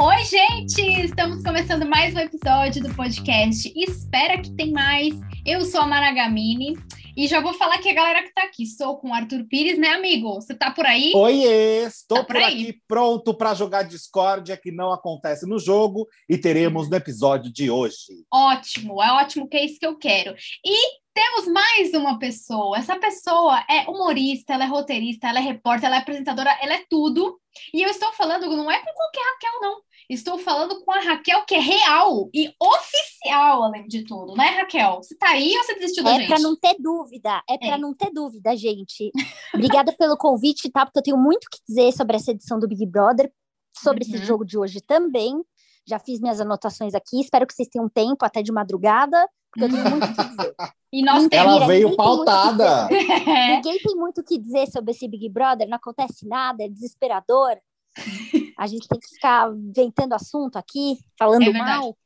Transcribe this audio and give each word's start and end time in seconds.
Oi, 0.00 0.24
gente! 0.24 0.80
Estamos 1.04 1.42
começando 1.42 1.84
mais 1.84 2.14
um 2.14 2.18
episódio 2.18 2.82
do 2.82 2.94
podcast 2.94 3.70
Espera 3.76 4.40
que 4.40 4.50
tem 4.52 4.72
mais. 4.72 5.12
Eu 5.44 5.60
sou 5.66 5.82
a 5.82 5.86
Maragamini 5.86 6.78
e 7.14 7.28
já 7.28 7.40
vou 7.42 7.52
falar 7.52 7.76
que 7.76 7.90
a 7.90 7.94
galera 7.94 8.22
que 8.22 8.32
tá 8.32 8.44
aqui, 8.44 8.64
sou 8.64 8.96
com 8.96 9.10
o 9.10 9.12
Arthur 9.12 9.44
Pires, 9.50 9.78
né, 9.78 9.88
amigo? 9.88 10.34
Você 10.36 10.54
tá 10.54 10.70
por 10.70 10.86
aí? 10.86 11.12
Oiê! 11.14 11.84
Estou 11.84 12.18
Tá 12.18 12.24
por 12.24 12.36
por 12.36 12.42
aqui 12.42 12.80
pronto 12.88 13.34
para 13.34 13.52
jogar 13.52 13.82
discórdia 13.82 14.56
que 14.56 14.72
não 14.72 14.92
acontece 14.92 15.46
no 15.46 15.58
jogo 15.58 16.08
e 16.26 16.38
teremos 16.38 16.88
no 16.88 16.96
episódio 16.96 17.52
de 17.52 17.70
hoje. 17.70 18.24
Ótimo, 18.32 19.02
é 19.02 19.12
ótimo 19.12 19.46
que 19.46 19.58
é 19.58 19.64
isso 19.66 19.78
que 19.78 19.86
eu 19.86 19.98
quero. 19.98 20.34
E 20.64 21.01
temos 21.14 21.46
mais 21.48 21.92
uma 21.94 22.18
pessoa. 22.18 22.78
Essa 22.78 22.96
pessoa 22.98 23.62
é 23.68 23.88
humorista, 23.90 24.54
ela 24.54 24.64
é 24.64 24.66
roteirista, 24.66 25.28
ela 25.28 25.38
é 25.38 25.42
repórter, 25.42 25.86
ela 25.86 25.96
é 25.96 25.98
apresentadora, 25.98 26.50
ela 26.60 26.74
é 26.74 26.84
tudo. 26.88 27.38
E 27.74 27.82
eu 27.82 27.90
estou 27.90 28.12
falando, 28.12 28.46
não 28.48 28.70
é 28.70 28.78
com 28.78 28.92
qualquer 28.94 29.20
Raquel, 29.32 29.60
não. 29.60 29.80
Estou 30.08 30.38
falando 30.38 30.82
com 30.84 30.90
a 30.92 31.00
Raquel, 31.00 31.44
que 31.44 31.54
é 31.54 31.58
real 31.60 32.28
e 32.34 32.52
oficial, 32.60 33.62
além 33.64 33.86
de 33.86 34.04
tudo, 34.04 34.34
né, 34.34 34.46
Raquel? 34.46 34.96
Você 35.02 35.16
tá 35.16 35.28
aí 35.30 35.56
ou 35.56 35.62
você 35.64 35.74
desistiu 35.74 36.02
da 36.04 36.12
É 36.14 36.18
gente? 36.18 36.28
para 36.28 36.38
não 36.40 36.56
ter 36.56 36.74
dúvida, 36.78 37.42
é 37.48 37.58
para 37.58 37.74
É. 37.74 37.78
não 37.78 37.94
ter 37.94 38.10
dúvida, 38.10 38.56
gente. 38.56 39.10
Obrigada 39.54 39.92
pelo 39.92 40.16
convite, 40.16 40.70
tá? 40.70 40.84
Porque 40.84 40.98
eu 40.98 41.02
tenho 41.02 41.18
muito 41.18 41.44
o 41.44 41.50
que 41.50 41.58
dizer 41.68 41.92
sobre 41.92 42.16
essa 42.16 42.30
edição 42.30 42.58
do 42.58 42.66
Big 42.68 42.84
Brother, 42.86 43.30
sobre 43.76 44.04
Uhum. 44.04 44.14
esse 44.14 44.24
jogo 44.24 44.44
de 44.44 44.58
hoje 44.58 44.80
também. 44.80 45.40
Já 45.86 45.98
fiz 45.98 46.20
minhas 46.20 46.40
anotações 46.40 46.94
aqui, 46.94 47.20
espero 47.20 47.46
que 47.46 47.54
vocês 47.54 47.68
tenham 47.68 47.88
tempo 47.88 48.24
até 48.24 48.42
de 48.42 48.52
madrugada, 48.52 49.28
porque 49.52 49.64
eu 49.64 49.68
tenho 49.70 49.90
muito 49.90 50.04
o 50.04 50.14
que 50.14 50.28
dizer. 50.28 50.54
E 50.94 51.02
nós. 51.02 51.26
Ela 51.30 51.66
veio 51.66 51.88
tem 51.88 51.96
pautada. 51.96 52.86
É, 52.92 53.56
Ninguém 53.56 53.78
tem 53.78 53.96
muito 53.96 54.20
o 54.20 54.22
que 54.22 54.38
dizer 54.38 54.66
sobre 54.70 54.90
esse 54.90 55.08
Big 55.08 55.26
Brother, 55.30 55.66
não 55.66 55.78
acontece 55.78 56.28
nada, 56.28 56.62
é 56.62 56.68
desesperador. 56.68 57.56
A 58.58 58.66
gente 58.66 58.86
tem 58.86 59.00
que 59.00 59.08
ficar 59.08 59.50
inventando 59.54 60.12
assunto 60.12 60.56
aqui, 60.56 60.98
falando 61.18 61.48
É 61.48 61.52
mal. 61.52 61.96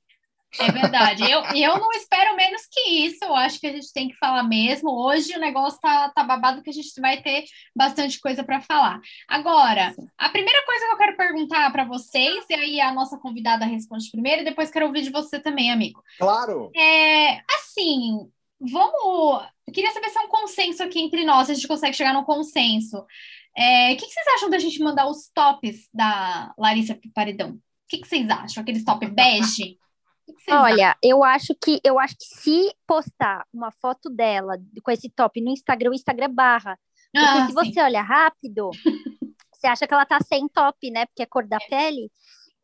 É 0.59 0.73
verdade. 0.73 1.23
Eu, 1.31 1.43
eu 1.55 1.79
não 1.79 1.91
espero 1.93 2.37
menos 2.37 2.63
que 2.71 2.81
isso. 2.81 3.25
Eu 3.25 3.35
acho 3.35 3.61
que 3.61 3.67
a 3.67 3.73
gente 3.73 3.93
tem 3.93 4.09
que 4.09 4.17
falar 4.17 4.43
mesmo. 4.43 4.91
Hoje 4.91 5.35
o 5.35 5.41
negócio 5.41 5.79
tá, 5.81 6.11
tá 6.11 6.25
babado 6.25 6.63
que 6.63 6.71
a 6.71 6.73
gente 6.73 6.99
vai 7.01 7.21
ter 7.21 7.45
bastante 7.75 8.19
coisa 8.21 8.43
para 8.43 8.61
falar. 8.61 9.01
Agora, 9.29 9.95
a 10.17 10.29
primeira 10.31 10.65
coisa 10.65 10.87
que 10.87 10.93
eu 10.93 10.99
quero 10.99 11.17
perguntar 11.17 11.71
para 11.73 11.85
vocês, 11.85 12.45
e 12.49 12.55
aí 12.55 12.81
a 12.81 12.93
nossa 12.93 13.19
convidada 13.19 13.65
responde 13.65 14.11
primeiro, 14.11 14.43
e 14.43 14.45
depois 14.45 14.71
quero 14.71 14.87
ouvir 14.87 15.03
de 15.03 15.11
você 15.11 15.39
também, 15.39 15.71
amigo. 15.71 16.03
Claro. 16.19 16.71
É, 16.75 17.41
assim, 17.55 18.31
vamos. 18.61 19.45
Eu 19.67 19.75
queria 19.75 19.93
saber 19.93 20.09
se 20.09 20.19
é 20.19 20.23
um 20.23 20.29
consenso 20.29 20.83
aqui 20.83 21.01
entre 21.01 21.25
nós, 21.25 21.47
se 21.47 21.53
a 21.53 21.55
gente 21.55 21.69
consegue 21.69 21.97
chegar 21.97 22.15
num 22.15 22.25
consenso. 22.25 23.05
É, 23.57 23.93
O 23.93 23.97
que, 23.97 24.07
que 24.07 24.13
vocês 24.13 24.27
acham 24.37 24.51
da 24.51 24.59
gente 24.59 24.79
mandar 24.81 25.07
os 25.09 25.29
tops 25.35 25.89
da 25.93 26.55
Larissa 26.59 26.95
pro 26.95 27.11
Paredão? 27.13 27.51
O 27.51 27.61
que, 27.89 27.99
que 27.99 28.09
vocês 28.09 28.29
acham? 28.29 28.63
Aqueles 28.63 28.85
top 28.85 29.07
bege? 29.07 29.79
Que 30.27 30.53
Olha, 30.53 30.97
eu 31.03 31.23
acho 31.23 31.55
que 31.55 31.81
eu 31.85 31.99
acho 31.99 32.17
que 32.17 32.25
se 32.25 32.75
postar 32.87 33.45
uma 33.53 33.71
foto 33.81 34.11
dela 34.11 34.59
com 34.83 34.91
esse 34.91 35.09
top 35.11 35.41
no 35.41 35.51
Instagram, 35.51 35.91
o 35.91 35.95
Instagram 35.95 36.33
barra. 36.33 36.79
Porque 37.13 37.27
Ah, 37.27 37.47
se 37.47 37.53
sim. 37.53 37.55
você 37.55 37.81
olha 37.81 38.03
rápido, 38.03 38.71
você 39.55 39.67
acha 39.67 39.87
que 39.87 39.95
ela 39.95 40.05
tá 40.05 40.19
sem 40.21 40.49
top, 40.49 40.91
né? 40.91 41.07
Porque 41.07 41.23
a 41.23 41.27
cor 41.27 41.47
da 41.47 41.59
pele 41.69 42.11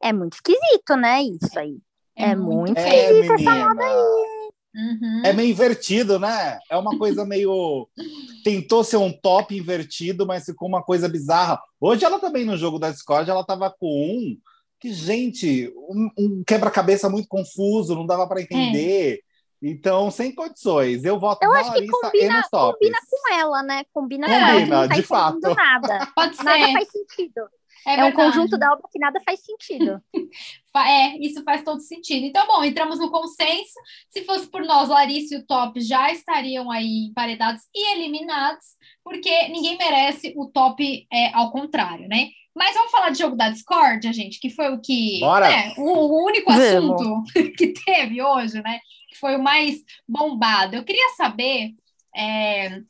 é 0.02 0.12
muito 0.12 0.34
esquisito, 0.34 0.96
né? 0.96 1.22
Isso 1.22 1.58
aí. 1.58 1.78
É 2.16 2.34
muito 2.34 2.76
É, 2.78 2.96
esquisito 3.12 3.32
essa 3.32 3.50
menina. 3.50 3.68
moda 3.68 3.84
aí. 3.84 4.32
Uhum. 4.74 5.22
É 5.24 5.32
meio 5.34 5.50
invertido, 5.50 6.18
né? 6.18 6.58
É 6.70 6.76
uma 6.76 6.98
coisa 6.98 7.24
meio. 7.24 7.88
Tentou 8.44 8.82
ser 8.82 8.96
um 8.96 9.12
top 9.12 9.56
invertido, 9.56 10.26
mas 10.26 10.44
ficou 10.44 10.66
uma 10.68 10.82
coisa 10.82 11.08
bizarra. 11.08 11.60
Hoje 11.80 12.04
ela 12.04 12.18
também 12.18 12.44
no 12.44 12.56
jogo 12.56 12.78
da 12.78 12.90
Discord, 12.90 13.30
ela 13.30 13.44
tava 13.44 13.70
com 13.70 13.86
um 13.86 14.36
que, 14.82 14.92
gente, 14.92 15.72
um, 15.88 16.10
um 16.18 16.44
quebra-cabeça 16.44 17.08
muito 17.08 17.28
confuso, 17.28 17.94
não 17.94 18.04
dava 18.04 18.26
para 18.26 18.42
entender. 18.42 19.22
Então, 19.62 20.10
sem 20.10 20.34
condições. 20.34 21.04
Eu 21.04 21.20
voto 21.20 21.44
Eu 21.44 21.50
na 21.52 21.60
acho 21.60 21.70
que 21.70 21.78
Larissa 21.78 21.96
e 21.96 22.00
combina, 22.00 22.42
combina 22.50 22.98
com 23.08 23.32
ela, 23.32 23.62
né? 23.62 23.84
Combina, 23.92 24.26
com 24.26 24.32
Combina, 24.32 24.50
ela, 24.50 24.60
que 24.60 24.70
não 24.70 24.88
tá 24.88 24.94
de 24.96 25.02
fato. 25.02 25.54
nada. 25.54 26.06
Pode 26.16 26.36
ser. 26.36 26.42
Nada 26.42 26.72
faz 26.72 26.88
sentido. 26.90 27.40
É, 27.86 27.94
É, 28.00 28.04
um 28.04 28.12
conjunto 28.12 28.58
da 28.58 28.72
obra 28.72 28.88
que 28.90 28.98
nada 28.98 29.20
faz 29.24 29.40
sentido. 29.40 30.02
É, 30.74 31.18
isso 31.18 31.44
faz 31.44 31.62
todo 31.62 31.80
sentido. 31.80 32.24
Então, 32.24 32.46
bom, 32.46 32.64
entramos 32.64 32.98
no 32.98 33.10
consenso. 33.10 33.74
Se 34.08 34.24
fosse 34.24 34.46
por 34.46 34.62
nós, 34.62 34.88
Larissa 34.88 35.34
e 35.34 35.38
o 35.38 35.46
Top 35.46 35.78
já 35.82 36.10
estariam 36.10 36.70
aí 36.70 37.08
emparedados 37.10 37.60
e 37.74 37.92
eliminados, 37.92 38.64
porque 39.04 39.48
ninguém 39.48 39.76
merece 39.76 40.32
o 40.34 40.46
Top 40.46 40.82
é, 41.12 41.30
ao 41.34 41.52
contrário, 41.52 42.08
né? 42.08 42.30
Mas 42.54 42.74
vamos 42.74 42.90
falar 42.90 43.10
de 43.10 43.18
jogo 43.18 43.36
da 43.36 43.48
discórdia, 43.50 44.12
gente, 44.12 44.38
que 44.38 44.50
foi 44.50 44.72
o 44.72 44.80
que. 44.80 45.20
Bora! 45.20 45.48
né, 45.48 45.74
o, 45.78 46.24
único 46.24 46.50
assunto 46.52 47.22
que 47.56 47.68
teve 47.72 48.22
hoje, 48.22 48.62
né? 48.62 48.78
Que 49.08 49.18
foi 49.18 49.36
o 49.36 49.42
mais 49.42 49.80
bombado. 50.06 50.76
Eu 50.76 50.84
queria 50.84 51.08
saber. 51.16 51.74
é, 52.14 52.80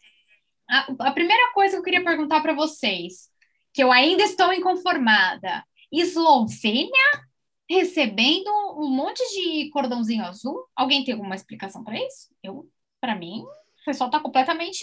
a, 0.69 0.87
a 1.09 1.13
primeira 1.13 1.53
coisa 1.53 1.75
que 1.75 1.81
eu 1.81 1.85
queria 1.85 2.05
perguntar 2.05 2.41
para 2.41 2.55
vocês, 2.55 3.29
que 3.73 3.83
eu 3.83 3.93
ainda 3.93 4.23
estou 4.23 4.53
inconformada. 4.53 5.65
Eslovênia 5.93 7.23
recebendo 7.69 8.51
um 8.77 8.89
monte 8.89 9.23
de 9.35 9.71
cordãozinho 9.71 10.25
azul? 10.25 10.67
Alguém 10.75 11.05
tem 11.05 11.15
alguma 11.15 11.35
explicação 11.35 11.85
para 11.85 11.99
isso? 11.99 12.29
Eu, 12.43 12.69
para 13.01 13.15
mim, 13.15 13.43
o 13.43 13.85
pessoal 13.85 14.11
tá 14.11 14.19
completamente 14.19 14.81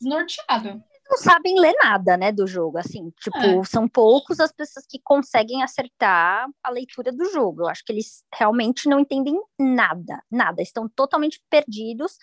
desnorteado. 0.00 0.82
Não 1.10 1.18
sabem 1.18 1.58
ler 1.58 1.74
nada, 1.82 2.16
né, 2.16 2.30
do 2.32 2.46
jogo, 2.46 2.78
assim, 2.78 3.10
tipo, 3.20 3.38
É. 3.38 3.64
são 3.64 3.88
poucos 3.88 4.40
as 4.40 4.52
pessoas 4.52 4.86
que 4.86 5.00
conseguem 5.02 5.62
acertar 5.62 6.46
a 6.62 6.70
leitura 6.70 7.10
do 7.12 7.24
jogo, 7.30 7.62
eu 7.62 7.68
acho 7.68 7.84
que 7.84 7.92
eles 7.92 8.24
realmente 8.34 8.88
não 8.88 9.00
entendem 9.00 9.40
nada, 9.58 10.22
nada, 10.30 10.62
estão 10.62 10.88
totalmente 10.88 11.40
perdidos 11.50 12.16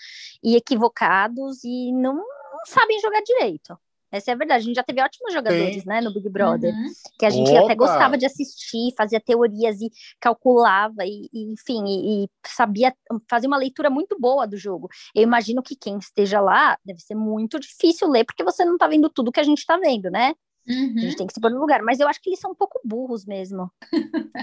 e 0.43 0.55
equivocados 0.55 1.63
e 1.63 1.91
não, 1.91 2.15
não 2.15 2.65
sabem 2.65 2.99
jogar 2.99 3.21
direito. 3.21 3.77
Essa 4.17 4.31
é 4.31 4.33
a 4.33 4.37
verdade. 4.37 4.61
A 4.63 4.65
gente 4.65 4.75
já 4.75 4.83
teve 4.83 5.01
ótimos 5.01 5.33
jogadores, 5.33 5.83
né, 5.85 6.01
no 6.01 6.13
Big 6.13 6.29
Brother, 6.29 6.73
Uhum. 6.73 6.85
que 7.19 7.25
a 7.25 7.29
gente 7.29 7.49
até 7.51 7.63
Opa! 7.63 7.75
gostava 7.75 8.17
de 8.17 8.25
assistir, 8.25 8.93
fazia 8.97 9.19
teorias 9.19 9.79
e 9.81 9.89
calculava, 10.19 11.05
e, 11.05 11.29
e, 11.33 11.51
enfim, 11.53 11.83
e, 11.85 12.23
e 12.25 12.29
sabia 12.47 12.93
fazer 13.29 13.47
uma 13.47 13.57
leitura 13.57 13.89
muito 13.89 14.17
boa 14.19 14.45
do 14.47 14.57
jogo. 14.57 14.89
Eu 15.13 15.23
imagino 15.23 15.61
que 15.61 15.75
quem 15.75 15.97
esteja 15.97 16.39
lá 16.41 16.77
deve 16.85 16.99
ser 17.01 17.15
muito 17.15 17.59
difícil 17.59 18.09
ler, 18.09 18.25
porque 18.25 18.43
você 18.43 18.63
não 18.65 18.77
tá 18.77 18.87
vendo 18.87 19.09
tudo 19.09 19.31
que 19.31 19.39
a 19.39 19.43
gente 19.43 19.65
tá 19.65 19.77
vendo, 19.77 20.09
né? 20.09 20.33
A 20.67 20.71
Uhum. 20.73 20.97
gente 20.97 21.15
tem 21.15 21.27
que 21.27 21.33
se 21.33 21.39
pôr 21.39 21.51
no 21.51 21.59
lugar. 21.59 21.83
Mas 21.83 21.99
eu 21.99 22.07
acho 22.07 22.19
que 22.19 22.29
eles 22.29 22.39
são 22.39 22.49
um 22.51 22.55
pouco 22.55 22.79
burros 22.83 23.23
mesmo. 23.23 23.69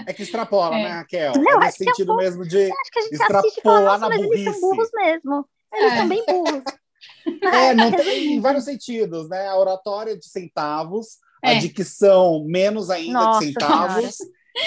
É 0.07 0.13
que 0.13 0.23
extrapola, 0.23 0.77
É. 0.77 0.83
né, 0.83 0.89
Raquel? 0.91 1.33
Não, 1.35 1.51
é 1.51 1.55
acho 1.55 1.59
nesse 1.65 1.77
que 1.79 1.83
é 1.83 1.91
um 1.91 1.93
sentido 1.95 2.07
pouco- 2.07 2.21
mesmo 2.21 2.47
de. 2.47 2.57
Eu 2.61 2.73
acho 2.81 2.91
que 2.91 2.99
a 2.99 3.01
gente 3.01 3.23
assiste 3.23 3.57
e 3.57 3.61
fala, 3.61 3.81
nossa, 3.81 4.07
mas 4.07 4.21
eles 4.21 4.43
são 4.43 4.53
burrice. 4.53 4.61
burros 4.61 4.89
mesmo. 4.93 5.45
Eles 5.73 5.93
É. 5.93 5.97
são 5.97 6.07
bem 6.07 6.25
burros. 6.25 6.63
É, 7.43 7.73
não 7.73 7.91
tem 7.91 8.33
em 8.33 8.41
vários 8.41 8.65
sentidos, 8.65 9.29
né? 9.29 9.47
A 9.47 9.57
oratória 9.57 10.17
de 10.17 10.25
centavos, 10.27 11.17
É. 11.43 11.51
a 11.51 11.59
dicção 11.59 12.43
menos 12.45 12.89
ainda 12.89 13.19
Nossa 13.19 13.39
de 13.39 13.47
centavos, 13.47 14.17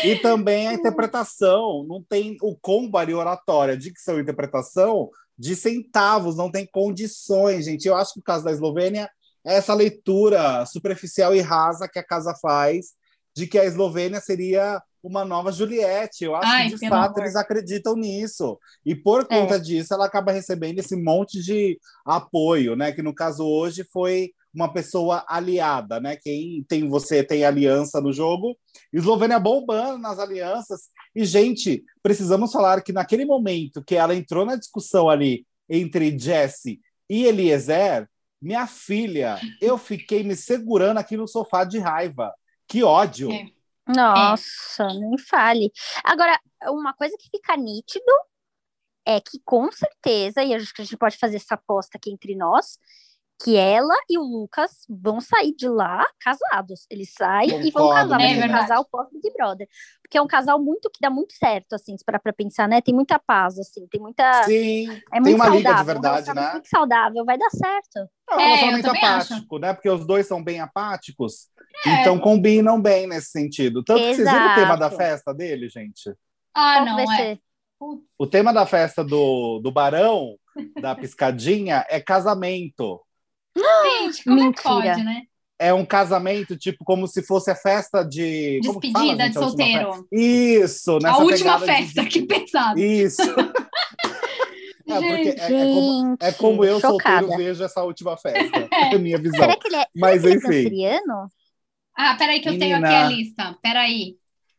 e 0.05 0.17
também 0.17 0.69
a 0.69 0.73
interpretação. 0.75 1.85
Não 1.89 2.03
tem 2.03 2.37
o 2.43 2.57
combo 2.57 2.99
ali, 2.99 3.15
oratória, 3.15 3.77
dicção 3.77 4.19
e 4.19 4.23
interpretação 4.23 5.11
de 5.39 5.55
centavos, 5.55 6.37
não 6.37 6.51
tem 6.51 6.67
condições, 6.67 7.67
gente. 7.67 7.87
Eu 7.87 7.95
acho 7.95 8.15
que 8.15 8.21
o 8.21 8.23
caso 8.23 8.45
da 8.45 8.53
Eslovênia 8.53 9.11
é 9.45 9.55
essa 9.57 9.75
leitura 9.75 10.65
superficial 10.67 11.35
e 11.35 11.41
rasa 11.41 11.89
que 11.89 11.99
a 11.99 12.05
casa 12.05 12.35
faz 12.41 12.95
de 13.37 13.47
que 13.47 13.59
a 13.59 13.65
Eslovênia 13.65 14.21
seria 14.21 14.83
uma 15.03 15.25
nova 15.25 15.53
Juliette. 15.53 16.25
Eu 16.25 16.35
acho 16.35 16.49
Ai, 16.49 16.71
que 16.71 16.77
de 16.77 16.89
fato 16.89 17.13
amor. 17.13 17.21
eles 17.21 17.37
acreditam 17.37 17.95
nisso. 17.95 18.59
E 18.85 18.95
por 18.95 19.27
conta 19.27 19.61
disso, 19.61 19.93
ela 19.93 20.07
acaba 20.07 20.33
recebendo 20.33 20.79
esse 20.79 20.97
monte 20.97 21.43
de 21.43 21.79
apoio, 22.05 22.75
né? 22.75 22.91
Que 22.93 23.03
no 23.03 23.15
caso 23.15 23.47
hoje 23.47 23.85
foi 23.93 24.31
uma 24.53 24.73
pessoa 24.73 25.23
aliada, 25.29 26.01
né? 26.01 26.17
Quem 26.17 26.65
tem 26.67 26.89
você 26.89 27.23
tem 27.23 27.45
aliança 27.45 28.01
no 28.01 28.11
jogo. 28.11 28.57
Eslovênia 28.91 29.39
bombando 29.39 29.99
nas 29.99 30.19
alianças. 30.19 30.89
E, 31.15 31.25
gente, 31.25 31.85
precisamos 32.03 32.51
falar 32.51 32.81
que 32.81 32.93
naquele 32.93 33.27
momento 33.27 33.85
que 33.85 33.95
ela 33.95 34.15
entrou 34.15 34.47
na 34.47 34.57
discussão 34.57 35.11
ali 35.11 35.47
entre 35.69 36.19
Jesse 36.19 36.81
e 37.09 37.27
Eliezer, 37.27 38.09
minha 38.41 38.67
filha, 38.67 39.39
eu 39.61 39.77
fiquei 39.77 40.23
me 40.23 40.35
segurando 40.35 40.99
aqui 40.99 41.17
no 41.17 41.29
sofá 41.29 41.65
de 41.65 41.79
raiva. 41.79 42.33
Que 42.77 42.85
ódio! 42.85 43.33
É. 43.33 43.47
Nossa, 43.89 44.87
nem 44.89 45.17
fale. 45.17 45.73
Agora, 46.05 46.39
uma 46.65 46.93
coisa 46.93 47.17
que 47.19 47.31
fica 47.31 47.57
nítido 47.57 48.05
é 49.07 49.19
que, 49.19 49.41
com 49.47 49.73
certeza, 49.73 50.43
e 50.43 50.53
acho 50.53 50.75
que 50.75 50.83
a 50.83 50.85
gente 50.85 50.99
pode 50.99 51.17
fazer 51.17 51.37
essa 51.37 51.55
aposta 51.55 51.97
aqui 51.97 52.11
entre 52.11 52.37
nós, 52.37 52.79
que 53.43 53.57
ela 53.57 53.95
e 54.09 54.19
o 54.19 54.23
Lucas 54.23 54.71
vão 54.89 55.21
sair 55.21 55.55
de 55.55 55.69
lá 55.69 56.05
casados. 56.21 56.87
Eles 56.91 57.13
saem 57.13 57.51
Concordo, 57.51 57.69
e 57.69 57.71
vão 57.71 57.91
casar, 57.91 58.21
é 58.21 58.25
vai 58.25 58.29
ser 58.29 58.37
um 58.37 58.41
verdade. 58.41 58.61
casal 58.61 58.85
pós 58.91 59.09
Big 59.13 59.33
Brother. 59.35 59.69
Porque 60.03 60.17
é 60.19 60.23
um 60.23 60.27
casal 60.27 60.59
muito 60.63 60.91
que 60.91 60.99
dá 61.01 61.11
muito 61.11 61.35
certo, 61.35 61.75
assim, 61.75 61.97
se 61.99 62.05
parar 62.05 62.19
pra 62.21 62.33
pensar, 62.33 62.69
né? 62.69 62.81
Tem 62.81 62.95
muita 62.95 63.19
paz, 63.19 63.59
assim, 63.59 63.87
tem 63.89 64.01
muita. 64.01 64.45
Sim, 64.45 64.89
É 65.13 65.21
tem 65.21 65.21
muito 65.21 65.35
uma 65.37 65.45
saudável, 65.45 65.59
liga 65.59 65.75
de 65.75 65.81
um 65.81 65.85
verdade, 65.85 66.15
relacionamento 66.15 66.47
né? 66.47 66.53
Muito 66.55 66.69
saudável, 66.69 67.25
vai 67.25 67.39
dar 67.39 67.51
certo. 67.51 68.11
É 68.31 68.35
um 68.37 68.41
É, 68.41 68.45
relacionamento 68.47 68.87
também 68.87 69.05
apático, 69.05 69.59
né? 69.59 69.73
Porque 69.75 69.91
os 69.91 70.07
dois 70.07 70.27
são 70.27 70.43
bem 70.43 70.61
apáticos, 70.61 71.49
É. 71.87 72.01
então 72.01 72.19
combinam 72.19 72.81
bem 72.81 73.07
nesse 73.07 73.31
sentido. 73.31 73.83
Tanto 73.85 74.01
que 74.01 74.15
vocês 74.15 74.29
viram 74.31 74.53
o 74.53 74.55
tema 74.55 74.77
da 74.77 74.87
Exato. 74.87 74.97
festa 74.97 75.35
dele, 75.35 75.69
gente? 75.69 76.11
Ah, 76.55 76.77
Qual 76.83 76.87
não, 76.87 77.13
é. 77.13 77.39
O 78.19 78.27
tema 78.27 78.53
da 78.55 78.65
festa 78.65 79.05
do, 79.05 79.61
do 79.63 79.71
Barão, 79.71 80.37
da 80.81 80.95
piscadinha, 80.95 81.85
é 81.91 82.01
casamento. 82.01 83.03
Gente, 83.57 84.25
como 84.25 84.37
é 84.39 84.41
que 84.53 84.69
Mentira. 84.69 84.95
pode, 84.95 85.05
né? 85.05 85.23
É 85.59 85.73
um 85.73 85.87
casamento, 85.87 86.57
tipo, 86.57 86.85
como 86.85 87.07
se 87.09 87.23
fosse 87.23 87.51
a 87.51 87.57
festa 87.57 88.03
de. 88.05 88.61
fala, 88.63 88.81
Despedida 88.81 89.25
gente, 89.25 89.33
de 89.33 89.39
solteiro. 89.39 89.93
festa? 89.93 90.07
Isso, 90.13 90.99
nessa 90.99 91.15
A 91.15 91.19
última 91.19 91.59
pegada 91.61 91.67
de- 91.83 91.87
festa, 91.87 92.05
que 92.05 92.23
pesado. 92.27 92.79
Isso. 92.79 93.23
É, 94.89 95.01
porque 95.01 95.29
é, 95.31 95.33
é 95.33 95.49
como, 95.49 96.09
Gente, 96.11 96.23
é 96.23 96.33
como 96.33 96.65
eu, 96.65 96.81
chocada. 96.81 97.27
solteiro, 97.27 97.43
vejo 97.45 97.65
essa 97.65 97.83
última 97.83 98.17
festa. 98.17 98.39
É 98.73 98.95
a 98.95 98.99
minha 99.01 99.19
visão. 99.19 99.41
Será 99.41 99.57
que 99.57 99.67
ele 99.67 99.77
é, 99.77 99.87
Mas, 99.97 100.23
será 100.23 100.23
que 100.23 100.27
ele 100.27 100.35
é 100.35 100.37
enfim. 100.37 100.63
canceriano? 100.63 101.29
Ah, 101.99 102.15
peraí 102.17 102.41
que 102.41 102.49
eu 102.49 102.57
tenho 102.57 102.77
aqui 102.77 102.85
Menina. 102.87 103.07
a 103.07 103.09
lista. 103.09 103.59
Peraí. 103.61 104.15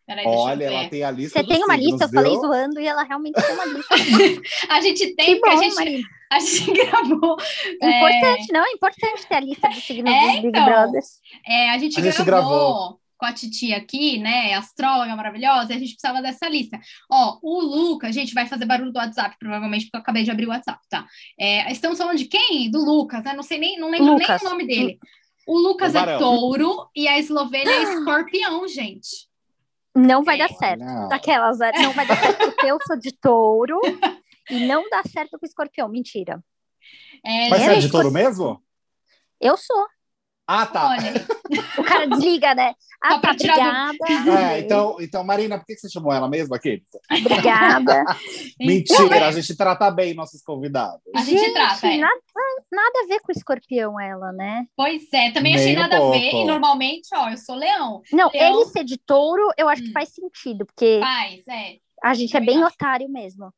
Peraí, 0.08 0.26
Olha, 0.26 0.64
ela 0.66 0.90
tem 0.90 1.04
a 1.04 1.12
lista. 1.12 1.40
Você 1.42 1.46
tem 1.48 1.58
uma 1.64 1.74
signos, 1.76 1.92
lista, 1.92 2.06
eu 2.06 2.10
falei 2.10 2.32
viu? 2.32 2.42
zoando 2.42 2.80
e 2.80 2.88
ela 2.88 3.04
realmente 3.04 3.36
tem 3.36 3.54
uma 3.54 3.66
lista. 3.66 3.96
A 4.70 4.82
gente 4.82 5.16
tem, 5.16 5.36
que 5.36 5.42
porque 5.42 5.56
bom, 5.56 5.62
a 5.62 5.64
gente, 5.86 6.02
a 6.32 6.40
gente 6.40 6.72
gravou. 6.72 7.38
É, 7.82 7.98
Importante, 7.98 8.54
não? 8.54 8.66
É 8.66 8.72
importante 8.72 9.28
ter 9.28 9.36
a 9.36 9.40
lista 9.42 9.68
dos 9.70 9.84
signos 9.84 10.12
É, 10.14 10.32
dos 10.32 10.42
Big 10.42 10.48
então. 10.48 10.66
Brothers. 10.66 11.20
é, 11.46 11.70
a 11.72 11.78
gente 11.78 12.00
A 12.00 12.04
gente 12.04 12.24
gravou, 12.24 12.50
gravou. 12.50 13.00
com 13.18 13.26
a 13.26 13.34
Titi 13.34 13.74
aqui, 13.74 14.18
né? 14.20 14.54
Astróloga 14.54 15.14
maravilhosa, 15.16 15.74
e 15.74 15.76
a 15.76 15.80
gente 15.80 15.92
precisava 15.94 16.22
dessa 16.22 16.48
lista. 16.48 16.80
Ó, 17.12 17.38
o 17.42 17.62
Lucas, 17.62 18.16
gente, 18.16 18.34
vai 18.34 18.46
fazer 18.46 18.66
barulho 18.66 18.92
do 18.94 18.98
WhatsApp, 19.00 19.36
provavelmente, 19.40 19.86
porque 19.86 19.98
eu 19.98 20.02
acabei 20.02 20.24
de 20.24 20.32
abrir 20.32 20.46
o 20.46 20.50
WhatsApp, 20.50 20.80
tá? 20.90 21.06
É, 21.38 21.70
estamos 21.72 21.98
falando 21.98 22.18
de 22.18 22.26
quem? 22.26 22.72
Do 22.72 22.80
Lucas, 22.80 23.24
né? 23.26 23.34
Não 23.34 23.44
sei 23.44 23.58
nem, 23.58 23.78
não 23.80 23.90
lembro 23.90 24.14
Lucas. 24.14 24.42
nem 24.42 24.48
o 24.48 24.52
nome 24.52 24.66
dele. 24.68 24.98
O 25.48 25.58
Lucas 25.58 25.94
O 25.94 25.98
é 25.98 26.18
touro 26.18 26.90
e 26.96 27.08
a 27.08 27.18
Eslovênia 27.20 27.72
é 27.72 27.84
escorpião, 27.96 28.68
gente. 28.68 29.28
Não 29.98 30.24
vai 30.24 30.36
É. 30.36 30.40
dar 30.48 30.50
certo. 30.54 30.80
Não. 30.84 31.08
Daquelas, 31.10 31.60
é, 31.60 31.72
não 31.80 31.92
vai 31.94 32.06
dar 32.08 32.18
certo 32.20 32.38
porque 32.52 32.66
eu 32.68 32.78
sou 32.86 32.98
de 32.98 33.12
touro 33.12 33.80
e 34.50 34.68
não 34.68 34.88
dá 34.90 35.02
certo 35.04 35.38
com 35.40 35.46
escorpião. 35.46 35.90
Mentira. 35.90 36.42
É, 37.26 37.50
Mas 37.50 37.62
você 37.64 37.72
é 37.72 37.80
de 37.80 37.90
touro 37.92 38.12
mesmo? 38.12 38.62
Eu 39.42 39.58
sou. 39.58 39.86
Ah, 40.48 40.66
tá. 40.66 40.90
Olha, 40.90 41.14
O 41.78 41.84
cara 41.84 42.06
desliga, 42.08 42.56
né? 42.56 42.74
Ah, 43.00 43.20
tá, 43.20 43.32
obrigada. 43.32 43.96
É, 44.56 44.60
então, 44.60 44.98
então, 45.00 45.24
Marina, 45.24 45.60
por 45.60 45.66
que 45.68 45.76
você 45.78 45.88
chamou 45.88 46.12
ela 46.12 46.28
mesmo 46.28 46.56
aqui? 46.56 46.82
Obrigada. 47.12 48.04
Mentira, 48.60 49.28
a 49.28 49.32
gente 49.32 49.56
trata 49.56 49.92
bem 49.92 50.16
nossos 50.16 50.42
convidados. 50.42 51.00
A 51.16 51.22
gente 51.22 51.54
trata, 51.54 51.86
é. 51.88 51.98
nada, 51.98 52.20
nada 52.72 53.00
a 53.04 53.08
ver 53.08 53.20
com 53.20 53.32
escorpião, 53.32 54.00
ela, 54.00 54.32
né? 54.32 54.66
Pois 54.76 55.04
é, 55.14 55.30
também 55.32 55.54
achei 55.54 55.68
Nem 55.68 55.76
nada 55.76 55.98
a 55.98 56.00
ver. 56.10 56.32
pouco. 56.32 56.38
E 56.38 56.46
normalmente, 56.46 57.08
ó, 57.14 57.30
eu 57.30 57.38
sou 57.38 57.56
leão. 57.56 58.02
Não, 58.12 58.32
Leão. 58.34 58.62
ele 58.62 58.66
ser 58.72 58.84
de 58.84 58.98
touro, 58.98 59.48
eu 59.58 59.70
acho 59.70 59.84
Hum. 59.84 59.86
que 59.86 59.92
faz 59.92 60.10
sentido, 60.10 60.66
porque 60.66 61.00
Faz, 61.00 61.48
é. 61.48 61.76
a 62.04 62.14
gente 62.16 62.36
é 62.36 62.40
bem 62.40 62.64
acho. 62.64 62.74
otário 62.74 63.08
mesmo. 63.10 63.46
Ah, 63.46 63.52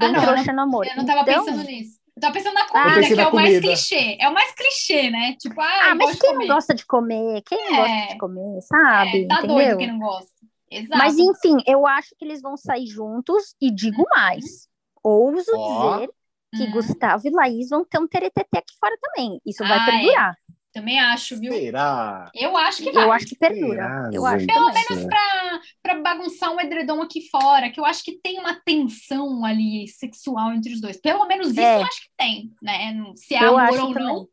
Bem 0.00 0.12
não, 0.12 0.20
eu 0.22 0.26
trouxa 0.32 0.52
no 0.52 0.62
amor. 0.62 0.86
Eu 0.86 0.96
não 0.96 1.04
tava 1.04 1.20
Então- 1.30 1.44
pensando 1.44 1.64
nisso. 1.64 1.98
Eu 2.18 2.20
tava 2.20 2.34
pensando 2.34 2.54
na 2.54 2.66
Ah, 2.72 2.98
comida, 2.98 3.12
que 3.12 3.20
é 3.20 3.26
o 3.28 3.32
mais 3.34 3.58
comida. 3.60 3.60
clichê. 3.60 4.16
É 4.20 4.28
o 4.28 4.34
mais 4.34 4.52
clichê, 4.52 5.08
né? 5.08 5.36
Tipo, 5.36 5.60
ah, 5.60 5.86
Ah, 5.86 5.94
eu 5.94 5.96
mas 5.96 6.14
gosto 6.16 6.16
quem 6.16 6.32
de 6.32 6.34
não 6.34 6.46
gosta 6.46 6.74
de 6.74 6.84
comer? 6.86 7.42
Quem 7.42 7.58
não 7.64 7.74
É. 7.74 7.74
gosta 7.74 7.96
de 8.06 8.16
comer, 8.16 8.60
sabe? 8.62 9.18
É, 9.22 9.26
tá 9.26 9.42
Entendeu? 9.42 9.42
doido 9.42 9.76
quem 9.76 9.88
não 9.88 9.98
gosta. 9.98 10.32
Exato. 10.70 10.94
Mas 10.94 11.18
enfim, 11.18 11.56
eu 11.66 11.86
acho 11.86 12.14
que 12.18 12.24
eles 12.24 12.40
vão 12.42 12.56
sair 12.56 12.86
juntos 12.86 13.54
e 13.60 13.70
digo 13.70 14.04
mais. 14.10 14.68
Ouso 15.02 15.50
Ó. 15.52 15.60
dizer 15.64 16.10
que 16.54 16.66
Hum, 16.66 16.72
Gustavo 16.72 17.26
e 17.26 17.30
Laís 17.30 17.68
vão 17.68 17.84
ter 17.84 17.98
um 17.98 18.08
teretetê 18.08 18.58
aqui 18.58 18.74
fora 18.80 18.96
também. 19.00 19.40
Isso 19.46 19.66
vai 19.66 19.80
Ah, 19.80 19.80
perdurar. 19.80 20.36
Também 20.72 21.00
acho, 21.00 21.38
viu? 21.40 21.52
Será? 21.52 22.30
Eu 22.34 22.56
acho 22.56 22.82
que 22.82 22.92
vai. 22.92 23.04
Eu 23.04 23.12
acho 23.12 23.26
que 23.26 23.36
perdura. 23.36 23.82
Será, 23.82 24.10
eu 24.12 24.26
acho 24.26 24.40
gente? 24.40 24.54
também. 24.54 24.84
menos 24.90 25.04
pra, 25.06 25.60
pra 25.82 26.00
bagunçar 26.00 26.52
um 26.52 26.60
edredom 26.60 27.00
aqui 27.02 27.28
fora, 27.30 27.70
que 27.70 27.80
eu 27.80 27.84
acho 27.86 28.04
que 28.04 28.18
tem 28.22 28.38
uma 28.38 28.54
tensão 28.64 29.44
ali 29.44 29.88
sexual 29.88 30.52
entre 30.52 30.72
os 30.74 30.80
dois. 30.80 31.00
Pelo 31.00 31.26
menos 31.26 31.48
isso 31.50 31.60
É. 31.60 31.76
eu 31.78 31.82
acho 31.84 32.02
que 32.02 32.08
tem, 32.16 32.52
né? 32.62 32.94
Se 33.16 33.34
é 33.34 33.44
Eu 33.44 33.58
amor 33.58 33.78
ou 33.80 33.88
também. 33.94 34.04
não. 34.04 34.28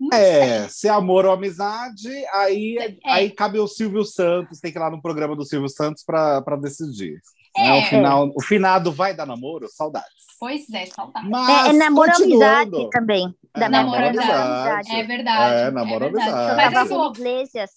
não 0.00 0.18
É, 0.18 0.68
se 0.68 0.88
é 0.88 0.90
amor 0.90 1.26
ou 1.26 1.32
amizade, 1.32 2.08
aí, 2.32 2.98
É. 3.04 3.10
aí 3.12 3.30
cabe 3.30 3.58
o 3.58 3.68
Silvio 3.68 4.04
Santos, 4.04 4.60
tem 4.60 4.72
que 4.72 4.78
ir 4.78 4.80
lá 4.80 4.90
no 4.90 5.02
programa 5.02 5.36
do 5.36 5.44
Silvio 5.44 5.68
Santos 5.68 6.02
para 6.02 6.40
decidir. 6.60 7.20
É. 7.56 7.62
Né? 7.62 7.78
O, 7.78 7.88
final, 7.88 8.32
o 8.36 8.42
finado 8.42 8.90
vai 8.90 9.14
dar 9.14 9.26
namoro? 9.26 9.68
Saudades. 9.68 10.08
Pois 10.40 10.68
é, 10.72 10.86
saudade. 10.86 11.28
Mas, 11.30 11.66
É, 11.66 11.70
é 11.70 11.72
namoro 11.74 12.10
amizade 12.16 12.90
também. 12.90 13.32
É, 13.54 13.60
Da 13.60 13.66
amizade. 13.80 14.96
É 14.96 15.02
verdade. 15.04 15.54
É, 15.62 15.70
namoro 15.70 16.10
verdade. 16.10 16.30
amizade. 16.30 16.50
Eu 16.50 16.56
Mas 16.56 16.84
Eslo... 16.90 17.10
Iglesias, 17.10 17.70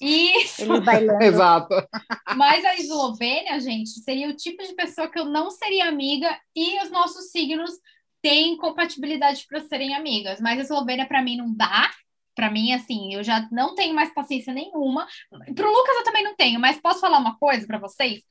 Isso. 0.00 0.62
eles 0.62 0.80
bailando. 0.84 1.22
Exato. 1.24 1.74
Mas 2.36 2.64
a 2.64 2.74
Eslovênia, 2.76 3.58
gente, 3.60 3.90
seria 3.90 4.28
o 4.28 4.36
tipo 4.36 4.62
de 4.62 4.74
pessoa 4.74 5.08
que 5.10 5.18
eu 5.18 5.24
não 5.24 5.50
seria 5.50 5.88
amiga 5.88 6.38
e 6.54 6.80
os 6.82 6.90
nossos 6.90 7.30
signos 7.30 7.70
têm 8.22 8.56
compatibilidade 8.56 9.44
para 9.48 9.60
serem 9.60 9.94
amigas. 9.94 10.40
Mas 10.40 10.58
a 10.58 10.62
Eslovênia, 10.62 11.06
para 11.06 11.22
mim, 11.22 11.36
não 11.36 11.52
dá. 11.54 11.90
Para 12.34 12.50
mim, 12.50 12.72
assim, 12.72 13.14
eu 13.14 13.22
já 13.22 13.46
não 13.52 13.74
tenho 13.74 13.94
mais 13.94 14.12
paciência 14.12 14.52
nenhuma. 14.52 15.06
Pro 15.54 15.70
Lucas, 15.70 15.96
eu 15.96 16.04
também 16.04 16.24
não 16.24 16.34
tenho, 16.34 16.58
mas 16.58 16.80
posso 16.80 17.00
falar 17.00 17.18
uma 17.18 17.36
coisa 17.38 17.66
para 17.66 17.78
vocês? 17.78 18.22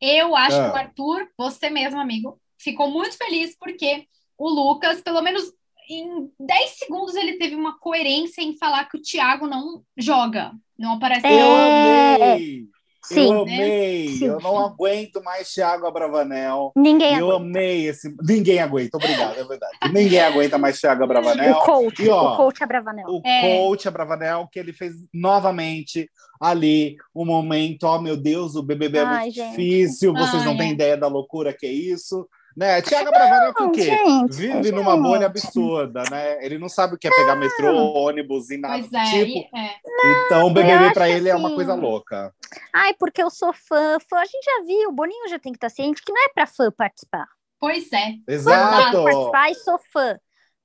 Eu 0.00 0.34
acho 0.34 0.56
Ah. 0.56 0.64
que 0.70 0.76
o 0.76 0.80
Arthur, 0.80 1.28
você 1.38 1.70
mesmo, 1.70 2.00
amigo, 2.00 2.40
ficou 2.58 2.90
muito 2.90 3.16
feliz 3.16 3.56
porque 3.58 4.06
o 4.36 4.48
Lucas, 4.48 5.00
pelo 5.00 5.22
menos 5.22 5.52
em 5.88 6.30
10 6.40 6.70
segundos, 6.70 7.14
ele 7.14 7.38
teve 7.38 7.54
uma 7.54 7.78
coerência 7.78 8.40
em 8.42 8.56
falar 8.56 8.84
que 8.88 8.96
o 8.96 9.02
Thiago 9.02 9.46
não 9.46 9.82
joga, 9.96 10.52
não 10.78 10.94
aparece. 10.94 11.26
É. 11.26 11.42
Eu 11.42 12.26
amei! 12.26 12.64
Sim, 13.04 13.32
eu 13.32 13.42
amei! 13.42 14.08
Sim. 14.10 14.26
Eu 14.26 14.40
não 14.40 14.56
aguento 14.64 15.20
mais 15.24 15.52
Thiago 15.52 15.86
Abravanel. 15.86 16.70
ninguém 16.76 17.18
Eu 17.18 17.30
aguenta. 17.32 17.42
amei 17.42 17.86
esse. 17.88 18.14
Ninguém 18.22 18.60
aguenta, 18.60 18.96
obrigado, 18.96 19.36
é 19.40 19.44
verdade. 19.44 19.76
Ninguém 19.92 20.20
aguenta 20.20 20.56
mais 20.56 20.78
Thiago 20.80 21.02
Abravanel. 21.02 21.56
O 21.56 21.60
coach, 21.64 22.00
E, 22.02 22.08
ó, 22.08 22.34
o 22.34 22.36
coach 22.36 22.62
Abravanel. 22.62 23.06
O 23.08 23.20
É. 23.26 23.58
coach 23.58 23.88
Abravanel, 23.88 24.48
que 24.52 24.58
ele 24.58 24.72
fez 24.72 24.94
novamente 25.12 26.08
ali 26.40 26.96
um 27.14 27.24
momento, 27.24 27.84
oh 27.88 28.00
meu 28.00 28.16
Deus, 28.16 28.54
o 28.54 28.62
BBB 28.62 28.98
é 28.98 29.02
Ai, 29.02 29.22
muito 29.24 29.34
gente. 29.34 29.50
difícil, 29.50 30.12
vocês 30.12 30.44
não 30.44 30.52
Ai, 30.52 30.58
têm 30.58 30.68
é. 30.68 30.72
ideia 30.72 30.96
da 30.96 31.08
loucura 31.08 31.52
que 31.52 31.66
é 31.66 31.72
isso. 31.72 32.28
Né? 32.56 32.82
Tiago 32.82 33.08
Abravanel 33.08 33.54
que 33.54 33.62
o 33.62 33.66
Não, 33.66 33.72
quê? 33.72 33.82
gente, 33.82 34.36
Vive 34.36 34.52
gente. 34.64 34.72
numa 34.72 34.96
bolha 34.96 35.26
absurda, 35.26 36.02
né? 36.10 36.44
Ele 36.44 36.58
não 36.58 36.68
sabe 36.68 36.94
o 36.94 36.98
que 36.98 37.08
é 37.08 37.10
pegar 37.10 37.34
metrô, 37.36 37.74
ônibus 37.94 38.50
e 38.50 38.58
nada 38.58 38.78
Pois 38.78 38.92
é, 38.92 39.04
tipo. 39.24 39.56
é. 39.56 39.74
Então 40.26 40.46
o 40.46 40.50
BBB 40.52 40.92
que 40.92 41.00
ele 41.00 41.28
é 41.28 41.34
uma 41.34 41.48
assim, 41.48 41.54
coisa 41.56 41.74
louca. 41.74 42.32
Ai, 42.72 42.94
porque 42.94 43.22
eu 43.22 43.30
sou 43.30 43.52
fã. 43.52 43.98
fã. 44.08 44.18
A 44.18 44.24
gente 44.24 44.44
já 44.44 44.64
viu, 44.66 44.90
o 44.90 44.92
Boninho 44.92 45.28
já 45.28 45.38
tem 45.38 45.52
que 45.52 45.56
estar 45.56 45.70
ciente 45.70 46.02
que 46.04 46.12
não 46.12 46.22
é 46.22 46.28
pra 46.28 46.46
fã 46.46 46.70
participar. 46.70 47.26
Pois 47.58 47.90
é. 47.92 48.14
Exato. 48.28 49.02
Vai 49.02 49.12
participar 49.14 49.50
e 49.50 49.54
sou 49.54 49.78
fã. 49.92 50.18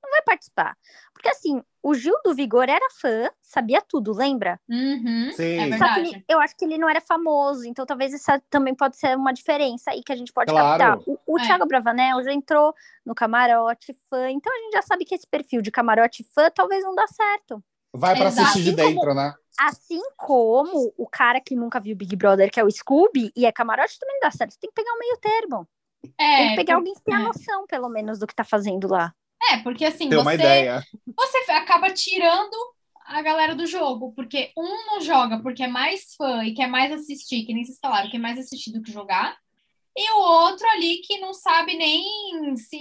Não 0.08 0.12
vai 0.12 0.22
participar. 0.22 0.74
Porque 1.12 1.28
assim, 1.28 1.62
o 1.82 1.92
Gil 1.94 2.14
do 2.24 2.34
Vigor 2.34 2.64
era 2.68 2.86
fã, 2.98 3.28
sabia 3.42 3.82
tudo, 3.86 4.12
lembra? 4.14 4.58
Uhum, 4.68 5.30
Sim. 5.32 5.58
é 5.58 5.58
Só 5.58 5.64
que 5.64 5.70
verdade. 5.70 6.00
ele- 6.00 6.24
eu 6.26 6.40
acho 6.40 6.56
que 6.56 6.64
ele 6.64 6.78
não 6.78 6.88
era 6.88 7.00
famoso, 7.00 7.66
então 7.66 7.84
talvez 7.84 8.14
essa 8.14 8.40
também 8.48 8.74
pode 8.74 8.96
ser 8.96 9.16
uma 9.16 9.32
diferença 9.32 9.90
aí 9.90 10.02
que 10.02 10.12
a 10.12 10.16
gente 10.16 10.32
pode 10.32 10.50
Claro. 10.50 10.78
captar. 10.78 10.98
O, 11.06 11.18
o 11.26 11.38
É. 11.38 11.42
Thiago 11.46 11.66
Bravanel 11.66 12.22
já 12.22 12.32
entrou 12.32 12.74
no 13.04 13.14
camarote 13.14 13.92
fã, 14.08 14.30
então 14.30 14.52
a 14.52 14.56
gente 14.62 14.72
já 14.72 14.82
sabe 14.82 15.04
que 15.04 15.14
esse 15.14 15.26
perfil 15.26 15.60
de 15.60 15.70
camarote 15.70 16.24
fã 16.34 16.50
talvez 16.50 16.82
não 16.82 16.94
dá 16.94 17.06
certo. 17.06 17.62
Vai 17.92 18.16
pra 18.16 18.26
Exato. 18.28 18.48
assistir 18.48 18.62
de 18.74 18.80
Assim 18.80 18.94
como- 18.94 19.00
dentro, 19.06 19.14
né? 19.14 19.34
Assim 19.60 20.00
como 20.16 20.94
o 20.96 21.06
cara 21.06 21.40
que 21.40 21.56
nunca 21.56 21.80
viu 21.80 21.96
Big 21.96 22.14
Brother, 22.14 22.50
que 22.50 22.60
é 22.60 22.64
o 22.64 22.70
Scooby, 22.70 23.32
e 23.36 23.44
é 23.44 23.50
camarote, 23.52 23.98
também 23.98 24.14
não 24.20 24.28
dá 24.28 24.30
certo. 24.30 24.52
Você 24.52 24.60
tem 24.60 24.70
que 24.70 24.74
pegar 24.74 24.92
um 24.94 24.98
meio 24.98 25.16
termo. 25.16 25.68
É, 26.16 26.36
tem 26.36 26.48
que 26.50 26.56
pegar 26.56 26.76
alguém 26.76 26.94
que 26.94 27.02
tenha 27.02 27.18
é. 27.18 27.22
noção, 27.24 27.66
pelo 27.66 27.88
menos, 27.88 28.20
do 28.20 28.26
que 28.26 28.34
tá 28.34 28.44
fazendo 28.44 28.86
lá. 28.86 29.12
É, 29.52 29.58
porque 29.58 29.84
assim, 29.84 30.08
Tem 30.08 30.22
você, 31.16 31.42
você 31.46 31.52
acaba 31.52 31.90
tirando 31.92 32.54
a 33.06 33.22
galera 33.22 33.54
do 33.54 33.66
jogo, 33.66 34.12
porque 34.14 34.50
um 34.56 34.86
não 34.86 35.00
joga 35.00 35.38
porque 35.40 35.62
é 35.62 35.68
mais 35.68 36.14
fã 36.16 36.44
e 36.44 36.52
quer 36.54 36.66
mais 36.66 36.92
assistir, 36.92 37.44
que 37.44 37.54
nem 37.54 37.64
vocês 37.64 37.78
falaram, 37.80 38.10
quer 38.10 38.18
mais 38.18 38.38
assistir 38.38 38.72
do 38.72 38.82
que 38.82 38.92
jogar, 38.92 39.36
e 39.96 40.12
o 40.12 40.18
outro 40.18 40.66
ali 40.68 40.98
que 40.98 41.18
não 41.18 41.32
sabe 41.32 41.76
nem 41.76 42.04
se, 42.56 42.76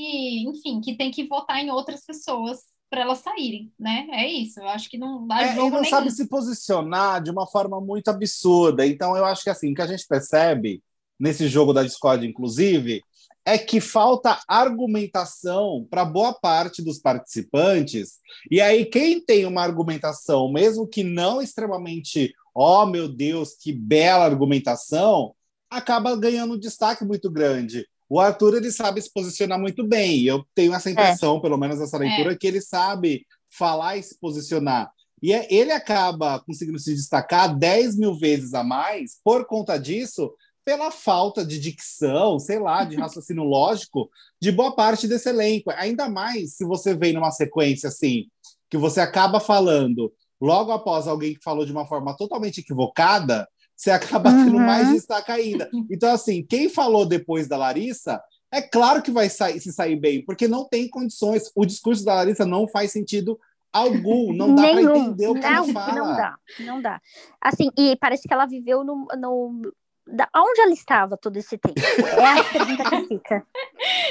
enfim, 0.47 0.81
que 0.81 0.95
tem 0.95 1.09
que 1.11 1.23
votar 1.23 1.63
em 1.63 1.71
outras 1.71 2.05
pessoas 2.05 2.59
para 2.89 3.01
elas 3.01 3.19
saírem, 3.19 3.71
né? 3.79 4.07
É 4.11 4.27
isso, 4.27 4.59
eu 4.59 4.67
acho 4.69 4.89
que 4.89 4.97
não 4.97 5.25
dá 5.27 5.41
É, 5.41 5.55
jogo 5.55 5.71
não 5.71 5.81
nenhum. 5.81 5.89
sabe 5.89 6.11
se 6.11 6.27
posicionar 6.27 7.21
de 7.21 7.31
uma 7.31 7.45
forma 7.47 7.81
muito 7.81 8.07
absurda. 8.09 8.85
Então, 8.85 9.15
eu 9.17 9.25
acho 9.25 9.43
que 9.43 9.49
assim, 9.49 9.71
o 9.71 9.75
que 9.75 9.81
a 9.81 9.87
gente 9.87 10.05
percebe 10.07 10.81
nesse 11.19 11.47
jogo 11.47 11.73
da 11.73 11.83
Discord, 11.83 12.25
inclusive, 12.25 13.01
é 13.47 13.57
que 13.57 13.79
falta 13.79 14.37
argumentação 14.45 15.87
para 15.89 16.03
boa 16.03 16.33
parte 16.33 16.83
dos 16.83 16.99
participantes. 16.99 18.19
E 18.51 18.59
aí, 18.59 18.83
quem 18.83 19.23
tem 19.23 19.45
uma 19.45 19.63
argumentação, 19.63 20.51
mesmo 20.51 20.85
que 20.85 21.01
não 21.01 21.41
extremamente, 21.41 22.33
ó 22.53 22.83
oh, 22.83 22.85
meu 22.85 23.07
Deus, 23.07 23.53
que 23.53 23.71
bela 23.71 24.25
argumentação, 24.25 25.33
acaba 25.69 26.13
ganhando 26.17 26.55
um 26.55 26.59
destaque 26.59 27.05
muito 27.05 27.31
grande. 27.31 27.87
O 28.09 28.19
Arthur 28.19 28.57
ele 28.57 28.69
sabe 28.69 29.01
se 29.01 29.13
posicionar 29.13 29.57
muito 29.57 29.81
bem. 29.81 30.25
Eu 30.25 30.45
tenho 30.53 30.73
essa 30.73 30.91
impressão, 30.91 31.37
é. 31.37 31.41
pelo 31.41 31.57
menos 31.57 31.79
essa 31.79 31.97
leitura, 31.97 32.33
é. 32.33 32.35
que 32.35 32.47
ele 32.47 32.59
sabe 32.59 33.25
falar 33.49 33.95
e 33.95 34.03
se 34.03 34.19
posicionar. 34.19 34.91
E 35.23 35.31
é, 35.31 35.47
ele 35.49 35.71
acaba 35.71 36.41
conseguindo 36.41 36.79
se 36.79 36.93
destacar 36.93 37.57
10 37.57 37.97
mil 37.97 38.13
vezes 38.19 38.53
a 38.53 38.61
mais 38.61 39.17
por 39.23 39.45
conta 39.45 39.77
disso, 39.77 40.33
pela 40.67 40.91
falta 40.91 41.45
de 41.45 41.57
dicção, 41.57 42.37
sei 42.37 42.59
lá, 42.59 42.83
de 42.83 42.97
raciocínio 42.99 43.45
lógico 43.45 44.09
de 44.41 44.51
boa 44.51 44.75
parte 44.75 45.07
desse 45.07 45.29
elenco. 45.29 45.71
Ainda 45.71 46.09
mais 46.09 46.57
se 46.57 46.65
você 46.65 46.93
vem 46.93 47.13
numa 47.13 47.31
sequência 47.31 47.87
assim, 47.87 48.25
que 48.69 48.75
você 48.77 48.99
acaba 48.99 49.39
falando 49.39 50.11
logo 50.41 50.73
após 50.73 51.07
alguém 51.07 51.35
que 51.35 51.41
falou 51.41 51.65
de 51.65 51.71
uma 51.71 51.87
forma 51.87 52.17
totalmente 52.17 52.59
equivocada, 52.59 53.47
você 53.77 53.91
acaba 53.91 54.29
uhum. 54.29 54.43
tendo 54.43 54.59
mais 54.59 54.91
destaque 54.91 55.31
ainda. 55.31 55.69
Então, 55.89 56.11
assim, 56.11 56.45
quem 56.45 56.67
falou 56.67 57.05
depois 57.05 57.47
da 57.47 57.55
Larissa, 57.55 58.21
é 58.51 58.61
claro 58.61 59.01
que 59.01 59.09
vai 59.09 59.29
sair, 59.29 59.61
se 59.61 59.71
sair 59.71 59.95
bem, 59.95 60.25
porque 60.25 60.49
não 60.49 60.67
tem 60.67 60.89
condições. 60.89 61.49
O 61.55 61.65
discurso 61.65 62.03
da 62.03 62.15
Larissa 62.15 62.45
não 62.45 62.67
faz 62.67 62.91
sentido 62.91 63.39
algum, 63.71 64.33
não 64.33 64.53
dá 64.53 64.63
para 64.63 64.81
entender 64.81 65.27
o 65.29 65.33
que 65.33 65.39
não, 65.39 65.49
ela 65.49 65.73
fala. 65.73 65.93
Não 65.95 66.15
dá, 66.17 66.35
não 66.59 66.81
dá. 66.81 67.01
Assim, 67.39 67.69
e 67.77 67.95
parece 67.95 68.27
que 68.27 68.33
ela 68.33 68.45
viveu 68.45 68.83
no, 68.83 69.07
no 69.17 69.71
da, 70.07 70.29
onde 70.35 70.61
ela 70.61 70.73
estava 70.73 71.17
todo 71.17 71.37
esse 71.37 71.57
tempo? 71.57 71.79
É 71.79 72.39
a 72.39 72.43
pergunta 72.43 72.89
que 72.89 73.07
fica. 73.07 73.45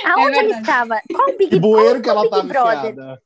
É 0.04 0.08
Aonde 0.10 0.36
é 0.36 0.38
ela 0.38 0.60
estava? 0.60 1.00
Qual 1.12 1.28
o 1.30 1.36
Big, 1.36 1.50
que 1.50 1.58
bueiro 1.58 2.00
que 2.00 2.08
ela 2.08 2.22
Big 2.22 2.46
Brother? 2.46 2.92
Enfiada. 2.92 3.22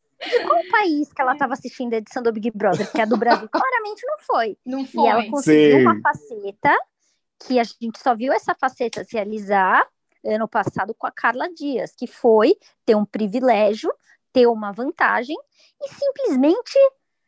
Qual 0.46 0.62
país 0.70 1.12
que 1.12 1.20
ela 1.20 1.32
estava 1.32 1.52
assistindo 1.52 1.92
a 1.92 1.96
edição 1.96 2.22
do 2.22 2.32
Big 2.32 2.50
Brother? 2.50 2.86
Porque 2.86 3.00
a 3.00 3.04
do 3.04 3.16
Brasil 3.16 3.48
claramente 3.52 4.06
não 4.06 4.18
foi. 4.20 4.58
Não 4.64 4.86
foi. 4.86 5.04
E 5.04 5.06
ela 5.06 5.30
conseguiu 5.30 5.78
Sim. 5.78 5.82
uma 5.82 6.00
faceta 6.00 6.74
que 7.46 7.58
a 7.58 7.64
gente 7.64 7.98
só 7.98 8.14
viu 8.14 8.32
essa 8.32 8.54
faceta 8.54 9.04
se 9.04 9.14
realizar 9.14 9.86
ano 10.24 10.48
passado 10.48 10.94
com 10.94 11.06
a 11.06 11.10
Carla 11.10 11.48
Dias, 11.52 11.94
que 11.94 12.06
foi 12.06 12.54
ter 12.84 12.94
um 12.94 13.04
privilégio, 13.04 13.90
ter 14.32 14.46
uma 14.46 14.72
vantagem 14.72 15.36
e 15.82 15.88
simplesmente 15.94 16.78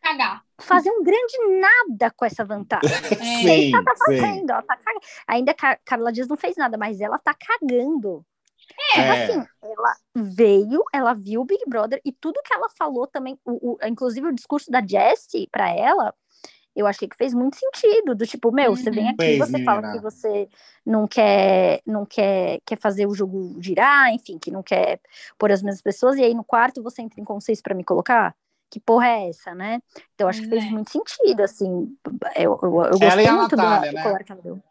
cagar. 0.03 0.45
Fazer 0.59 0.91
um 0.91 1.03
grande 1.03 1.61
nada 1.61 2.11
com 2.11 2.25
essa 2.25 2.45
vantagem. 2.45 2.91
É. 3.23 3.43
Sim, 3.43 3.75
ela 3.75 3.85
tá 3.85 3.95
fazendo, 3.97 4.51
ela 4.51 4.63
tá 4.63 4.77
cag... 4.77 4.99
Ainda 5.27 5.53
a 5.53 5.77
Carla 5.85 6.13
Dias 6.13 6.29
não 6.29 6.37
fez 6.37 6.57
nada, 6.57 6.77
mas 6.77 7.01
ela 7.01 7.19
tá 7.19 7.35
cagando. 7.35 8.25
É, 8.95 9.01
é. 9.01 9.11
assim, 9.11 9.47
ela 9.63 9.95
veio, 10.15 10.83
ela 10.93 11.15
viu 11.15 11.41
o 11.41 11.45
Big 11.45 11.63
Brother 11.69 12.01
e 12.05 12.13
tudo 12.13 12.43
que 12.45 12.55
ela 12.55 12.69
falou 12.71 13.07
também, 13.07 13.39
o, 13.45 13.73
o 13.73 13.79
inclusive 13.87 14.29
o 14.29 14.35
discurso 14.35 14.71
da 14.71 14.81
Jessie 14.85 15.49
para 15.51 15.71
ela, 15.71 16.15
eu 16.75 16.87
achei 16.87 17.07
que 17.07 17.17
fez 17.17 17.35
muito 17.35 17.57
sentido, 17.57 18.15
do 18.15 18.27
tipo, 18.27 18.51
meu, 18.51 18.75
você 18.75 18.91
vem 18.91 19.05
uhum. 19.05 19.11
aqui, 19.11 19.39
você 19.39 19.63
fala 19.63 19.93
que 19.93 20.01
você 20.01 20.49
não 20.87 21.07
quer, 21.07 21.83
não 21.87 22.07
quer, 22.07 22.61
quer 22.65 22.79
fazer 22.79 23.07
o 23.07 23.15
jogo 23.15 23.57
girar, 23.61 24.13
enfim, 24.13 24.39
que 24.39 24.51
não 24.51 24.63
quer 24.63 25.01
pôr 25.39 25.53
as 25.53 25.63
mesmas 25.63 25.83
pessoas, 25.83 26.17
e 26.17 26.23
aí 26.23 26.35
no 26.35 26.45
quarto 26.45 26.83
você 26.83 27.03
entra 27.03 27.21
em 27.21 27.25
consenso 27.25 27.63
para 27.63 27.75
me 27.75 27.85
colocar 27.85 28.35
que 28.73 28.81
porra 28.81 29.07
é 29.07 29.29
essa, 29.29 29.55
né? 29.55 29.83
Então 30.15 30.27
acho 30.27 30.41
que 30.41 30.49
fez 30.49 30.65
é. 30.65 30.71
muito 30.71 30.91
sentido, 30.91 31.43
assim. 31.43 31.95
Eu, 32.35 32.59
eu, 32.63 32.83
eu 32.85 32.99
gostei 32.99 33.31
muito 33.31 33.55
Natália, 33.55 33.91
do, 33.91 33.95
né? 33.95 34.19
do 34.19 34.25
que 34.25 34.33
ela 34.33 34.41
deu. 34.41 34.63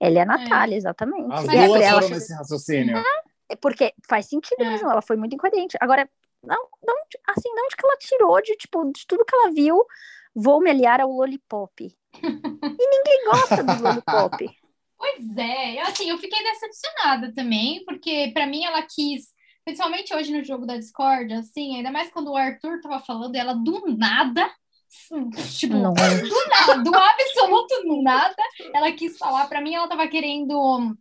Ela 0.00 0.18
é 0.18 0.22
a 0.22 0.26
Natália, 0.26 0.74
é. 0.74 0.78
exatamente. 0.78 1.32
As 1.32 1.44
duas 1.44 1.66
foram 1.66 1.82
ela... 1.82 2.08
nesse 2.08 2.34
raciocínio. 2.34 2.98
É, 3.48 3.54
porque 3.54 3.94
faz 4.08 4.26
sentido 4.26 4.60
é. 4.60 4.70
mesmo, 4.70 4.90
ela 4.90 5.00
foi 5.00 5.16
muito 5.16 5.36
incoerente. 5.36 5.78
Agora, 5.80 6.10
não, 6.42 6.66
não, 6.84 6.96
assim, 7.28 7.54
de 7.54 7.60
onde 7.60 7.76
que 7.76 7.86
ela 7.86 7.96
tirou 7.96 8.42
de, 8.42 8.56
tipo, 8.56 8.92
de 8.92 9.06
tudo 9.06 9.24
que 9.24 9.36
ela 9.36 9.52
viu, 9.52 9.80
vou 10.34 10.60
me 10.60 10.70
aliar 10.70 11.00
ao 11.00 11.12
Lollipop. 11.12 11.80
e 12.20 12.20
ninguém 12.20 13.24
gosta 13.30 13.62
do 13.62 13.82
Lollipop. 13.82 14.50
Pois 14.98 15.36
é, 15.36 15.80
assim, 15.82 16.10
eu 16.10 16.18
fiquei 16.18 16.42
decepcionada 16.42 17.32
também, 17.32 17.84
porque 17.84 18.32
para 18.34 18.48
mim 18.48 18.64
ela 18.64 18.82
quis 18.82 19.28
Principalmente 19.64 20.14
hoje 20.14 20.32
no 20.32 20.44
jogo 20.44 20.66
da 20.66 20.76
Discord, 20.76 21.32
assim, 21.34 21.76
ainda 21.76 21.90
mais 21.90 22.10
quando 22.10 22.32
o 22.32 22.36
Arthur 22.36 22.80
tava 22.80 22.98
falando, 22.98 23.36
ela 23.36 23.54
do 23.54 23.96
nada, 23.96 24.50
tipo, 25.58 25.74
Não. 25.74 25.92
do 25.94 26.48
nada, 26.48 26.82
do 26.82 26.94
absoluto 26.94 28.02
nada, 28.02 28.42
ela 28.74 28.92
quis 28.92 29.16
falar. 29.16 29.46
Para 29.46 29.60
mim, 29.60 29.74
ela 29.74 29.88
tava 29.88 30.06
querendo. 30.08 30.96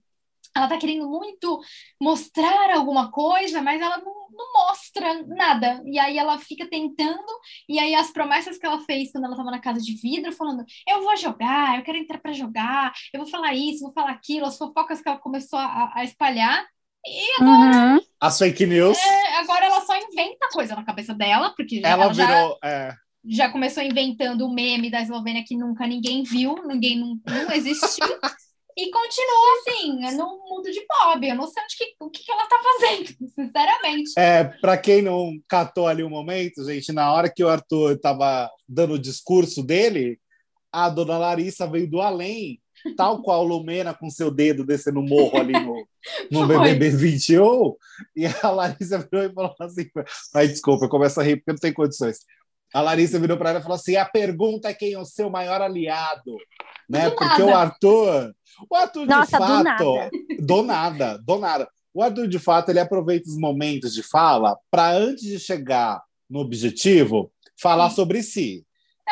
Ela 0.53 0.68
tá 0.68 0.77
querendo 0.77 1.08
muito 1.08 1.62
mostrar 2.00 2.75
alguma 2.75 3.10
coisa, 3.10 3.62
mas 3.62 3.82
ela 3.82 3.98
não, 4.00 4.27
não 4.32 4.53
mostra 4.53 5.24
nada. 5.24 5.82
E 5.86 5.98
aí 5.98 6.18
ela 6.18 6.38
fica 6.39 6.68
tentando, 6.70 7.25
e 7.70 7.80
aí 7.80 7.96
as 7.96 8.12
promessas 8.12 8.58
que 8.58 8.65
ela 8.65 8.82
fez 8.82 9.13
quando 9.13 9.25
ela 9.25 9.38
tava 9.38 9.50
na 9.50 9.62
casa 9.62 9.80
de 9.80 9.96
vidro, 9.96 10.34
falando: 10.34 10.65
eu 10.88 11.03
vou 11.03 11.15
jogar, 11.15 11.77
eu 11.77 11.84
quero 11.84 11.98
entrar 11.98 12.20
para 12.20 12.34
jogar, 12.34 12.91
eu 13.13 13.22
vou 13.22 13.30
falar 13.30 13.53
isso, 13.53 13.84
vou 13.84 13.94
falar 13.94 14.12
aquilo, 14.12 14.46
as 14.46 14.58
fofocas 14.58 15.01
que 15.01 15.08
ela 15.08 15.20
começou 15.20 15.58
a, 15.58 15.91
a 15.96 16.03
espalhar 16.03 16.65
e 17.06 17.41
agora. 17.41 17.96
Uhum. 17.96 18.11
As 18.22 18.38
fake 18.38 18.68
news. 18.68 19.00
É, 19.00 19.38
agora 19.38 19.66
ela 19.66 19.82
só 19.82 19.98
inventa 19.98 20.48
coisa 20.54 20.75
na 20.75 20.86
cabeça 20.86 21.12
dela, 21.12 21.56
porque 21.58 21.82
ela, 21.84 22.04
ela 22.04 22.13
virou. 22.13 22.60
Já, 22.63 22.70
é. 22.70 22.96
já 23.25 23.50
começou 23.50 23.82
inventando 23.82 24.46
o 24.46 24.54
meme 24.54 24.92
da 24.92 25.01
Eslovênia 25.01 25.44
que 25.44 25.58
nunca 25.58 25.88
ninguém 25.88 26.22
viu, 26.22 26.56
ninguém 26.68 27.00
não, 27.00 27.20
não 27.25 27.51
existiu. 27.51 28.06
e 28.78 28.92
continua 28.92 29.58
assim, 29.58 30.16
no 30.16 30.40
mundo 30.48 30.72
de 30.72 30.86
Bob. 30.86 31.28
Eu 31.28 31.36
não 31.36 31.48
sei 31.48 31.63
onde 31.63 31.75
que, 31.75 31.96
o 32.00 32.10
que, 32.12 32.24
que 32.24 32.32
ela 32.32 32.46
tá 32.46 32.60
fazendo, 32.62 33.08
sinceramente. 33.34 34.12
É, 34.16 34.44
para 34.44 34.78
quem 34.78 35.01
não 35.01 35.34
catou 35.48 35.88
ali 35.88 36.04
o 36.04 36.08
um 36.08 36.12
momento, 36.12 36.63
gente, 36.63 36.92
na 36.92 37.12
hora 37.12 37.28
que 37.28 37.44
o 37.44 37.50
Arthur 37.50 38.00
tava 38.00 38.48
dando 38.70 38.94
o 38.94 39.01
discurso 39.01 39.63
dele, 39.63 40.20
a 40.72 40.90
dona 40.90 41.18
Larissa 41.18 41.66
veio 41.66 41.90
do 41.90 42.00
além 42.00 42.62
tal 42.96 43.22
qual 43.22 43.44
Lumena 43.44 43.94
com 43.94 44.10
seu 44.10 44.32
dedo 44.32 44.66
descendo 44.66 45.00
o 45.00 45.08
morro 45.08 45.38
ali 45.38 45.54
no, 45.54 45.88
no 46.32 46.48
BBB 46.48 46.90
21, 46.90 47.76
e 48.16 48.26
a 48.26 48.50
Larissa 48.50 49.00
virou 49.00 49.26
e 49.26 49.34
falou 49.34 49.56
assim: 49.60 49.90
ai, 50.34 50.48
desculpa, 50.48 50.86
eu 50.86 50.90
começo 50.90 51.20
a 51.20 51.24
rir 51.24 51.38
porque 51.38 51.52
não 51.52 51.60
tem 51.60 51.74
condições. 51.74 52.20
A 52.74 52.82
Larissa 52.82 53.20
virou 53.20 53.38
para 53.38 53.52
ela 53.52 53.60
e 53.60 53.64
falou 53.64 53.76
assim: 53.76 53.96
a 53.96 54.06
pergunta 54.06 54.70
é 54.70 54.74
quem 54.74 54.94
é 54.94 55.00
o 55.00 55.06
seu 55.06 55.30
maior 55.30 55.62
aliado, 55.62 56.36
né? 56.90 57.10
Do 57.10 57.16
porque 57.16 57.42
nada. 57.42 57.46
o 57.46 57.56
Arthur, 57.56 58.36
o 58.70 58.76
Arthur 58.76 59.06
Nossa, 59.06 59.26
de 59.26 59.38
fato, 59.38 60.10
do 60.40 60.64
nada. 60.64 61.18
do 61.18 61.38
nada. 61.40 61.70
O 61.94 62.02
Arthur 62.02 62.28
de 62.28 62.40
fato 62.40 62.70
ele 62.70 62.80
aproveita 62.80 63.30
os 63.30 63.38
momentos 63.38 63.94
de 63.94 64.02
fala 64.02 64.58
para 64.70 64.92
antes 64.92 65.26
de 65.26 65.40
chegar 65.40 66.02
no 66.30 66.40
objetivo 66.40 67.32
falar 67.62 67.90
sobre 67.90 68.24
si. 68.24 68.66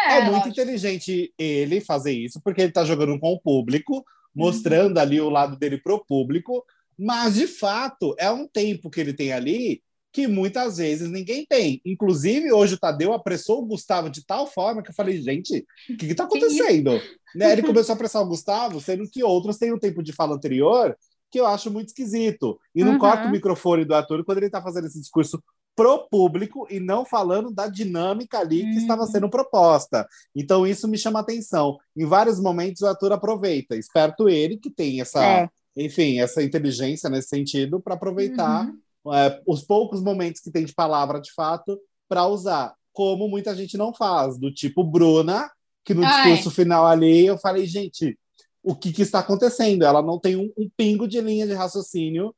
É, 0.08 0.18
é 0.18 0.22
muito 0.22 0.32
lógico. 0.32 0.50
inteligente 0.50 1.34
ele 1.38 1.82
fazer 1.82 2.13
isso, 2.13 2.39
porque 2.44 2.62
ele 2.62 2.70
está 2.70 2.84
jogando 2.84 3.20
com 3.20 3.34
o 3.34 3.39
público, 3.39 4.03
mostrando 4.34 4.98
uhum. 4.98 5.01
ali 5.01 5.22
o 5.22 5.29
lado 5.29 5.58
dele 5.58 5.77
para 5.77 5.94
o 5.94 6.03
público, 6.03 6.63
mas 6.98 7.36
de 7.36 7.48
fato 7.48 8.15
é 8.18 8.29
um 8.32 8.48
tempo 8.48 8.89
que 8.89 9.00
ele 9.00 9.13
tem 9.13 9.32
ali 9.32 9.82
que 10.12 10.27
muitas 10.27 10.77
vezes 10.77 11.10
ninguém 11.10 11.46
tem. 11.46 11.82
Inclusive, 11.86 12.51
hoje 12.51 12.74
o 12.74 12.79
Tadeu 12.79 13.13
apressou 13.13 13.62
o 13.62 13.65
Gustavo 13.65 14.10
de 14.10 14.25
tal 14.25 14.48
forma 14.48 14.82
que 14.82 14.89
eu 14.89 14.96
falei, 14.96 15.22
gente, 15.22 15.65
o 15.89 15.96
que 15.96 16.08
está 16.08 16.24
acontecendo? 16.25 17.00
né? 17.36 17.51
Ele 17.51 17.62
começou 17.63 17.94
a 17.94 17.96
apressar 17.96 18.22
o 18.22 18.27
Gustavo, 18.27 18.82
sendo 18.82 19.08
que 19.10 19.24
outros 19.24 19.58
têm 19.58 19.72
um 19.72 19.79
tempo 19.79 20.01
de 20.01 20.13
fala 20.13 20.36
anterior 20.36 20.96
que 21.32 21.39
eu 21.39 21.46
acho 21.46 21.70
muito 21.70 21.89
esquisito. 21.89 22.60
E 22.74 22.84
não 22.84 22.94
uhum. 22.94 23.00
corta 23.00 23.27
o 23.27 23.32
microfone 23.32 23.86
do 23.86 23.94
ator 23.94 24.24
quando 24.25 24.39
ele 24.39 24.48
está 24.48 24.62
fazendo 24.62 24.88
esse 24.88 25.00
discurso 25.00 25.41
pro 25.79 26.09
público 26.09 26.67
e 26.69 26.77
não 26.77 27.05
falando 27.05 27.50
da 27.50 27.65
dinâmica 27.65 28.39
ali 28.39 28.63
que 28.63 28.79
estava 28.79 29.03
uhum. 29.03 29.07
sendo 29.07 29.29
proposta. 29.29 30.05
Então 30.36 30.67
isso 30.67 30.89
me 30.89 30.98
chama 30.98 31.21
atenção. 31.21 31.77
Em 31.95 32.05
vários 32.05 32.38
momentos 32.38 32.81
o 32.81 32.88
ator 32.88 33.13
aproveita, 33.13 33.77
esperto 33.77 34.27
ele 34.27 34.57
que 34.57 34.69
tem 34.69 35.00
essa, 35.00 35.24
é. 35.24 35.50
enfim, 35.77 36.19
essa 36.19 36.43
inteligência 36.43 37.09
nesse 37.09 37.29
sentido 37.29 37.79
para 37.79 37.93
aproveitar 37.93 38.67
uhum. 39.05 39.13
é, 39.13 39.41
os 39.48 39.62
poucos 39.62 40.01
momentos 40.03 40.41
que 40.41 40.51
tem 40.51 40.65
de 40.65 40.74
palavra 40.74 41.21
de 41.21 41.31
fato 41.31 41.79
para 42.09 42.27
usar, 42.27 42.75
como 42.91 43.29
muita 43.29 43.55
gente 43.55 43.77
não 43.77 43.93
faz, 43.93 44.38
do 44.38 44.53
tipo 44.53 44.83
Bruna, 44.83 45.50
que 45.86 45.93
no 45.93 46.03
Ai. 46.03 46.33
discurso 46.33 46.51
final 46.53 46.86
ali 46.86 47.25
eu 47.25 47.38
falei, 47.38 47.65
gente, 47.65 48.19
o 48.62 48.75
que, 48.75 48.91
que 48.91 49.03
está 49.03 49.19
acontecendo? 49.19 49.86
Ela 49.86 50.01
não 50.01 50.19
tem 50.19 50.36
um, 50.36 50.51
um 50.57 50.69
pingo 50.75 51.07
de 51.07 51.21
linha 51.21 51.48
de 51.48 51.53
raciocínio 51.53 52.36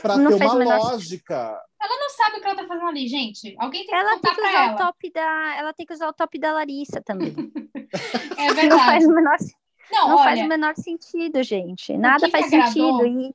para 0.00 0.14
ter 0.14 0.44
uma 0.46 0.76
lógica. 0.76 1.60
Ela 1.80 2.00
não 2.00 2.10
sabe 2.10 2.38
o 2.38 2.40
que 2.40 2.46
ela 2.46 2.56
tá 2.56 2.66
fazendo 2.66 2.88
ali, 2.88 3.06
gente. 3.06 3.54
Alguém 3.58 3.86
tem 3.86 3.90
que 3.90 3.94
ela 3.94 4.18
tem 4.18 4.34
que 4.34 4.40
usar 4.40 4.64
ela. 4.64 4.74
O 4.74 4.76
top 4.76 5.12
da, 5.12 5.56
ela 5.56 5.72
tem 5.72 5.86
que 5.86 5.92
usar 5.92 6.08
o 6.08 6.12
top 6.12 6.38
da 6.38 6.52
Larissa 6.52 7.00
também. 7.00 7.34
é 8.36 8.52
verdade. 8.52 8.68
Não 8.68 8.78
faz 8.78 9.04
o 9.04 9.14
menor, 9.14 9.36
não, 9.90 10.08
não 10.08 10.16
olha, 10.16 10.24
faz 10.24 10.40
o 10.40 10.48
menor 10.48 10.74
sentido, 10.76 11.42
gente. 11.42 11.96
Nada 11.96 12.28
faz 12.28 12.46
sentido. 12.50 13.06
E... 13.06 13.34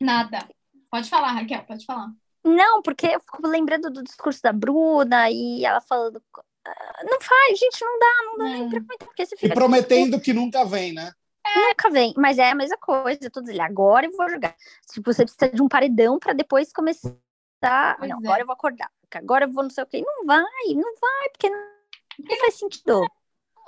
Nada. 0.00 0.48
Pode 0.90 1.08
falar, 1.08 1.32
Raquel, 1.32 1.62
pode 1.62 1.84
falar. 1.84 2.10
Não, 2.44 2.82
porque 2.82 3.06
eu 3.06 3.20
fico 3.20 3.46
lembrando 3.46 3.88
do 3.88 4.02
discurso 4.02 4.42
da 4.42 4.52
Bruna 4.52 5.30
e 5.30 5.64
ela 5.64 5.80
falando. 5.80 6.20
Ah, 6.66 7.02
não 7.08 7.20
faz, 7.20 7.58
gente, 7.58 7.84
não 7.84 7.98
dá, 7.98 8.14
não 8.24 8.38
dá 8.38 8.44
nem 8.44 8.68
pra 8.68 8.80
comentar. 8.80 9.08
Porque 9.08 9.22
esse 9.22 9.36
e 9.40 9.48
prometendo 9.48 10.20
que 10.20 10.32
nunca 10.32 10.64
vem, 10.64 10.92
né? 10.92 11.12
Nunca 11.54 11.90
vem, 11.90 12.14
mas 12.16 12.38
é 12.38 12.50
a 12.50 12.54
mesma 12.54 12.76
coisa. 12.78 13.30
Todos 13.30 13.48
ele 13.48 13.60
agora 13.60 14.06
eu 14.06 14.12
vou 14.16 14.28
jogar. 14.28 14.54
Tipo, 14.90 15.12
você 15.12 15.24
precisa 15.24 15.48
de 15.50 15.62
um 15.62 15.68
paredão 15.68 16.18
para 16.18 16.32
depois 16.32 16.72
começar. 16.72 17.14
Pois 17.98 18.10
não, 18.10 18.18
é. 18.18 18.26
agora 18.26 18.42
eu 18.42 18.46
vou 18.46 18.54
acordar. 18.54 18.90
Agora 19.14 19.44
eu 19.44 19.52
vou 19.52 19.62
não 19.62 19.70
sei 19.70 19.84
o 19.84 19.86
quê. 19.86 20.02
Não 20.04 20.24
vai, 20.26 20.42
não 20.74 20.94
vai, 21.00 21.28
porque 21.30 21.50
não, 21.50 21.58
não 22.18 22.36
faz 22.38 22.54
sentido. 22.58 23.06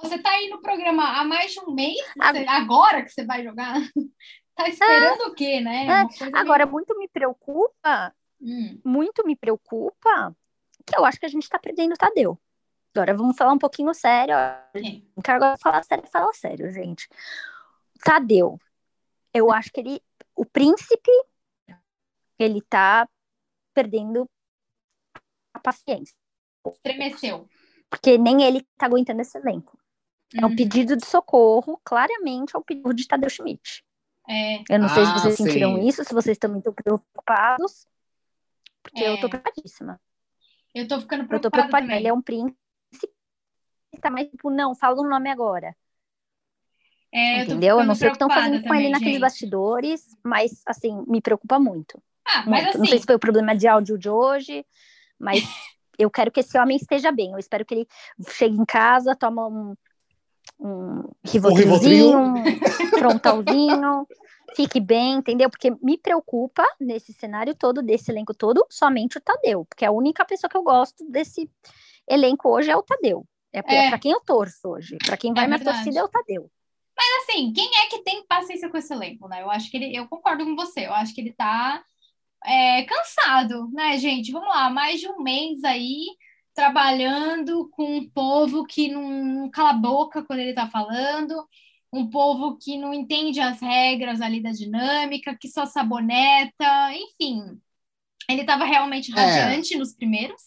Você 0.00 0.18
tá 0.18 0.30
aí 0.30 0.48
no 0.48 0.60
programa 0.60 1.20
há 1.20 1.24
mais 1.24 1.52
de 1.52 1.60
um 1.60 1.72
mês? 1.72 1.98
Ag- 2.20 2.38
Você- 2.40 2.48
agora 2.48 3.02
que 3.02 3.10
você 3.10 3.24
vai 3.24 3.42
jogar? 3.44 3.74
Tá 4.56 4.68
esperando 4.68 5.22
o 5.22 5.34
quê, 5.34 5.60
né? 5.60 5.86
É, 5.88 6.36
Agora, 6.38 6.64
muito 6.64 6.96
me 6.96 7.08
preocupa, 7.08 8.14
meio- 8.40 8.70
Hum, 8.74 8.80
muito 8.84 9.26
me 9.26 9.34
preocupa 9.34 10.32
que 10.86 10.96
eu 10.96 11.04
acho 11.04 11.18
que 11.18 11.26
a 11.26 11.28
gente 11.28 11.48
tá 11.48 11.58
perdendo 11.58 11.94
o 11.94 11.96
Tadeu. 11.96 12.38
Agora 12.94 13.12
vamos 13.14 13.36
falar 13.36 13.52
um 13.52 13.58
pouquinho 13.58 13.92
sério. 13.92 14.36
Não 15.16 15.22
quero 15.24 15.38
agora 15.38 15.56
falar 15.60 15.82
sério, 15.82 16.06
falar 16.06 16.32
sério, 16.34 16.70
gente. 16.72 17.08
Tadeu, 18.04 18.60
eu 19.32 19.50
acho 19.50 19.72
que 19.72 19.80
ele, 19.80 20.00
o 20.36 20.44
príncipe, 20.44 21.10
ele 22.38 22.60
tá 22.62 23.08
perdendo 23.72 24.28
a 25.52 25.58
paciência, 25.58 26.14
estremeceu. 26.66 27.48
porque 27.88 28.18
nem 28.18 28.42
ele 28.44 28.62
tá 28.76 28.86
aguentando 28.86 29.20
esse 29.22 29.38
elenco. 29.38 29.78
É 30.36 30.44
um 30.44 30.50
Uhum. 30.50 30.56
pedido 30.56 30.96
de 30.96 31.06
socorro, 31.06 31.80
claramente 31.84 32.54
é 32.56 32.58
o 32.58 32.62
pedido 32.64 32.92
de 32.92 33.06
Tadeu 33.06 33.30
Schmidt. 33.30 33.84
É, 34.28 34.62
Eu 34.68 34.78
não 34.80 34.88
sei 34.88 35.04
se 35.04 35.12
Ah, 35.12 35.18
vocês 35.18 35.34
sentiram 35.36 35.76
sim. 35.76 35.86
isso, 35.88 36.04
se 36.04 36.12
vocês 36.14 36.36
também 36.38 36.58
estão 36.58 36.72
preocupados, 36.72 37.86
porque 38.82 39.02
eu 39.04 39.18
tô 39.18 39.26
É. 39.26 39.30
preocupadíssima. 39.30 40.00
eu 40.74 40.88
tô 40.88 41.00
ficando 41.00 41.22
Eu 41.22 41.40
tô 41.40 41.50
preocupada 41.50 41.62
preocupada. 41.62 41.82
também. 41.84 41.98
Ele 41.98 42.08
é 42.08 42.12
um 42.12 42.20
príncipe. 42.22 42.58
Ele 43.92 44.00
tá 44.02 44.10
mais 44.10 44.28
tipo, 44.28 44.50
não, 44.50 44.74
fala 44.74 45.00
o 45.00 45.08
nome 45.08 45.30
agora. 45.30 45.76
É, 47.14 47.38
eu 47.38 47.44
entendeu? 47.44 47.68
Eu 47.68 47.74
ficando 47.76 47.86
não 47.86 47.94
sei 47.94 48.08
o 48.08 48.10
que 48.10 48.16
estão 48.16 48.28
fazendo 48.28 48.54
com 48.54 48.58
ele 48.58 48.66
também, 48.66 48.90
naqueles 48.90 49.12
gente. 49.12 49.20
bastidores, 49.20 50.02
mas 50.24 50.60
assim, 50.66 51.04
me 51.06 51.20
preocupa 51.20 51.60
muito. 51.60 52.02
Ah, 52.26 52.38
muito. 52.38 52.50
mas 52.50 52.66
assim, 52.66 52.78
Não 52.78 52.86
sei 52.86 52.98
se 52.98 53.06
foi 53.06 53.14
o 53.14 53.20
problema 53.20 53.56
de 53.56 53.68
áudio 53.68 53.96
de 53.96 54.10
hoje, 54.10 54.66
mas 55.16 55.38
eu 55.96 56.10
quero 56.10 56.32
que 56.32 56.40
esse 56.40 56.58
homem 56.58 56.76
esteja 56.76 57.12
bem. 57.12 57.30
Eu 57.30 57.38
espero 57.38 57.64
que 57.64 57.72
ele 57.74 57.88
chegue 58.30 58.56
em 58.56 58.64
casa, 58.64 59.14
toma 59.14 59.46
um, 59.46 59.76
um 60.58 61.08
rivotrilzinho, 61.24 62.18
um 62.18 62.44
frontalzinho, 62.98 64.08
fique 64.56 64.80
bem, 64.80 65.14
entendeu? 65.14 65.48
Porque 65.48 65.70
me 65.80 65.96
preocupa 65.96 66.66
nesse 66.80 67.12
cenário 67.12 67.54
todo, 67.54 67.80
desse 67.80 68.10
elenco 68.10 68.34
todo, 68.34 68.66
somente 68.68 69.18
o 69.18 69.20
Tadeu, 69.20 69.64
porque 69.66 69.84
a 69.84 69.92
única 69.92 70.24
pessoa 70.24 70.50
que 70.50 70.56
eu 70.56 70.64
gosto 70.64 71.08
desse 71.08 71.48
elenco 72.08 72.48
hoje 72.48 72.72
é 72.72 72.76
o 72.76 72.82
Tadeu. 72.82 73.24
É, 73.52 73.60
É. 73.60 73.88
para 73.88 73.98
quem 74.00 74.10
eu 74.10 74.20
torço 74.20 74.68
hoje. 74.68 74.98
Para 75.06 75.16
quem 75.16 75.32
vai 75.32 75.44
É 75.44 75.46
minha 75.46 75.60
torcida 75.60 76.00
é 76.00 76.02
o 76.02 76.08
Tadeu. 76.08 76.50
Assim, 77.22 77.52
quem 77.52 77.70
é 77.82 77.86
que 77.88 78.02
tem 78.02 78.26
paciência 78.26 78.68
com 78.70 78.76
esse 78.76 78.92
elenco, 78.92 79.28
né? 79.28 79.42
Eu 79.42 79.50
acho 79.50 79.70
que 79.70 79.76
ele, 79.76 79.96
eu 79.96 80.08
concordo 80.08 80.44
com 80.44 80.54
você, 80.56 80.86
eu 80.86 80.94
acho 80.94 81.14
que 81.14 81.20
ele 81.20 81.32
tá 81.32 81.82
é, 82.44 82.84
cansado, 82.84 83.68
né, 83.72 83.98
gente? 83.98 84.32
Vamos 84.32 84.48
lá, 84.48 84.70
mais 84.70 85.00
de 85.00 85.08
um 85.08 85.22
mês 85.22 85.64
aí 85.64 86.06
trabalhando 86.54 87.68
com 87.70 87.96
um 87.98 88.08
povo 88.10 88.64
que 88.66 88.88
não, 88.88 89.50
cala 89.50 89.70
a 89.70 89.72
boca 89.74 90.22
quando 90.24 90.40
ele 90.40 90.54
tá 90.54 90.68
falando, 90.68 91.34
um 91.92 92.08
povo 92.10 92.56
que 92.58 92.78
não 92.78 92.94
entende 92.94 93.40
as 93.40 93.60
regras 93.60 94.20
ali 94.20 94.42
da 94.42 94.50
dinâmica, 94.52 95.36
que 95.40 95.48
só 95.48 95.66
saboneta, 95.66 96.92
enfim. 96.94 97.60
Ele 98.28 98.42
estava 98.42 98.64
realmente 98.64 99.12
É. 99.12 99.14
radiante 99.14 99.76
nos 99.76 99.94
primeiros. 99.94 100.42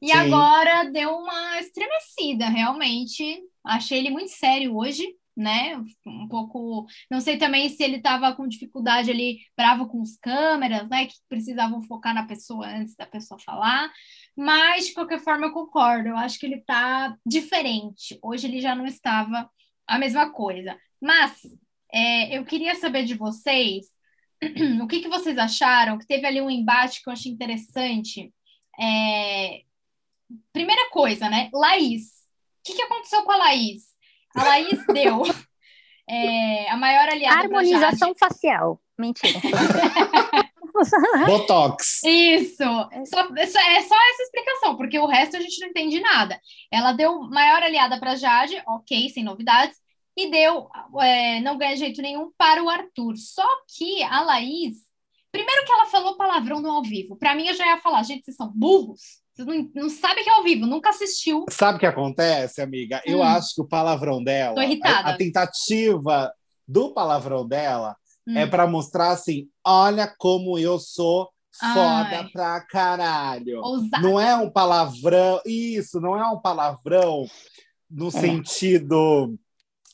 E 0.00 0.08
Sim. 0.08 0.14
agora 0.14 0.90
deu 0.90 1.10
uma 1.16 1.60
estremecida, 1.60 2.48
realmente. 2.48 3.40
Achei 3.64 3.98
ele 3.98 4.10
muito 4.10 4.30
sério 4.30 4.76
hoje, 4.76 5.04
né? 5.38 5.76
Um 6.06 6.28
pouco. 6.28 6.86
Não 7.10 7.20
sei 7.20 7.38
também 7.38 7.68
se 7.68 7.82
ele 7.82 7.96
estava 7.96 8.34
com 8.34 8.48
dificuldade 8.48 9.10
ali, 9.10 9.38
bravo 9.56 9.86
com 9.88 10.00
os 10.00 10.16
câmeras, 10.16 10.88
né? 10.88 11.06
Que 11.06 11.14
precisavam 11.28 11.82
focar 11.82 12.14
na 12.14 12.26
pessoa 12.26 12.66
antes 12.66 12.96
da 12.96 13.06
pessoa 13.06 13.38
falar. 13.40 13.90
Mas, 14.36 14.86
de 14.88 14.94
qualquer 14.94 15.20
forma, 15.20 15.46
eu 15.46 15.52
concordo. 15.52 16.08
Eu 16.08 16.16
acho 16.16 16.38
que 16.38 16.46
ele 16.46 16.60
tá 16.62 17.16
diferente. 17.24 18.18
Hoje 18.22 18.46
ele 18.46 18.60
já 18.60 18.74
não 18.74 18.86
estava 18.86 19.48
a 19.86 19.98
mesma 19.98 20.30
coisa. 20.32 20.76
Mas 21.00 21.40
é, 21.92 22.36
eu 22.38 22.44
queria 22.44 22.74
saber 22.74 23.04
de 23.04 23.14
vocês 23.14 23.86
o 24.82 24.86
que, 24.86 25.00
que 25.00 25.08
vocês 25.08 25.38
acharam, 25.38 25.98
que 25.98 26.06
teve 26.06 26.26
ali 26.26 26.40
um 26.40 26.50
embate 26.50 27.02
que 27.02 27.08
eu 27.08 27.12
achei 27.12 27.32
interessante. 27.32 28.32
É, 28.80 29.62
Primeira 30.52 30.90
coisa, 30.90 31.28
né? 31.28 31.48
Laís. 31.52 32.08
O 32.60 32.62
que, 32.64 32.74
que 32.74 32.82
aconteceu 32.82 33.22
com 33.22 33.32
a 33.32 33.36
Laís? 33.36 33.84
A 34.34 34.44
Laís 34.44 34.78
deu 34.92 35.22
é, 36.08 36.70
a 36.70 36.76
maior 36.76 37.08
aliada 37.08 37.40
Harmonização 37.40 38.14
facial. 38.18 38.80
Mentira. 38.98 39.38
Botox. 41.26 42.02
Isso. 42.04 42.62
Só, 42.62 42.88
só- 43.06 43.34
é 43.34 43.46
só 43.46 43.96
essa 44.10 44.22
explicação, 44.22 44.76
porque 44.76 44.98
o 44.98 45.06
resto 45.06 45.36
a 45.36 45.40
gente 45.40 45.60
não 45.60 45.68
entende 45.68 46.00
nada. 46.00 46.40
Ela 46.70 46.92
deu 46.92 47.20
maior 47.22 47.62
aliada 47.62 47.98
para 47.98 48.14
Jade, 48.16 48.62
ok, 48.66 49.08
sem 49.10 49.24
novidades, 49.24 49.76
e 50.16 50.30
deu, 50.30 50.68
é, 51.00 51.40
não 51.40 51.58
ganha 51.58 51.76
jeito 51.76 52.00
nenhum 52.02 52.30
para 52.36 52.62
o 52.62 52.68
Arthur. 52.68 53.16
Só 53.16 53.46
que 53.76 54.02
a 54.04 54.20
Laís, 54.22 54.76
primeiro 55.32 55.64
que 55.64 55.72
ela 55.72 55.86
falou 55.86 56.16
palavrão 56.16 56.60
no 56.60 56.70
ao 56.70 56.82
vivo. 56.82 57.16
Para 57.16 57.34
mim, 57.34 57.46
eu 57.48 57.54
já 57.54 57.66
ia 57.66 57.78
falar, 57.80 58.02
gente, 58.04 58.24
vocês 58.24 58.36
são 58.36 58.50
burros. 58.54 59.20
Vocês 59.38 59.46
não, 59.46 59.70
não 59.82 59.88
sabem 59.88 60.24
que 60.24 60.30
é 60.30 60.32
ao 60.32 60.42
vivo, 60.42 60.66
nunca 60.66 60.90
assistiu. 60.90 61.44
Sabe 61.48 61.76
o 61.76 61.80
que 61.80 61.86
acontece, 61.86 62.60
amiga? 62.60 63.00
Eu 63.06 63.18
Hum. 63.20 63.22
acho 63.22 63.54
que 63.54 63.60
o 63.60 63.68
palavrão 63.68 64.22
dela, 64.22 64.56
Tô 64.56 64.62
irritada. 64.62 65.10
a, 65.10 65.12
a 65.12 65.16
tentativa 65.16 66.32
do 66.66 66.92
palavrão 66.92 67.46
dela 67.46 67.96
Hum. 68.26 68.36
é 68.36 68.46
para 68.46 68.66
mostrar 68.66 69.10
assim: 69.10 69.48
olha 69.64 70.12
como 70.18 70.58
eu 70.58 70.78
sou 70.80 71.30
foda 71.56 72.18
Ai. 72.18 72.28
pra 72.32 72.60
caralho. 72.62 73.60
Ousada. 73.62 74.00
Não 74.00 74.18
é 74.18 74.34
um 74.36 74.50
palavrão, 74.50 75.40
isso, 75.46 76.00
não 76.00 76.16
é 76.16 76.26
um 76.28 76.40
palavrão 76.40 77.24
no 77.90 78.10
sentido 78.10 79.38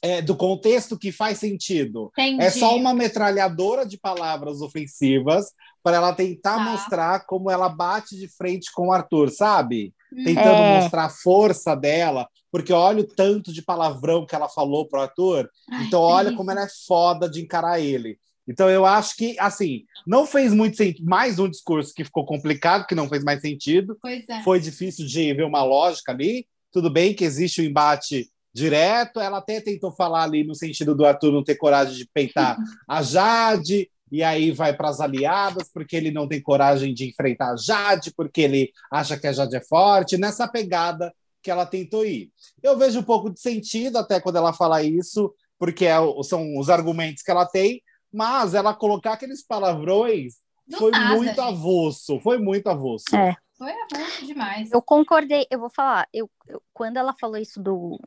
é, 0.02 0.20
do 0.20 0.34
contexto 0.36 0.98
que 0.98 1.12
faz 1.12 1.38
sentido. 1.38 2.10
Entendi. 2.12 2.42
É 2.42 2.50
só 2.50 2.74
uma 2.74 2.92
metralhadora 2.94 3.86
de 3.86 3.98
palavras 3.98 4.60
ofensivas 4.62 5.52
para 5.84 5.98
ela 5.98 6.12
tentar 6.14 6.56
Tá. 6.56 6.64
mostrar 6.64 7.26
como 7.26 7.50
ela 7.50 7.68
bate 7.68 8.16
de 8.16 8.26
frente 8.26 8.72
com 8.72 8.88
o 8.88 8.92
Arthur, 8.92 9.30
sabe? 9.30 9.92
Hum. 10.12 10.24
Tentando 10.24 10.62
É. 10.62 10.80
mostrar 10.80 11.04
a 11.04 11.08
força 11.10 11.76
dela, 11.76 12.26
porque 12.50 12.72
olha 12.72 13.02
o 13.02 13.06
tanto 13.06 13.52
de 13.52 13.60
palavrão 13.62 14.24
que 14.26 14.34
ela 14.34 14.48
falou 14.48 14.88
pro 14.88 15.02
Arthur. 15.02 15.48
Ai, 15.70 15.84
Então, 15.84 16.00
olha 16.00 16.32
como 16.34 16.50
ela 16.50 16.62
é 16.64 16.68
foda 16.86 17.28
de 17.28 17.40
encarar 17.42 17.78
ele. 17.80 18.18
Então, 18.48 18.68
eu 18.68 18.84
acho 18.84 19.16
que, 19.16 19.36
assim, 19.38 19.84
não 20.06 20.26
fez 20.26 20.52
muito 20.52 20.76
sentido. 20.76 21.04
Mais 21.08 21.38
um 21.38 21.48
discurso 21.48 21.92
que 21.94 22.04
ficou 22.04 22.24
complicado, 22.26 22.86
que 22.86 22.94
não 22.94 23.08
fez 23.08 23.22
mais 23.24 23.40
sentido. 23.40 23.96
Pois 24.02 24.24
é. 24.28 24.42
Foi 24.42 24.58
difícil 24.60 25.06
de 25.06 25.32
ver 25.34 25.44
uma 25.44 25.62
lógica 25.64 26.12
ali. 26.12 26.46
Tudo 26.72 26.90
bem 26.90 27.14
que 27.14 27.24
existe 27.24 27.60
o 27.60 27.64
embate 27.64 28.28
direto. 28.54 29.18
Ela 29.18 29.38
até 29.38 29.60
tentou 29.60 29.90
falar 29.92 30.24
ali 30.24 30.44
no 30.44 30.54
sentido 30.54 30.94
do 30.94 31.04
Arthur 31.06 31.32
não 31.32 31.42
ter 31.42 31.56
coragem 31.56 31.94
de 31.96 32.06
peitar 32.12 32.56
a 32.88 33.02
Jade. 33.02 33.90
E 34.12 34.22
aí 34.22 34.50
vai 34.50 34.76
para 34.76 34.88
as 34.88 35.00
aliadas, 35.00 35.68
porque 35.72 35.96
ele 35.96 36.10
não 36.10 36.28
tem 36.28 36.40
coragem 36.40 36.92
de 36.94 37.08
enfrentar 37.08 37.52
a 37.52 37.56
Jade, 37.56 38.12
porque 38.14 38.42
ele 38.42 38.72
acha 38.90 39.18
que 39.18 39.26
a 39.26 39.32
Jade 39.32 39.56
é 39.56 39.60
forte. 39.64 40.16
Nessa 40.18 40.46
pegada 40.46 41.12
que 41.42 41.50
ela 41.50 41.66
tentou 41.66 42.04
ir. 42.06 42.30
Eu 42.62 42.76
vejo 42.78 43.00
um 43.00 43.02
pouco 43.02 43.30
de 43.30 43.40
sentido 43.40 43.98
até 43.98 44.20
quando 44.20 44.36
ela 44.36 44.52
fala 44.52 44.82
isso, 44.82 45.34
porque 45.58 45.84
é 45.84 45.98
o- 46.00 46.22
são 46.22 46.56
os 46.58 46.70
argumentos 46.70 47.22
que 47.22 47.30
ela 47.30 47.44
tem, 47.46 47.82
mas 48.12 48.54
ela 48.54 48.72
colocar 48.74 49.12
aqueles 49.14 49.44
palavrões 49.46 50.34
Do 50.66 50.78
foi 50.78 50.90
nada, 50.90 51.14
muito 51.16 51.28
gente. 51.28 51.40
avulso, 51.40 52.20
foi 52.20 52.38
muito 52.38 52.68
avulso. 52.68 53.14
É. 53.14 53.34
Foi 53.58 53.70
avulso 53.72 54.24
demais. 54.26 54.70
Eu 54.72 54.80
concordei, 54.82 55.46
eu 55.50 55.58
vou 55.60 55.70
falar, 55.70 56.08
eu, 56.12 56.30
eu- 56.48 56.62
quando 56.72 56.96
ela 56.96 57.14
falou 57.20 57.36
isso 57.36 57.60
do, 57.62 57.98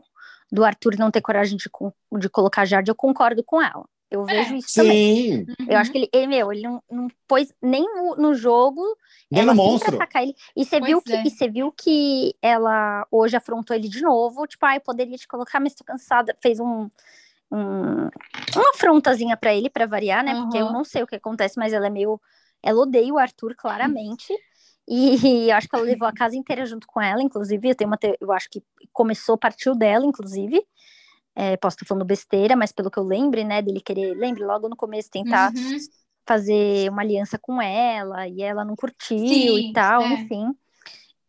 do 0.52 0.64
Arthur 0.64 0.96
não 0.98 1.12
ter 1.12 1.22
coragem 1.22 1.58
de, 1.58 1.70
de 2.20 2.30
colocar 2.30 2.66
Jade, 2.66 2.90
eu 2.90 2.96
concordo 2.96 3.44
com 3.44 3.62
ela. 3.62 3.86
Eu 4.10 4.24
vejo 4.26 4.56
isso 4.56 4.74
também. 4.74 5.46
Sim, 5.46 5.56
Eu 5.68 5.78
acho 5.78 5.92
que 5.92 5.98
ele, 5.98 6.10
ele, 6.14 6.28
meu, 6.28 6.52
ele 6.52 6.62
não, 6.62 6.82
não 6.90 7.08
pôs 7.28 7.54
nem 7.62 7.84
no, 7.84 8.16
no 8.16 8.34
jogo. 8.34 8.82
nem 9.30 9.42
ela 9.42 9.54
no 9.54 9.58
monstro. 9.62 9.96
atacar 9.96 10.24
ele. 10.24 10.34
E 10.56 10.64
você 10.66 10.80
viu 10.80 11.02
que 11.02 11.12
é. 11.14 11.24
e 11.26 11.30
você 11.30 11.50
viu 11.50 11.72
que 11.72 12.36
ela 12.42 13.06
hoje 13.12 13.36
afrontou 13.36 13.76
ele 13.76 13.90
de 13.90 14.02
novo, 14.02 14.48
tipo, 14.48 14.66
ai, 14.66 14.80
poderia 14.80 15.18
te 15.18 15.28
colocar, 15.28 15.60
mas 15.60 15.76
tô 15.76 15.84
cansada. 15.84 16.36
Fez 16.42 16.60
um, 16.60 16.88
um 17.52 18.10
uma 18.56 18.70
afrontazinha 18.74 19.36
pra 19.38 19.54
ele 19.54 19.70
pra 19.70 19.86
variar, 19.86 20.24
né? 20.24 20.34
Porque 20.44 20.58
eu 20.58 20.72
não 20.72 20.84
sei 20.84 21.04
o 21.04 21.08
que 21.08 21.16
acontece, 21.16 21.58
mas 21.60 21.74
ela 21.74 21.88
é 21.88 21.90
meio 21.90 22.20
ela 22.64 22.82
odeia 22.82 23.14
o 23.14 23.18
Arthur 23.18 23.56
claramente. 23.56 24.34
E 24.90 25.50
eu 25.52 25.56
acho 25.58 25.68
que 25.68 25.76
ela 25.76 25.84
levou 25.84 26.08
a 26.08 26.14
casa 26.14 26.38
inteira 26.38 26.66
junto 26.66 26.88
com 26.88 27.02
ela, 27.02 27.22
inclusive, 27.22 27.68
eu 27.68 27.76
tenho 27.76 27.90
uma 27.90 27.98
te- 27.98 28.18
eu 28.22 28.32
acho 28.32 28.50
que 28.50 28.64
começou, 28.94 29.38
partiu 29.38 29.76
dela, 29.76 30.06
inclusive. 30.06 30.66
É, 31.40 31.56
posso 31.56 31.76
estar 31.76 31.86
falando 31.86 32.04
besteira, 32.04 32.56
mas 32.56 32.72
pelo 32.72 32.90
que 32.90 32.98
eu 32.98 33.04
lembre, 33.04 33.44
né, 33.44 33.62
dele 33.62 33.80
querer, 33.80 34.16
lembre 34.16 34.44
logo 34.44 34.68
no 34.68 34.76
começo 34.76 35.12
tentar 35.12 35.54
Uhum. 35.54 35.78
fazer 36.26 36.90
uma 36.90 37.04
aliança 37.04 37.38
com 37.38 37.62
ela 37.62 38.28
e 38.28 38.42
ela 38.42 38.66
não 38.66 38.76
curtiu 38.76 39.20
Sim, 39.20 39.70
e 39.70 39.72
tal, 39.72 40.02
é. 40.02 40.14
enfim. 40.14 40.52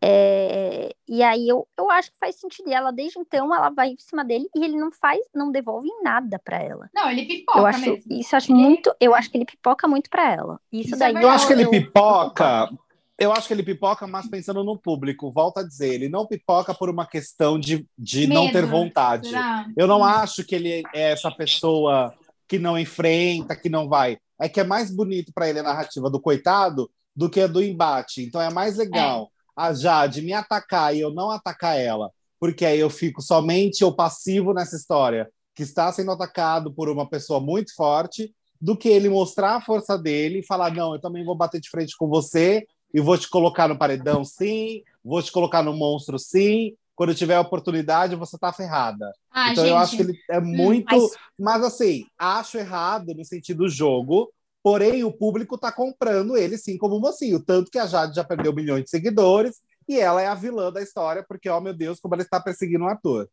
É, 0.01 0.95
e 1.07 1.23
aí 1.23 1.47
eu, 1.47 1.67
eu 1.77 1.91
acho 1.91 2.11
que 2.11 2.19
faz 2.19 2.37
sentido. 2.37 2.71
E 2.71 2.73
ela, 2.73 2.91
desde 2.91 3.19
então, 3.19 3.55
ela 3.55 3.69
vai 3.69 3.91
em 3.91 3.99
cima 3.99 4.25
dele 4.25 4.49
e 4.55 4.65
ele 4.65 4.79
não 4.79 4.91
faz, 4.91 5.21
não 5.35 5.51
devolve 5.51 5.89
nada 6.03 6.39
para 6.39 6.63
ela. 6.63 6.89
Não, 6.95 7.11
ele 7.11 7.27
pipoca 7.27 7.59
eu 7.59 7.67
acho, 7.67 7.81
mesmo. 7.81 8.05
Isso 8.13 8.35
acho 8.35 8.53
ele... 8.53 8.63
muito. 8.63 8.95
Eu 8.99 9.15
acho 9.15 9.31
que 9.31 9.37
ele 9.37 9.45
pipoca 9.45 9.87
muito 9.87 10.09
para 10.09 10.33
ela. 10.33 10.61
Isso, 10.73 10.91
isso 10.91 10.99
daí. 10.99 11.15
É 11.15 11.23
eu 11.23 11.29
acho 11.29 11.47
que 11.47 11.53
ele 11.53 11.69
pipoca. 11.69 12.71
Eu 13.19 13.33
acho 13.33 13.49
que 13.49 13.55
ele 13.55 13.65
pipoca, 13.65 14.07
mas 14.07 14.29
pensando 14.29 14.63
no 14.63 14.79
público, 14.79 15.33
volta 15.33 15.61
a 15.61 15.67
dizer, 15.67 15.95
ele 15.95 16.09
não 16.09 16.25
pipoca 16.25 16.73
por 16.73 16.89
uma 16.89 17.05
questão 17.05 17.59
de, 17.59 17.85
de 17.99 18.29
não 18.29 18.53
ter 18.53 18.65
vontade. 18.65 19.31
Será? 19.31 19.67
Eu 19.77 19.89
não 19.89 20.05
acho 20.05 20.45
que 20.45 20.55
ele 20.55 20.85
é 20.95 21.11
essa 21.11 21.29
pessoa 21.29 22.15
que 22.47 22.61
não 22.61 22.79
enfrenta, 22.79 23.57
que 23.57 23.69
não 23.69 23.89
vai. 23.89 24.19
É 24.41 24.49
que 24.49 24.61
é 24.61 24.65
mais 24.65 24.95
bonito 24.95 25.33
para 25.35 25.49
ele 25.49 25.59
a 25.59 25.65
narrativa 25.65 26.09
do 26.09 26.21
coitado 26.21 26.89
do 27.15 27.29
que 27.29 27.41
a 27.41 27.49
do 27.49 27.61
embate. 27.61 28.23
Então 28.23 28.41
é 28.41 28.53
mais 28.53 28.77
legal 28.77 29.25
é. 29.59 29.63
a 29.63 29.73
Jade 29.75 30.23
me 30.23 30.33
atacar 30.33 30.95
e 30.95 31.01
eu 31.01 31.13
não 31.13 31.33
atacar 31.33 31.77
ela, 31.77 32.13
porque 32.39 32.65
aí 32.65 32.79
eu 32.79 32.89
fico 32.89 33.21
somente 33.21 33.85
o 33.85 33.93
passivo 33.93 34.55
nessa 34.55 34.77
história, 34.77 35.29
que 35.57 35.65
está 35.65 35.91
sendo 35.91 36.13
atacado 36.13 36.73
por 36.73 36.89
uma 36.89 37.09
pessoa 37.09 37.41
muito 37.41 37.75
forte, 37.75 38.33
do 38.61 38.77
que 38.77 38.89
ele 38.89 39.09
mostrar 39.09 39.57
a 39.57 39.61
força 39.61 39.99
dele 39.99 40.39
e 40.39 40.47
falar: 40.47 40.73
não, 40.73 40.95
eu 40.95 41.01
também 41.01 41.25
vou 41.25 41.37
bater 41.37 41.61
de 41.61 41.69
frente 41.69 41.97
com 41.97 42.09
você 42.09 42.65
e 42.93 43.01
vou 43.01 43.17
te 43.19 43.29
colocar 43.29 43.69
no 43.69 43.79
paredão, 43.79 44.25
sim, 44.25 44.83
vou 45.05 45.23
te 45.23 45.31
colocar 45.31 45.63
no 45.63 45.75
monstro, 45.75 46.19
sim. 46.19 46.75
Quando 46.95 47.15
tiver 47.15 47.37
a 47.37 47.41
oportunidade, 47.41 48.17
você 48.17 48.37
tá 48.37 48.53
ferrada. 48.53 49.13
Ah, 49.31 49.53
então 49.53 49.65
gente. 49.65 49.73
eu 49.73 49.79
acho 49.79 49.97
que 49.97 50.03
ele 50.03 50.19
é 50.29 50.39
hum, 50.39 50.45
muito. 50.45 50.95
Hum, 50.95 51.09
mas... 51.39 51.63
mas 51.63 51.65
assim, 51.65 52.07
acho 52.19 52.59
errado 52.59 53.15
no 53.15 53.25
sentido 53.25 53.59
do 53.59 53.69
jogo, 53.69 54.33
porém 54.63 55.05
o 55.05 55.13
público 55.13 55.57
tá 55.57 55.71
comprando 55.71 56.37
ele 56.37 56.59
sim 56.59 56.77
como 56.77 56.99
mocinho. 56.99 57.41
Tanto 57.41 57.71
que 57.71 57.79
a 57.79 57.87
Jade 57.87 58.17
já 58.17 58.25
perdeu 58.25 58.53
milhões 58.53 58.85
de 58.85 58.91
seguidores 58.91 59.61
e 59.89 59.99
ela 59.99 60.21
é 60.21 60.27
a 60.27 60.35
vilã 60.35 60.73
da 60.73 60.83
história, 60.83 61.25
porque, 61.27 61.49
ó 61.49 61.59
oh, 61.59 61.61
meu 61.61 61.73
Deus, 61.73 62.01
como 62.01 62.15
ela 62.15 62.23
está 62.23 62.41
perseguindo 62.41 62.85
um 62.85 62.89
ator. 62.89 63.29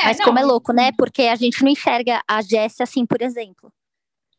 É, 0.00 0.06
Mas 0.06 0.18
não. 0.18 0.26
como 0.26 0.38
é 0.38 0.44
louco, 0.44 0.72
né? 0.72 0.90
Porque 0.96 1.22
a 1.22 1.34
gente 1.34 1.62
não 1.62 1.70
enxerga 1.70 2.22
a 2.26 2.40
Jessie 2.40 2.82
assim, 2.82 3.04
por 3.04 3.20
exemplo. 3.20 3.72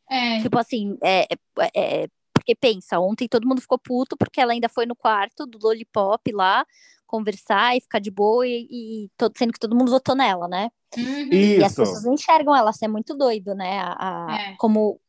É. 0.10 0.42
Tipo 0.42 0.58
assim, 0.58 0.98
é, 1.04 1.28
é, 1.76 2.08
porque 2.44 2.56
pensa, 2.56 3.00
ontem 3.00 3.28
todo 3.28 3.48
mundo 3.48 3.62
ficou 3.62 3.80
puto 3.80 4.18
porque 4.18 4.42
ela 4.42 4.52
ainda 4.52 4.68
foi 4.68 4.86
no 4.86 4.96
quarto 4.96 5.46
do 5.46 5.58
Lollipop 5.58 6.32
lá 6.34 6.66
conversar 7.08 7.78
e 7.78 7.82
ficar 7.82 8.00
de 8.00 8.12
boa 8.12 8.46
e, 8.46 8.68
e 8.70 9.12
todo, 9.16 9.34
sendo 9.38 9.54
que 9.54 9.60
todo 9.60 9.76
mundo 9.76 9.92
votou 9.92 10.16
nela, 10.16 10.48
né? 10.48 10.70
Uhum. 10.98 11.30
E 11.32 11.64
as 11.64 11.76
pessoas 11.76 12.04
não 12.04 12.14
enxergam 12.14 12.56
ela, 12.56 12.72
isso 12.72 12.84
é 12.84 12.88
muito 12.88 13.16
doido, 13.16 13.56
né? 13.56 13.80
A, 13.80 14.28
a 14.28 14.36
é. 14.36 14.56
Como 14.58 15.00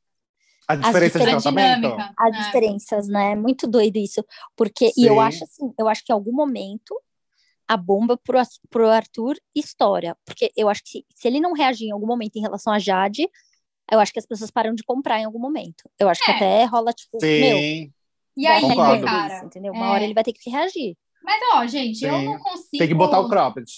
a 0.69 0.77
diferença 0.77 1.19
de 1.19 1.25
tratamento? 1.25 1.97
As 2.17 2.35
é. 2.35 2.43
diferenças, 2.43 3.09
né? 3.09 3.35
Muito 3.35 3.67
doido 3.67 3.97
isso. 3.97 4.25
Porque, 4.57 4.91
Sim. 4.91 5.03
e 5.03 5.07
eu 5.07 5.19
acho 5.19 5.45
assim, 5.45 5.73
eu 5.79 5.89
acho 5.89 6.05
que 6.05 6.13
em 6.13 6.15
algum 6.15 6.33
momento 6.33 6.95
a 7.67 7.77
bomba 7.77 8.17
pro, 8.19 8.39
pro 8.71 8.89
Arthur 8.89 9.37
estoura. 9.55 10.17
Porque 10.25 10.53
eu 10.57 10.69
acho 10.69 10.83
que 10.85 10.91
se, 10.91 11.07
se 11.15 11.29
ele 11.29 11.41
não 11.41 11.53
reagir 11.53 11.89
em 11.89 11.93
algum 11.93 12.07
momento 12.07 12.37
em 12.37 12.43
relação 12.43 12.73
a 12.73 12.79
Jade, 12.79 13.29
eu 13.91 14.01
acho 14.01 14.13
que 14.13 14.19
as 14.19 14.27
pessoas 14.27 14.51
param 14.51 14.75
de 14.75 14.83
comprar 14.83 15.21
em 15.21 15.25
algum 15.25 15.39
momento. 15.39 15.89
Eu 15.99 16.09
acho 16.09 16.23
é. 16.23 16.25
que 16.25 16.31
até 16.33 16.65
rola, 16.65 16.93
tipo, 16.93 17.19
Sim. 17.21 17.41
meu. 17.41 17.59
E 18.37 18.47
aí, 18.47 18.63
cara? 19.03 19.37
Isso, 19.37 19.45
entendeu? 19.47 19.73
Uma 19.73 19.87
é. 19.87 19.89
hora 19.91 20.05
ele 20.05 20.15
vai 20.15 20.25
ter 20.25 20.33
que 20.33 20.51
reagir. 20.51 20.97
Mas, 21.23 21.41
ó, 21.55 21.67
gente, 21.67 21.99
Sim. 21.99 22.07
eu 22.07 22.23
não 22.23 22.39
consigo. 22.39 22.79
Tem 22.79 22.89
que 22.89 22.95
botar 22.95 23.21
o 23.21 23.29
cropped. 23.29 23.71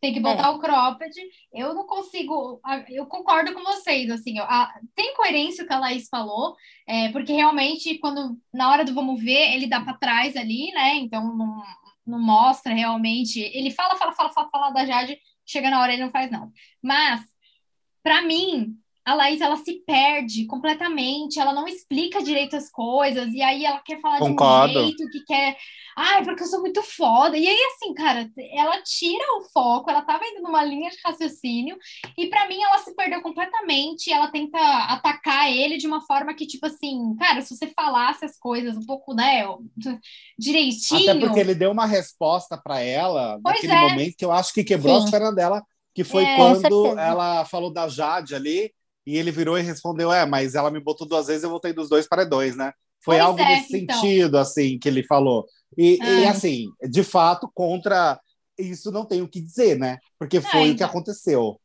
Tem 0.00 0.12
que 0.12 0.20
botar 0.20 0.48
é. 0.48 0.50
o 0.50 0.58
cropped. 0.58 1.14
Eu 1.52 1.74
não 1.74 1.86
consigo. 1.86 2.60
Eu 2.88 3.06
concordo 3.06 3.54
com 3.54 3.62
vocês, 3.62 4.10
assim. 4.10 4.38
A, 4.40 4.72
tem 4.94 5.14
coerência 5.14 5.64
o 5.64 5.66
que 5.66 5.72
a 5.72 5.78
Laís 5.78 6.08
falou, 6.08 6.56
é, 6.86 7.08
porque 7.10 7.32
realmente, 7.32 7.98
quando 7.98 8.36
na 8.52 8.70
hora 8.70 8.84
do 8.84 8.94
vamos 8.94 9.22
ver, 9.22 9.54
ele 9.54 9.68
dá 9.68 9.80
para 9.80 9.94
trás 9.96 10.36
ali, 10.36 10.72
né? 10.72 10.96
Então 10.96 11.36
não, 11.36 11.62
não 12.06 12.18
mostra 12.20 12.74
realmente. 12.74 13.40
Ele 13.40 13.70
fala, 13.70 13.96
fala, 13.96 14.12
fala, 14.12 14.32
fala, 14.32 14.50
fala 14.50 14.70
da 14.70 14.84
Jade, 14.84 15.18
chega 15.46 15.70
na 15.70 15.80
hora 15.80 15.92
ele 15.92 16.02
não 16.02 16.10
faz 16.10 16.30
não. 16.30 16.50
Mas, 16.82 17.20
para 18.02 18.22
mim, 18.22 18.76
a 19.04 19.14
Laís 19.14 19.40
ela 19.40 19.56
se 19.56 19.82
perde 19.84 20.46
completamente, 20.46 21.40
ela 21.40 21.52
não 21.52 21.66
explica 21.66 22.22
direito 22.22 22.54
as 22.54 22.70
coisas, 22.70 23.32
e 23.34 23.42
aí 23.42 23.64
ela 23.64 23.80
quer 23.80 24.00
falar 24.00 24.18
Concordo. 24.18 24.72
de 24.72 24.78
um 24.78 24.82
jeito 24.82 25.10
que 25.10 25.24
quer. 25.24 25.56
Ai, 25.96 26.24
porque 26.24 26.42
eu 26.42 26.46
sou 26.46 26.60
muito 26.60 26.82
foda. 26.82 27.36
E 27.36 27.46
aí, 27.46 27.58
assim, 27.74 27.92
cara, 27.94 28.30
ela 28.52 28.80
tira 28.82 29.24
o 29.38 29.42
foco, 29.52 29.90
ela 29.90 30.02
tava 30.02 30.24
indo 30.24 30.42
numa 30.42 30.64
linha 30.64 30.88
de 30.88 30.96
raciocínio, 31.04 31.76
e 32.16 32.28
para 32.28 32.48
mim 32.48 32.62
ela 32.62 32.78
se 32.78 32.94
perdeu 32.94 33.20
completamente. 33.22 34.12
Ela 34.12 34.28
tenta 34.28 34.58
atacar 34.58 35.52
ele 35.52 35.76
de 35.76 35.86
uma 35.86 36.00
forma 36.00 36.32
que, 36.34 36.46
tipo 36.46 36.64
assim, 36.66 37.14
cara, 37.18 37.42
se 37.42 37.56
você 37.56 37.66
falasse 37.68 38.24
as 38.24 38.38
coisas 38.38 38.76
um 38.76 38.86
pouco, 38.86 39.14
né, 39.14 39.44
direitinho. 40.38 41.10
Até 41.10 41.20
porque 41.20 41.40
ele 41.40 41.54
deu 41.54 41.72
uma 41.72 41.86
resposta 41.86 42.56
para 42.56 42.80
ela 42.80 43.38
pois 43.42 43.56
naquele 43.56 43.72
é. 43.72 43.80
momento 43.80 44.16
que 44.16 44.24
eu 44.24 44.32
acho 44.32 44.54
que 44.54 44.62
quebrou 44.62 45.00
Sim. 45.00 45.04
as 45.04 45.10
pernas 45.10 45.34
dela, 45.34 45.62
que 45.92 46.04
foi 46.04 46.24
é, 46.24 46.36
quando 46.36 46.98
ela 46.98 47.44
falou 47.44 47.72
da 47.72 47.88
Jade 47.88 48.34
ali 48.34 48.72
e 49.06 49.16
ele 49.16 49.30
virou 49.30 49.58
e 49.58 49.62
respondeu: 49.62 50.12
É, 50.12 50.24
mas 50.24 50.54
ela 50.54 50.70
me 50.70 50.80
botou 50.80 51.06
duas 51.06 51.26
vezes, 51.26 51.42
eu 51.42 51.50
voltei 51.50 51.72
dos 51.72 51.88
dois 51.88 52.06
para 52.06 52.24
dois, 52.24 52.56
né? 52.56 52.72
Foi 53.04 53.16
pois 53.16 53.26
algo 53.26 53.40
é, 53.40 53.56
nesse 53.56 53.78
então. 53.78 53.96
sentido, 53.96 54.38
assim, 54.38 54.78
que 54.78 54.88
ele 54.88 55.02
falou. 55.02 55.46
E, 55.76 55.98
e, 56.02 56.26
assim, 56.26 56.68
de 56.88 57.02
fato, 57.02 57.50
contra 57.52 58.20
isso 58.58 58.90
não 58.92 59.04
tem 59.04 59.22
o 59.22 59.28
que 59.28 59.40
dizer, 59.40 59.78
né? 59.78 59.98
Porque 60.18 60.40
foi 60.40 60.48
então. 60.48 60.62
o 60.62 60.64
que 60.66 60.70
então. 60.70 60.88
aconteceu. 60.88 61.60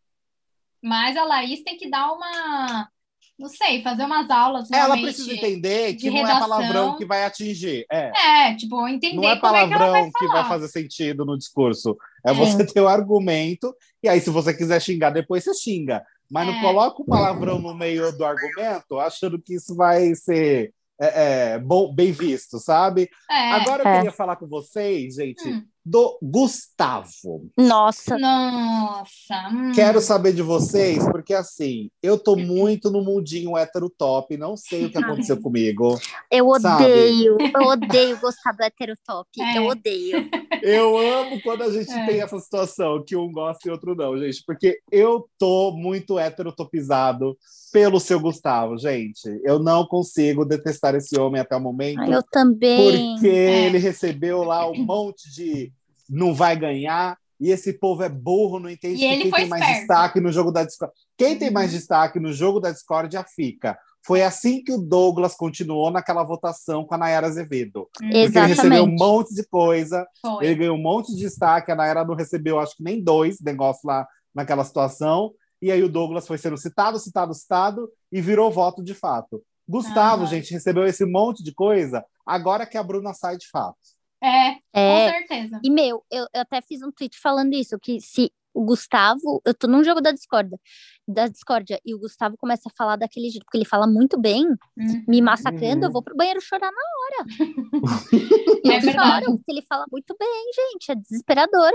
Mas 0.82 1.18
a 1.18 1.24
Laís 1.24 1.64
tem 1.64 1.78
que 1.78 1.90
dar 1.90 2.12
uma. 2.12 2.90
Não 3.38 3.50
sei, 3.50 3.84
fazer 3.84 4.04
umas 4.04 4.30
aulas. 4.32 4.72
Ela 4.72 4.98
precisa 4.98 5.32
entender 5.32 5.94
que 5.94 6.10
não 6.10 6.28
é 6.28 6.40
palavrão 6.40 6.98
que 6.98 7.06
vai 7.06 7.24
atingir. 7.24 7.86
É, 7.92 8.48
é 8.50 8.56
tipo, 8.56 8.88
entender. 8.88 9.16
Não 9.16 9.30
é 9.30 9.36
palavrão 9.36 9.96
é 9.96 10.06
que, 10.06 10.12
que, 10.12 10.28
vai 10.28 10.48
fazer 10.48 10.68
sentido 10.70 11.24
no 11.24 11.38
discurso. 11.38 11.96
É, 12.26 12.32
é 12.32 12.34
você 12.34 12.66
ter 12.66 12.82
o 12.82 12.88
argumento, 12.88 13.76
e 14.02 14.10
aí, 14.10 14.20
se 14.20 14.32
você 14.32 14.56
quiser 14.56 14.82
xingar, 14.82 15.12
depois 15.12 15.44
você 15.44 15.54
xinga. 15.54 16.04
Mas 16.30 16.48
é. 16.48 16.52
não 16.52 16.62
coloca 16.62 17.02
o 17.02 17.06
palavrão 17.06 17.60
no 17.60 17.74
meio 17.74 18.12
do 18.12 18.26
argumento, 18.26 19.00
achando 19.00 19.42
que 19.42 19.56
isso 19.56 19.76
vai 19.76 20.14
ser 20.16 20.74
é, 21.00 21.54
é, 21.54 21.60
bom, 21.60 21.94
bem 21.94 22.12
visto, 22.12 22.60
sabe? 22.60 23.10
É, 23.30 23.52
Agora 23.52 23.84
eu 23.84 23.96
queria 23.96 24.12
falar 24.12 24.36
com 24.36 24.48
vocês, 24.48 25.16
gente, 25.16 25.48
hum. 25.48 25.64
Do 25.88 26.18
Gustavo. 26.22 27.50
Nossa. 27.58 28.18
Nossa. 28.18 29.50
Hum. 29.54 29.72
Quero 29.74 30.02
saber 30.02 30.34
de 30.34 30.42
vocês, 30.42 31.04
porque 31.06 31.34
assim, 31.34 31.90
eu 32.04 32.18
tô 32.18 32.36
muito 32.36 32.92
no 32.92 33.02
mundinho 33.02 33.58
hétero 33.58 33.90
top, 33.90 34.36
não 34.36 34.58
sei 34.58 34.86
o 34.86 34.92
que 34.92 34.98
aconteceu 34.98 35.40
comigo. 35.42 35.98
Eu 36.30 36.50
odeio, 36.50 37.38
sabe? 37.40 37.54
eu 37.56 37.68
odeio 37.68 38.20
gostar 38.20 38.52
do 38.52 38.64
hétero 38.64 38.96
top, 39.06 39.30
é. 39.40 39.58
eu 39.58 39.68
odeio. 39.68 40.30
Eu 40.62 40.98
amo 40.98 41.42
quando 41.42 41.64
a 41.64 41.72
gente 41.72 41.92
é. 41.92 42.06
tem 42.06 42.22
essa 42.22 42.38
situação, 42.40 43.04
que 43.06 43.16
um 43.16 43.32
gosta 43.32 43.68
e 43.68 43.72
outro 43.72 43.96
não, 43.96 44.18
gente, 44.18 44.44
porque 44.46 44.80
eu 44.92 45.26
tô 45.38 45.72
muito 45.72 46.20
heterotopizado 46.20 47.38
pelo 47.72 48.00
seu 48.00 48.20
Gustavo, 48.20 48.78
gente. 48.78 49.40
Eu 49.44 49.60
não 49.60 49.86
consigo 49.86 50.44
detestar 50.44 50.96
esse 50.96 51.18
homem 51.20 51.40
até 51.40 51.56
o 51.56 51.62
momento. 51.62 52.04
Eu 52.04 52.24
também. 52.24 53.14
Porque 53.14 53.28
é. 53.28 53.66
ele 53.66 53.78
recebeu 53.78 54.44
lá 54.44 54.70
um 54.70 54.84
monte 54.84 55.32
de 55.32 55.72
não 56.10 56.34
vai 56.34 56.56
ganhar. 56.56 57.18
E 57.40 57.52
esse 57.52 57.74
povo 57.74 58.02
é 58.02 58.10
burro, 58.10 58.60
não 58.60 58.70
entende 58.70 58.96
e 58.96 59.08
quem 59.08 59.32
tem 59.32 59.48
mais 59.48 59.80
destaque 59.80 60.20
no 60.20 60.32
jogo 60.32 60.52
da 60.52 60.64
Discord. 60.64 60.94
Quem 61.16 61.38
tem 61.38 61.52
mais 61.52 61.72
uhum. 61.72 61.78
destaque 61.78 62.20
no 62.20 62.34
jogo 62.34 62.60
da 62.60 62.72
Discord 62.72 63.14
já 63.14 63.24
fica. 63.24 63.78
Foi 64.04 64.24
assim 64.24 64.64
que 64.64 64.72
o 64.72 64.78
Douglas 64.78 65.36
continuou 65.36 65.92
naquela 65.92 66.24
votação 66.24 66.86
com 66.86 66.96
a 66.96 66.98
Nayara 66.98 67.28
Azevedo. 67.28 67.90
Exatamente. 68.02 68.24
Porque 68.24 68.40
ele 68.40 68.48
recebeu 68.48 68.84
um 68.86 68.96
monte 68.96 69.36
de 69.36 69.46
coisa, 69.46 70.08
Foi. 70.22 70.46
ele 70.46 70.56
ganhou 70.56 70.78
um 70.78 70.82
monte 70.82 71.14
de 71.14 71.20
destaque, 71.20 71.72
a 71.72 71.76
Nayara 71.76 72.06
não 72.06 72.16
recebeu, 72.16 72.58
acho 72.58 72.76
que 72.78 72.84
nem 72.84 73.04
dois 73.04 73.40
negócios 73.42 73.84
lá 73.84 74.08
naquela 74.34 74.64
situação. 74.64 75.34
E 75.62 75.72
aí 75.72 75.84
o 75.84 75.90
Douglas 75.90 76.26
foi 76.26 76.38
sendo 76.38 76.58
citado, 76.58 76.98
citado, 77.00 77.34
citado 77.34 77.90
e 78.12 78.22
virou 78.22 78.50
voto 78.50 78.84
de 78.84 78.94
fato. 78.94 79.44
Gustavo, 79.68 80.26
gente, 80.26 80.54
recebeu 80.54 80.86
esse 80.86 81.06
monte 81.06 81.44
de 81.44 81.54
coisa 81.54 82.04
agora 82.26 82.66
que 82.66 82.78
a 82.78 82.84
Bruna 82.84 83.14
sai 83.14 83.36
de 83.36 83.50
fato. 83.50 83.78
É, 84.22 84.58
é, 84.74 85.12
com 85.12 85.14
certeza. 85.14 85.62
E, 85.64 85.70
meu, 85.70 86.04
eu, 86.12 86.28
eu 86.34 86.42
até 86.42 86.62
fiz 86.62 86.82
um 86.82 86.92
tweet 86.92 87.20
falando 87.20 87.54
isso, 87.54 87.78
que 87.80 88.00
se 88.02 88.32
o 88.58 88.66
Gustavo, 88.66 89.40
eu 89.46 89.54
tô 89.54 89.68
num 89.68 89.84
jogo 89.84 90.02
da 90.02 90.12
discorda, 90.12 90.60
da 91.08 91.28
discórdia, 91.28 91.80
e 91.86 91.94
o 91.94 92.00
Gustavo 92.00 92.36
começa 92.38 92.68
a 92.68 92.76
falar 92.76 92.96
daquele 92.96 93.30
jeito, 93.30 93.46
porque 93.46 93.58
ele 93.58 93.66
fala 93.66 93.86
muito 93.86 94.20
bem, 94.20 94.44
uhum. 94.46 95.04
me 95.08 95.22
massacrando, 95.22 95.82
uhum. 95.82 95.84
eu 95.84 95.92
vou 95.92 96.02
pro 96.02 96.16
banheiro 96.16 96.42
chorar 96.42 96.72
na 96.72 96.78
hora. 96.78 97.28
e 98.66 98.72
é 98.72 98.80
verdade. 98.80 99.26
Choro, 99.26 99.38
porque 99.38 99.52
ele 99.52 99.62
fala 99.62 99.86
muito 99.92 100.16
bem, 100.20 100.52
gente, 100.56 100.92
é 100.92 100.96
desesperador. 100.96 101.72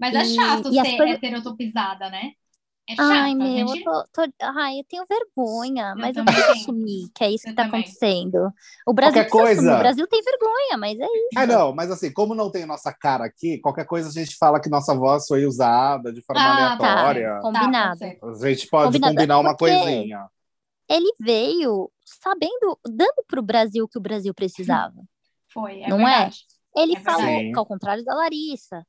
Mas 0.00 0.14
é 0.14 0.24
chato 0.24 0.68
e 0.70 0.80
ser 0.80 0.96
coisas... 0.96 1.16
heterotopizada, 1.16 2.08
né? 2.08 2.32
É 2.92 2.96
chato, 2.96 3.10
Ai, 3.10 3.34
meu, 3.34 3.68
gente... 3.68 3.78
eu, 3.78 3.84
tô, 3.84 4.24
tô, 4.24 4.32
Ai, 4.40 4.80
eu 4.80 4.84
tenho 4.84 5.04
vergonha, 5.06 5.90
eu 5.90 5.96
mas 5.96 6.14
também. 6.14 6.16
eu 6.16 6.24
preciso 6.24 6.50
assumir 6.52 7.08
que 7.14 7.24
é 7.24 7.30
isso 7.30 7.46
eu 7.46 7.50
que 7.50 7.56
tá 7.56 7.64
também. 7.64 7.80
acontecendo. 7.80 8.52
O 8.86 8.92
Brasil, 8.92 9.28
coisa... 9.28 9.76
o 9.76 9.78
Brasil 9.78 10.06
tem 10.06 10.22
vergonha, 10.22 10.78
mas 10.78 10.98
é 11.00 11.04
isso. 11.06 11.38
É, 11.38 11.46
não, 11.46 11.74
mas 11.74 11.90
assim, 11.90 12.12
como 12.12 12.34
não 12.34 12.50
tem 12.50 12.66
nossa 12.66 12.92
cara 12.92 13.24
aqui, 13.24 13.58
qualquer 13.58 13.86
coisa 13.86 14.08
a 14.08 14.12
gente 14.12 14.36
fala 14.36 14.60
que 14.60 14.68
nossa 14.68 14.94
voz 14.94 15.26
foi 15.26 15.46
usada 15.46 16.12
de 16.12 16.22
forma 16.22 16.42
ah, 16.42 16.76
tá. 16.76 16.92
aleatória. 16.92 17.28
Tá, 17.34 17.40
combinado. 17.40 17.98
Tá, 17.98 18.06
a 18.06 18.48
gente 18.48 18.66
pode 18.68 18.86
combinado. 18.86 19.14
combinar 19.14 19.38
uma 19.40 19.56
Porque 19.56 19.74
coisinha. 19.74 20.26
Ele 20.88 21.12
veio 21.20 21.90
sabendo, 22.04 22.78
dando 22.86 23.24
para 23.26 23.40
o 23.40 23.42
Brasil 23.42 23.84
o 23.84 23.88
que 23.88 23.98
o 23.98 24.02
Brasil 24.02 24.34
precisava. 24.34 24.96
Foi, 25.52 25.80
é 25.80 25.88
não 25.88 25.98
verdade. 25.98 26.40
é? 26.76 26.80
Ele 26.82 26.96
É 26.96 27.00
falou, 27.00 27.52
ao 27.56 27.66
contrário 27.66 28.04
da 28.04 28.14
Larissa, 28.14 28.84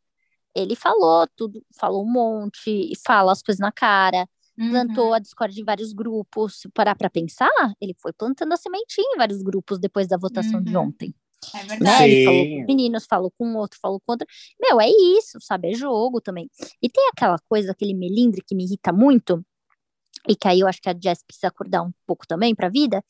ele 0.55 0.75
falou 0.75 1.27
tudo, 1.35 1.63
falou 1.79 2.03
um 2.03 2.11
monte, 2.11 2.93
fala 3.05 3.31
as 3.31 3.41
coisas 3.41 3.59
na 3.59 3.71
cara, 3.71 4.27
Uhum. 4.57 4.69
plantou 4.69 5.13
a 5.13 5.19
discórdia 5.19 5.61
em 5.61 5.65
vários 5.65 5.93
grupos. 5.93 6.59
Se 6.61 6.69
parar 6.69 6.95
pra 6.95 7.09
pensar, 7.09 7.49
ele 7.81 7.95
foi 7.99 8.13
plantando 8.13 8.53
a 8.53 8.57
sementinha 8.57 9.07
em 9.15 9.17
vários 9.17 9.41
grupos 9.41 9.79
depois 9.79 10.07
da 10.07 10.15
votação 10.17 10.61
de 10.61 10.75
Uhum. 10.77 10.83
ontem. 10.89 11.13
É 11.55 11.57
Né? 11.63 11.65
verdade. 11.67 12.03
Ele 12.03 12.23
falou 12.23 12.45
com 12.45 12.61
os 12.61 12.67
meninos, 12.67 13.05
falou 13.05 13.31
com 13.37 13.47
um 13.47 13.57
outro, 13.57 13.79
falou 13.81 13.99
com 14.05 14.13
outro. 14.13 14.27
Meu, 14.61 14.79
é 14.79 14.87
isso, 14.89 15.39
sabe? 15.41 15.71
É 15.71 15.73
jogo 15.73 16.21
também. 16.21 16.49
E 16.81 16.87
tem 16.89 17.07
aquela 17.09 17.37
coisa, 17.49 17.71
aquele 17.71 17.93
melindre 17.93 18.41
que 18.45 18.55
me 18.55 18.63
irrita 18.63 18.93
muito, 18.93 19.43
e 20.27 20.35
que 20.35 20.47
aí 20.47 20.59
eu 20.61 20.67
acho 20.67 20.81
que 20.81 20.89
a 20.89 20.95
Jess 20.99 21.23
precisa 21.23 21.47
acordar 21.47 21.81
um 21.81 21.91
pouco 22.05 22.25
também 22.27 22.55
pra 22.55 22.69
vida, 22.69 23.03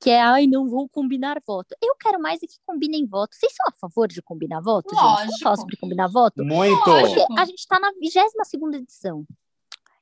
que 0.00 0.10
é, 0.10 0.20
ai, 0.20 0.46
não 0.46 0.68
vou 0.68 0.88
combinar 0.88 1.40
voto. 1.46 1.74
Eu 1.82 1.94
quero 1.96 2.20
mais 2.20 2.42
é 2.42 2.46
que 2.46 2.56
combinem 2.66 3.06
voto. 3.06 3.34
Vocês 3.34 3.52
são 3.54 3.66
a 3.68 3.72
favor 3.72 4.08
de 4.08 4.20
combinar 4.20 4.60
voto, 4.60 4.94
gente? 4.94 5.00
Vamos 5.02 5.38
falar 5.38 5.50
Lógico. 5.52 5.60
sobre 5.60 5.76
combinar 5.76 6.08
voto? 6.08 6.44
Muito. 6.44 6.88
Lógico. 6.88 7.26
Porque 7.26 7.40
a 7.40 7.44
gente 7.44 7.66
tá 7.66 7.78
na 7.80 7.90
22 7.92 8.82
edição. 8.82 9.24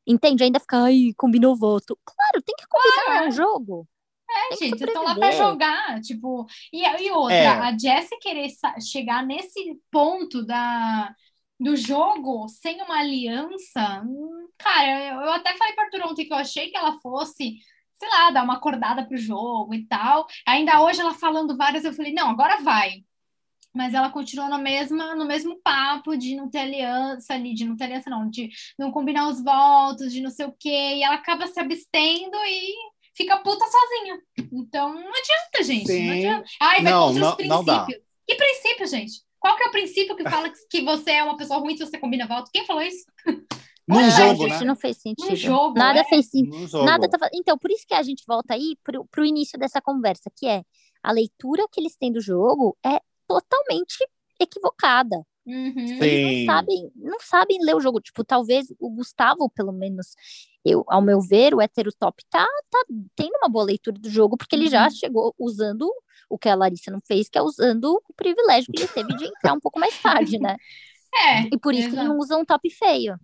Entende? 0.07 0.45
Ainda 0.45 0.61
fica, 0.61 0.83
ai, 0.83 1.13
combinou 1.17 1.57
voto. 1.57 1.99
Claro, 2.05 2.43
tem 2.43 2.55
que 2.59 2.67
combinar, 2.69 3.25
é 3.25 3.29
um 3.29 3.33
jogo. 3.33 3.89
É, 4.29 4.57
gente, 4.57 4.79
vocês 4.79 4.89
estão 4.89 5.05
lá 5.05 5.15
para 5.15 5.31
jogar, 5.31 6.01
tipo, 6.01 6.47
e, 6.73 6.83
e 6.83 7.11
outra, 7.11 7.35
É. 7.35 7.47
a 7.47 7.79
Jessie 7.79 8.19
querer 8.19 8.49
chegar 8.81 9.25
nesse 9.25 9.81
ponto 9.93 10.45
da, 10.45 11.15
do 11.59 11.77
jogo 11.77 12.49
sem 12.49 12.83
uma 12.83 12.99
aliança, 12.99 14.03
hum, 14.05 14.49
cara, 14.59 14.87
eu, 15.09 15.21
eu 15.21 15.33
até 15.33 15.57
falei 15.57 15.75
para 15.75 15.85
Arthur 15.85 16.03
ontem 16.03 16.27
que 16.27 16.33
eu 16.33 16.37
achei 16.37 16.71
que 16.71 16.77
ela 16.77 16.99
fosse, 17.01 17.59
sei 17.95 18.09
lá, 18.09 18.31
dar 18.31 18.43
uma 18.45 18.55
acordada 18.55 19.07
pro 19.07 19.17
jogo 19.17 19.73
e 19.75 19.87
tal, 19.87 20.27
ainda 20.47 20.83
hoje 20.83 21.01
ela 21.01 21.15
falando 21.15 21.57
várias, 21.57 21.85
eu 21.85 21.93
falei, 21.93 22.13
não, 22.13 22.31
agora 22.31 22.61
vai, 22.61 23.05
mas 23.75 23.93
ela 23.93 24.11
continuou 24.11 24.49
na 24.49 24.59
mesma, 24.59 25.15
no 25.17 25.25
mesmo 25.25 25.61
papo 25.63 26.17
de 26.17 26.37
não 26.37 26.49
ter 26.49 26.59
aliança 26.61 27.35
ali, 27.35 27.55
de 27.55 27.65
não 27.65 27.77
ter 27.77 27.85
aliança 27.85 28.09
não, 28.09 28.29
de 28.31 28.49
não 28.79 28.93
combinar 28.93 29.29
os 29.29 29.43
votos, 29.43 30.13
de 30.13 30.21
não 30.21 30.31
sei 30.31 30.47
o 30.47 30.55
quê, 30.59 30.69
e 30.97 31.03
ela 31.03 31.17
acaba 31.17 31.47
se 31.49 31.59
abstendo 31.59 32.37
e 32.47 32.73
fica 33.17 33.37
puta 33.39 33.65
sozinha. 33.65 34.21
Então 34.53 34.95
não 34.95 35.11
adianta, 35.11 35.63
gente. 35.65 35.87
Sim. 35.87 36.07
Não 36.07 36.15
adianta. 36.15 36.49
Ai, 36.61 36.83
vai 36.83 36.93
Não, 36.93 37.07
contra 37.09 37.21
não- 37.21 37.31
os 37.31 37.37
princípios. 37.37 38.05
Que 38.27 38.35
princípio, 38.37 38.87
gente? 38.87 39.24
Qual 39.45 39.57
que 39.59 39.63
é 39.63 39.67
o 39.67 39.73
princípio 39.73 40.17
que 40.17 40.23
fala 40.23 40.49
que, 40.49 40.57
que 40.71 40.81
você 40.81 41.11
é 41.11 41.23
uma 41.23 41.37
pessoa 41.37 41.61
ruim 41.61 41.77
se 41.77 41.85
você 41.85 41.99
combina 41.99 42.27
voto? 42.27 42.51
Quem 42.51 42.65
falou 42.65 42.81
isso? 42.81 43.05
Num 43.87 44.11
jogo, 44.11 44.49
gente, 44.49 44.61
né? 44.61 44.65
não 44.65 44.75
fez 44.75 44.97
sentido. 44.97 45.37
jogo, 45.37 45.75
Nada 45.79 46.01
é. 46.01 46.05
fez 46.05 46.31
sentido. 46.31 46.57
Num 46.57 46.67
jogo. 46.67 46.87
Nada 46.87 47.07
tá 47.11 47.29
Então, 47.35 47.59
por 47.59 47.71
isso 47.71 47.85
que 47.87 47.93
a 47.93 48.03
gente 48.03 48.25
volta 48.27 48.55
aí 48.55 48.75
pro, 48.83 49.05
pro 49.05 49.23
início 49.23 49.59
dessa 49.59 49.83
conversa, 49.83 50.31
que 50.35 50.47
é 50.47 50.63
a 51.03 51.13
leitura 51.13 51.67
que 51.71 51.79
eles 51.79 51.95
têm 51.95 52.11
do 52.11 52.23
jogo 52.23 52.75
é 52.83 52.99
totalmente 53.29 53.99
equivocada. 54.41 55.23
Uhum. 55.47 56.03
Eles 56.03 56.21
não 56.21 56.33
sabem, 56.35 56.91
não 56.97 57.21
sabem 57.21 57.59
ler 57.65 57.75
o 57.77 57.81
jogo. 57.81 58.01
Tipo, 58.01 58.25
talvez 58.25 58.67
o 58.81 58.91
Gustavo, 58.91 59.49
pelo 59.51 59.73
menos, 59.73 60.15
eu, 60.65 60.85
ao 60.89 61.03
meu 61.03 61.21
ver, 61.21 61.55
o 61.55 61.61
hétero 61.61 61.93
top 61.93 62.25
tá, 62.31 62.47
tá 62.71 62.85
tendo 63.15 63.37
uma 63.37 63.49
boa 63.49 63.65
leitura 63.65 63.99
do 63.99 64.09
jogo, 64.11 64.37
porque 64.37 64.57
ele 64.57 64.69
já 64.69 64.85
Uhum. 64.85 64.91
chegou 64.91 65.35
usando 65.39 65.89
o 66.29 66.39
que 66.39 66.49
a 66.49 66.55
Larissa 66.55 66.91
não 66.91 67.01
fez, 67.07 67.29
que 67.29 67.39
é 67.39 67.43
usando 67.43 68.01
o 68.09 68.15
privilégio 68.15 68.69
que 68.73 68.79
ele 68.79 68.89
teve 68.89 69.15
de 69.15 69.27
entrar 69.27 69.53
um 69.53 69.61
pouco 69.61 69.79
mais 69.79 69.99
tarde, 69.99 70.39
né? 70.39 70.57
É, 71.15 71.49
E 71.53 71.59
por 71.59 71.75
isso 71.77 71.89
que 71.89 71.97
ele 71.97 72.05
não 72.05 72.19
usa 72.19 72.37
um 72.37 72.45
top 72.45 72.69
feio. 72.71 73.19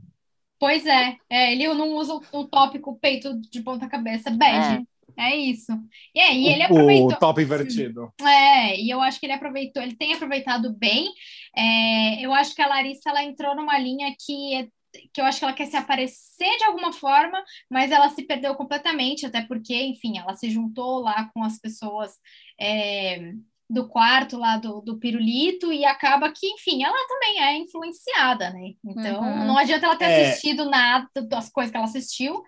Pois 0.58 0.84
é, 0.86 1.16
é, 1.30 1.52
ele 1.52 1.66
não 1.74 1.94
usa 1.94 2.14
o, 2.14 2.40
o 2.40 2.48
tópico 2.48 2.98
peito 2.98 3.38
de 3.40 3.62
ponta 3.62 3.88
cabeça, 3.88 4.30
bad. 4.30 4.84
É. 5.16 5.36
isso. 5.36 5.72
E, 6.14 6.20
é, 6.20 6.34
e 6.34 6.48
ele 6.48 6.62
aproveitou. 6.62 7.12
O 7.12 7.18
top 7.18 7.42
invertido. 7.42 8.12
É, 8.20 8.80
e 8.80 8.90
eu 8.90 9.00
acho 9.00 9.18
que 9.20 9.26
ele 9.26 9.32
aproveitou, 9.32 9.82
ele 9.82 9.96
tem 9.96 10.12
aproveitado 10.14 10.72
bem. 10.76 11.08
É, 11.56 12.20
eu 12.24 12.32
acho 12.34 12.54
que 12.54 12.62
a 12.62 12.66
Larissa 12.68 13.10
ela 13.10 13.22
entrou 13.24 13.54
numa 13.56 13.78
linha 13.78 14.14
que, 14.24 14.54
é- 14.54 14.68
que 15.12 15.20
eu 15.20 15.24
acho 15.24 15.38
que 15.38 15.44
ela 15.44 15.54
quer 15.54 15.66
se 15.66 15.76
aparecer 15.76 16.56
de 16.58 16.64
alguma 16.64 16.92
forma, 16.92 17.42
mas 17.70 17.90
ela 17.90 18.08
se 18.10 18.22
perdeu 18.24 18.54
completamente, 18.54 19.24
até 19.26 19.42
porque, 19.42 19.74
enfim, 19.74 20.18
ela 20.18 20.34
se 20.34 20.50
juntou 20.50 21.00
lá 21.00 21.30
com 21.32 21.42
as 21.42 21.58
pessoas 21.60 22.12
é, 22.60 23.32
do 23.68 23.88
quarto 23.88 24.36
lá 24.36 24.56
do, 24.56 24.80
do 24.80 24.98
pirulito 24.98 25.72
e 25.72 25.84
acaba 25.84 26.32
que, 26.32 26.44
enfim, 26.48 26.82
ela 26.82 26.96
também 27.06 27.40
é 27.40 27.56
influenciada, 27.58 28.50
né? 28.52 28.72
Então 28.84 29.20
Uhum. 29.22 29.46
não 29.46 29.56
adianta 29.56 29.86
ela 29.86 29.96
ter 29.96 30.06
É. 30.06 30.30
assistido 30.30 30.68
nada 30.68 31.08
das 31.28 31.48
coisas 31.50 31.70
que 31.70 31.76
ela 31.76 31.86
assistiu 31.86 32.42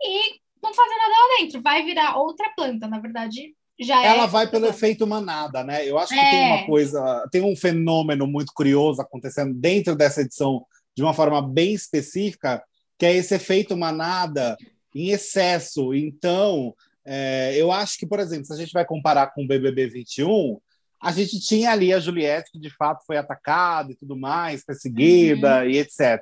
e 0.00 0.40
não 0.62 0.74
fazer 0.74 0.96
nada 0.96 1.08
lá 1.10 1.36
dentro, 1.40 1.60
vai 1.62 1.84
virar 1.84 2.16
outra 2.16 2.50
planta, 2.56 2.86
na 2.88 2.98
verdade. 2.98 3.54
Já 3.80 4.02
é 4.02 4.08
Ela 4.08 4.26
vai 4.26 4.46
pelo 4.48 4.62
planta. 4.64 4.76
efeito 4.76 5.06
manada, 5.06 5.62
né? 5.62 5.86
Eu 5.88 5.98
acho 5.98 6.12
que 6.12 6.18
É. 6.18 6.30
tem 6.30 6.46
uma 6.52 6.66
coisa, 6.66 7.28
tem 7.30 7.42
um 7.42 7.54
fenômeno 7.54 8.26
muito 8.26 8.52
curioso 8.52 9.00
acontecendo 9.00 9.54
dentro 9.54 9.94
dessa 9.94 10.22
edição 10.22 10.66
de 10.96 11.02
uma 11.02 11.14
forma 11.14 11.40
bem 11.40 11.72
específica, 11.74 12.60
que 12.98 13.06
é 13.06 13.14
esse 13.14 13.34
efeito 13.36 13.76
manada 13.76 14.56
em 14.92 15.10
excesso. 15.10 15.94
Então, 15.94 16.74
é, 17.04 17.54
eu 17.56 17.70
acho 17.70 17.96
que, 17.98 18.06
por 18.06 18.18
exemplo, 18.18 18.46
se 18.46 18.52
a 18.52 18.56
gente 18.56 18.72
vai 18.72 18.84
comparar 18.84 19.28
com 19.28 19.44
o 19.44 19.46
BBB 19.46 19.86
21, 19.86 20.58
a 21.00 21.12
gente 21.12 21.38
tinha 21.38 21.70
ali 21.70 21.92
a 21.94 22.00
Juliette, 22.00 22.50
que 22.50 22.58
de 22.58 22.70
fato 22.70 23.04
foi 23.06 23.16
atacada 23.16 23.92
e 23.92 23.94
tudo 23.94 24.16
mais, 24.16 24.64
perseguida 24.64 25.64
e 25.66 25.78
etc. 25.78 26.18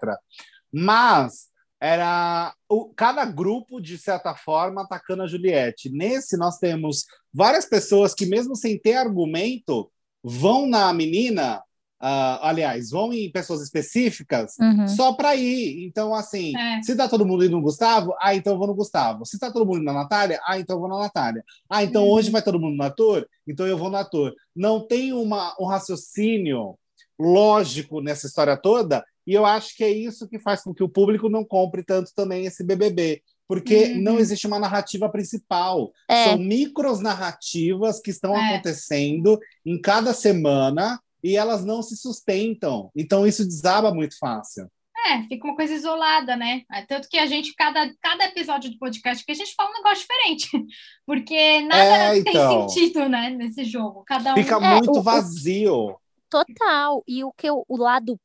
Mas 0.70 1.46
era 1.80 2.54
o, 2.68 2.86
cada 2.94 3.24
grupo, 3.24 3.80
de 3.80 3.98
certa 3.98 4.34
forma, 4.34 4.82
atacando 4.82 5.22
a 5.22 5.26
Juliette. 5.26 5.90
Nesse, 5.90 6.36
nós 6.36 6.58
temos 6.58 7.04
várias 7.32 7.66
pessoas 7.66 8.14
que, 8.14 8.26
mesmo 8.26 8.56
sem 8.56 8.78
ter 8.78 8.94
argumento, 8.94 9.90
vão 10.22 10.66
na 10.66 10.92
menina, 10.92 11.62
ah, 12.00 12.48
aliás, 12.48 12.90
vão 12.90 13.12
em 13.12 13.30
pessoas 13.30 13.62
específicas 13.62 14.54
Uhum. 14.58 14.88
só 14.88 15.12
para 15.12 15.36
ir. 15.36 15.84
Então, 15.86 16.14
assim, 16.14 16.56
É. 16.56 16.82
se 16.82 16.96
tá 16.96 17.08
todo 17.08 17.26
mundo 17.26 17.44
indo 17.44 17.56
no 17.56 17.62
Gustavo, 17.62 18.14
ah, 18.20 18.34
então 18.34 18.54
eu 18.54 18.58
vou 18.58 18.66
no 18.66 18.74
Gustavo. 18.74 19.24
Se 19.26 19.38
tá 19.38 19.50
todo 19.52 19.64
mundo 19.66 19.76
indo 19.78 19.84
na 19.84 19.92
Natália, 19.92 20.40
ah, 20.46 20.58
então 20.58 20.76
eu 20.76 20.80
vou 20.80 20.88
na 20.88 20.98
Natália. 20.98 21.44
Ah, 21.70 21.82
então 21.84 22.04
Uhum. 22.04 22.10
hoje 22.10 22.30
vai 22.30 22.42
todo 22.42 22.58
mundo 22.60 22.76
no 22.76 22.82
ator, 22.84 23.28
então 23.46 23.66
eu 23.66 23.78
vou 23.78 23.90
no 23.90 23.96
ator. 23.96 24.34
Não 24.54 24.86
tem 24.86 25.12
uma, 25.12 25.54
um 25.60 25.66
raciocínio 25.66 26.76
lógico 27.18 28.00
nessa 28.00 28.26
história 28.26 28.56
toda, 28.56 29.04
e 29.26 29.32
eu 29.34 29.44
acho 29.44 29.76
que 29.76 29.82
é 29.84 29.90
isso 29.90 30.28
que 30.28 30.38
faz 30.38 30.62
com 30.62 30.72
que 30.74 30.82
o 30.84 30.88
público 30.88 31.28
não 31.28 31.44
compre 31.44 31.82
tanto 31.82 32.12
também 32.14 32.46
esse 32.46 32.62
BBB. 32.64 33.22
Porque 33.48 33.92
Uhum. 33.92 34.02
não 34.02 34.18
existe 34.18 34.46
uma 34.46 34.58
narrativa 34.58 35.08
principal. 35.08 35.92
É. 36.08 36.24
São 36.24 36.38
micros 36.38 37.00
narrativas 37.00 38.00
que 38.00 38.10
estão 38.10 38.36
É. 38.36 38.54
acontecendo 38.54 39.38
em 39.64 39.80
cada 39.80 40.12
semana 40.12 41.00
e 41.22 41.36
elas 41.36 41.64
não 41.64 41.80
se 41.82 41.96
sustentam. 41.96 42.90
Então 42.96 43.24
isso 43.26 43.44
desaba 43.44 43.94
muito 43.94 44.18
fácil. 44.18 44.68
É, 45.08 45.22
fica 45.28 45.46
uma 45.46 45.54
coisa 45.54 45.72
isolada, 45.72 46.34
né? 46.34 46.62
É, 46.72 46.82
Tanto 46.82 47.08
que 47.08 47.16
a 47.16 47.26
gente, 47.26 47.54
cada, 47.54 47.88
cada 48.02 48.24
episódio 48.24 48.68
de 48.68 48.76
podcast 48.78 49.24
que 49.24 49.30
a 49.30 49.34
gente 49.36 49.54
fala 49.54 49.70
um 49.70 49.74
negócio 49.74 50.00
diferente. 50.00 50.48
Porque 51.06 51.60
nada 51.60 52.16
É, 52.16 52.18
então. 52.18 52.66
tem 52.66 52.68
sentido, 52.68 53.08
né, 53.08 53.30
nesse 53.30 53.64
jogo. 53.64 54.02
Cada 54.04 54.32
um. 54.32 54.36
Fica 54.36 54.56
É, 54.56 54.58
muito 54.74 54.90
o- 54.90 54.98
o- 54.98 55.02
vazio. 55.02 55.96
Total. 56.28 57.04
E 57.06 57.22
o 57.22 57.30
que 57.32 57.48
eu- 57.48 57.64
o 57.68 57.76
lado 57.76 58.18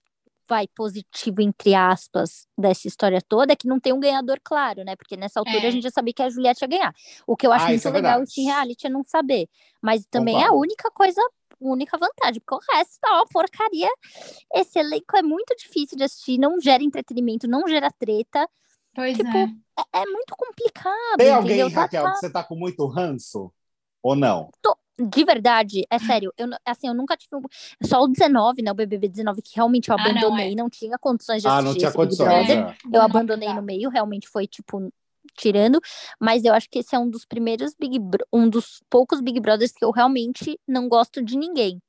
vai 0.48 0.68
positivo 0.68 1.42
entre 1.42 1.74
aspas 1.74 2.46
dessa 2.58 2.88
história 2.88 3.22
toda 3.22 3.54
é 3.54 3.56
que 3.56 3.68
não 3.68 3.80
tem 3.80 3.94
um 3.94 4.00
ganhador 4.00 4.40
claro, 4.44 4.84
né? 4.84 4.96
Porque 4.96 5.16
nessa 5.18 5.40
altura 5.40 5.64
É. 5.64 5.68
a 5.68 5.72
gente 5.72 5.84
já 5.84 5.92
sabia 5.92 6.14
que 6.14 6.22
a 6.22 6.30
Juliette 6.30 6.64
ia 6.64 6.68
ganhar. 6.68 6.96
O 7.26 7.38
que 7.38 7.48
eu 7.48 7.52
acho 7.52 7.66
Ah, 7.66 7.70
muito 7.70 7.88
é 7.88 7.92
legal 7.92 8.24
esse 8.24 8.42
reality 8.42 8.88
é 8.88 8.90
não 8.90 9.04
saber, 9.04 9.48
mas 9.82 10.06
também 10.08 10.42
é 10.42 10.48
a 10.48 10.52
única 10.54 10.92
coisa, 10.92 11.22
a 11.22 11.26
única 11.60 11.98
vantagem, 11.98 12.42
porque 12.46 12.56
o 12.56 12.76
resto 12.76 13.00
tá 13.00 13.14
uma 13.14 13.26
porcaria. 13.28 13.90
Esse 14.54 14.80
elenco 14.80 15.16
é 15.16 15.22
muito 15.22 15.56
difícil 15.56 15.98
de 15.98 16.04
assistir, 16.04 16.38
não 16.38 16.60
gera 16.60 16.84
entretenimento, 16.84 17.48
não 17.48 17.68
gera 17.68 17.90
treta. 17.92 18.48
Pois 18.94 19.16
tipo, 19.16 19.38
é. 19.38 19.44
É, 19.94 20.02
é 20.02 20.06
muito 20.06 20.36
complicado, 20.36 21.18
Tem 21.18 21.32
alguém, 21.32 21.60
entendeu? 21.62 21.82
Raquel, 21.82 22.04
tá- 22.04 22.12
que 22.12 22.18
você 22.20 22.30
tá 22.30 22.44
com 22.44 22.56
muito 22.56 22.86
ranço? 22.88 23.52
Ou 24.04 24.16
não? 24.16 24.50
De 25.10 25.24
verdade, 25.26 25.86
é 25.90 25.98
sério, 26.00 26.34
eu, 26.38 26.48
assim, 26.66 26.88
eu 26.88 26.94
nunca 26.94 27.16
tive 27.18 27.36
um... 27.36 27.42
Só 27.84 28.04
o 28.04 28.08
19, 28.08 28.62
né, 28.62 28.72
o 28.72 28.76
BBB 28.76 29.08
19, 29.10 29.42
que 29.42 29.56
realmente 29.56 29.90
eu 29.90 29.96
Ah, 29.96 29.98
não, 29.98 30.06
abandonei, 30.12 30.52
é. 30.52 30.56
não, 30.56 30.70
tinha 30.70 30.98
condições 31.00 31.42
de 31.42 31.48
Ah, 31.48 31.52
assistir 31.58 31.68
não 31.68 31.74
tinha 31.74 31.88
esse 31.88 31.98
Big 31.98 32.06
condições. 32.18 32.48
Brother. 32.48 32.58
é. 32.60 32.76
Eu 32.98 33.02
abandonei 33.02 33.54
no 33.54 33.62
meio, 33.62 33.90
realmente 33.90 34.28
foi, 34.28 34.46
tipo, 34.48 34.92
tirando, 35.38 35.80
mas 36.20 36.44
eu 36.44 36.54
acho 36.54 36.70
que 36.70 36.80
esse 36.80 36.96
é 36.96 37.00
um 37.00 37.10
dos 37.10 37.26
primeiros 37.26 37.74
Big 37.80 37.98
Bro- 38.00 38.26
um 38.34 38.50
dos 38.50 38.82
poucos 38.90 39.22
Big 39.22 39.40
Brothers 39.40 39.72
que 39.72 39.84
eu 39.84 39.92
realmente 39.92 40.60
não 40.68 40.88
gosto 40.90 41.24
de 41.24 41.38
ninguém. 41.38 41.80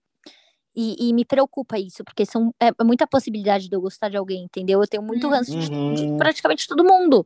E, 0.75 1.09
e 1.09 1.13
me 1.13 1.23
preocupa 1.25 1.79
isso, 1.79 2.03
porque 2.03 2.25
são, 2.25 2.51
é, 2.59 2.69
é 2.69 2.85
muita 2.85 3.07
possibilidade 3.07 3.69
de 3.69 3.77
eu 3.77 3.81
gostar 3.83 4.09
de 4.09 4.17
alguém, 4.17 4.45
entendeu? 4.45 4.81
Eu 4.81 4.89
tenho 4.89 5.03
muito 5.03 5.27
Uhum. 5.27 5.33
ranço 5.35 5.51
de, 5.59 5.69
de 5.69 5.75
Uhum. 5.77 6.17
praticamente 6.17 6.67
todo 6.67 6.83
mundo. 6.83 7.23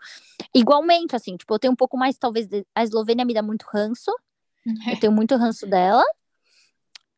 Igualmente, 0.53 1.15
assim, 1.15 1.37
tipo, 1.37 1.55
eu 1.55 1.59
tenho 1.61 1.73
um 1.73 1.77
pouco 1.77 1.97
mais, 1.97 2.19
talvez, 2.19 2.49
de- 2.49 2.67
a 2.75 2.83
Eslovênia 2.83 3.25
me 3.25 3.33
dá 3.33 3.43
muito 3.43 3.65
ranço, 3.73 4.11
eu 4.89 5.01
tenho 5.01 5.13
muito 5.13 5.37
ranço 5.37 5.67
dela. 5.67 6.05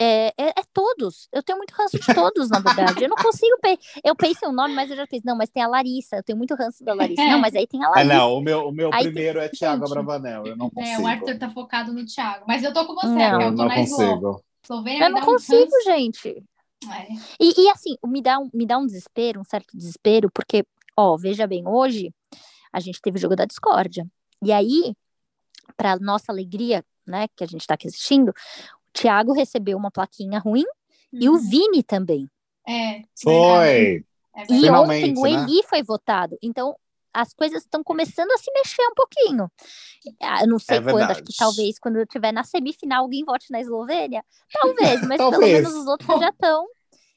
É, 0.00 0.28
é, 0.38 0.48
é 0.50 0.62
todos. 0.72 1.28
Eu 1.32 1.42
tenho 1.42 1.58
muito 1.58 1.72
ranço 1.72 1.98
de 1.98 2.14
todos, 2.14 2.48
na 2.50 2.60
verdade. 2.60 3.02
Eu 3.02 3.08
não 3.08 3.16
consigo. 3.16 3.58
Pe... 3.60 3.76
Eu 4.04 4.14
pensei 4.14 4.48
o 4.48 4.52
nome, 4.52 4.72
mas 4.72 4.90
eu 4.90 4.96
já 4.96 5.04
pensei, 5.08 5.22
não, 5.24 5.36
mas 5.36 5.50
tem 5.50 5.60
a 5.60 5.66
Larissa. 5.66 6.16
Eu 6.16 6.22
tenho 6.22 6.38
muito 6.38 6.54
ranço 6.54 6.84
da 6.84 6.94
Larissa. 6.94 7.24
Não, 7.24 7.40
mas 7.40 7.52
aí 7.56 7.66
tem 7.66 7.82
a 7.82 7.86
É, 7.86 7.90
Larissa. 7.90 8.14
não, 8.14 8.34
o 8.34 8.40
meu, 8.40 8.68
o 8.68 8.72
meu 8.72 8.90
Aí 8.92 9.02
primeiro 9.04 9.40
é 9.40 9.48
Thiago 9.48 9.84
gente. 9.86 9.98
Abravanel. 9.98 10.46
Eu 10.46 10.56
não 10.56 10.66
É, 10.66 10.70
consigo. 10.70 11.02
o 11.02 11.06
Arthur 11.08 11.38
tá 11.38 11.50
focado 11.50 11.92
no 11.92 12.06
Thiago. 12.06 12.44
Mas 12.46 12.62
eu 12.62 12.72
tô 12.72 12.86
com 12.86 12.94
você, 12.94 13.08
Não. 13.08 13.40
Eu 13.40 13.48
eu 13.50 13.56
tô 13.56 13.64
não 13.64 13.74
consigo. 13.74 14.44
Eu 14.70 15.10
não 15.10 15.20
um 15.20 15.24
consigo, 15.24 15.58
ranço. 15.64 15.84
gente. 15.84 16.44
É. 16.84 17.06
E, 17.40 17.62
e, 17.64 17.70
assim, 17.70 17.96
me 18.06 18.22
dá, 18.22 18.38
um, 18.38 18.48
me 18.54 18.64
dá 18.64 18.78
um 18.78 18.86
desespero, 18.86 19.40
um 19.40 19.44
certo 19.44 19.76
desespero, 19.76 20.30
porque, 20.32 20.64
ó, 20.96 21.16
veja 21.16 21.44
bem, 21.44 21.66
hoje 21.66 22.14
a 22.72 22.78
gente 22.78 23.00
teve 23.02 23.18
o 23.18 23.20
jogo 23.20 23.34
da 23.34 23.44
discórdia. 23.44 24.06
E 24.44 24.52
aí, 24.52 24.94
para 25.76 25.98
nossa 25.98 26.30
alegria, 26.30 26.84
né, 27.08 27.26
que 27.36 27.42
a 27.42 27.46
gente 27.46 27.62
está 27.62 27.74
aqui 27.74 27.88
assistindo, 27.88 28.30
o 28.30 28.92
Thiago 28.92 29.32
recebeu 29.32 29.76
uma 29.76 29.90
plaquinha 29.90 30.38
ruim 30.38 30.64
uhum. 31.12 31.20
e 31.20 31.28
o 31.28 31.32
uhum. 31.32 31.50
Vini 31.50 31.82
também. 31.82 32.30
É. 32.66 33.02
Foi. 33.20 34.04
É 34.36 34.44
e 34.50 34.70
ontem 34.70 35.14
o 35.16 35.22
né? 35.22 35.30
Eli 35.30 35.62
foi 35.64 35.82
votado. 35.82 36.38
Então, 36.42 36.76
as 37.12 37.32
coisas 37.32 37.62
estão 37.62 37.82
começando 37.82 38.30
a 38.30 38.38
se 38.38 38.52
mexer 38.52 38.82
um 38.82 38.94
pouquinho. 38.94 39.50
Ah, 40.22 40.42
eu 40.42 40.48
não 40.48 40.58
sei 40.58 40.78
é 40.78 40.82
quando, 40.82 41.10
acho 41.10 41.24
que 41.24 41.36
talvez 41.36 41.78
quando 41.78 41.96
eu 41.96 42.04
estiver 42.04 42.32
na 42.32 42.44
semifinal 42.44 43.02
alguém 43.02 43.24
vote 43.24 43.50
na 43.50 43.60
Eslovênia. 43.60 44.22
Talvez, 44.52 45.02
mas 45.02 45.18
talvez. 45.18 45.40
pelo 45.40 45.52
menos 45.52 45.74
os 45.74 45.86
outros 45.86 46.20
já 46.20 46.28
estão. 46.28 46.66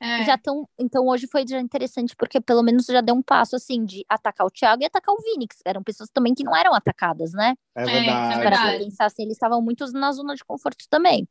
É. 0.02 0.26
Já 0.26 0.34
estão. 0.34 0.68
Então, 0.80 1.06
hoje 1.06 1.28
foi 1.32 1.46
já 1.48 1.60
interessante, 1.60 2.16
porque 2.16 2.42
pelo 2.42 2.64
menos 2.64 2.88
já 2.88 3.02
deu 3.02 3.14
um 3.14 3.22
passo 3.22 3.56
assim 3.56 3.86
de 3.86 4.04
atacar 4.10 4.48
o 4.48 4.50
Thiago 4.50 4.82
e 4.82 4.86
atacar 4.86 5.14
o 5.14 5.22
Vini, 5.22 5.48
que 5.48 5.56
eram 5.64 5.84
pessoas 5.84 6.10
também 6.12 6.34
que 6.34 6.44
não 6.44 6.56
eram 6.56 6.74
atacadas, 6.74 7.32
né? 7.34 7.54
É 7.76 7.86
verdade. 7.86 8.40
É, 8.40 8.44
Para 8.44 8.78
pensar 8.80 9.06
assim, 9.06 9.22
eles 9.22 9.36
estavam 9.36 9.62
muitos 9.62 9.94
na 9.94 10.12
zona 10.12 10.34
de 10.34 10.44
conforto 10.44 10.86
também. 10.90 11.28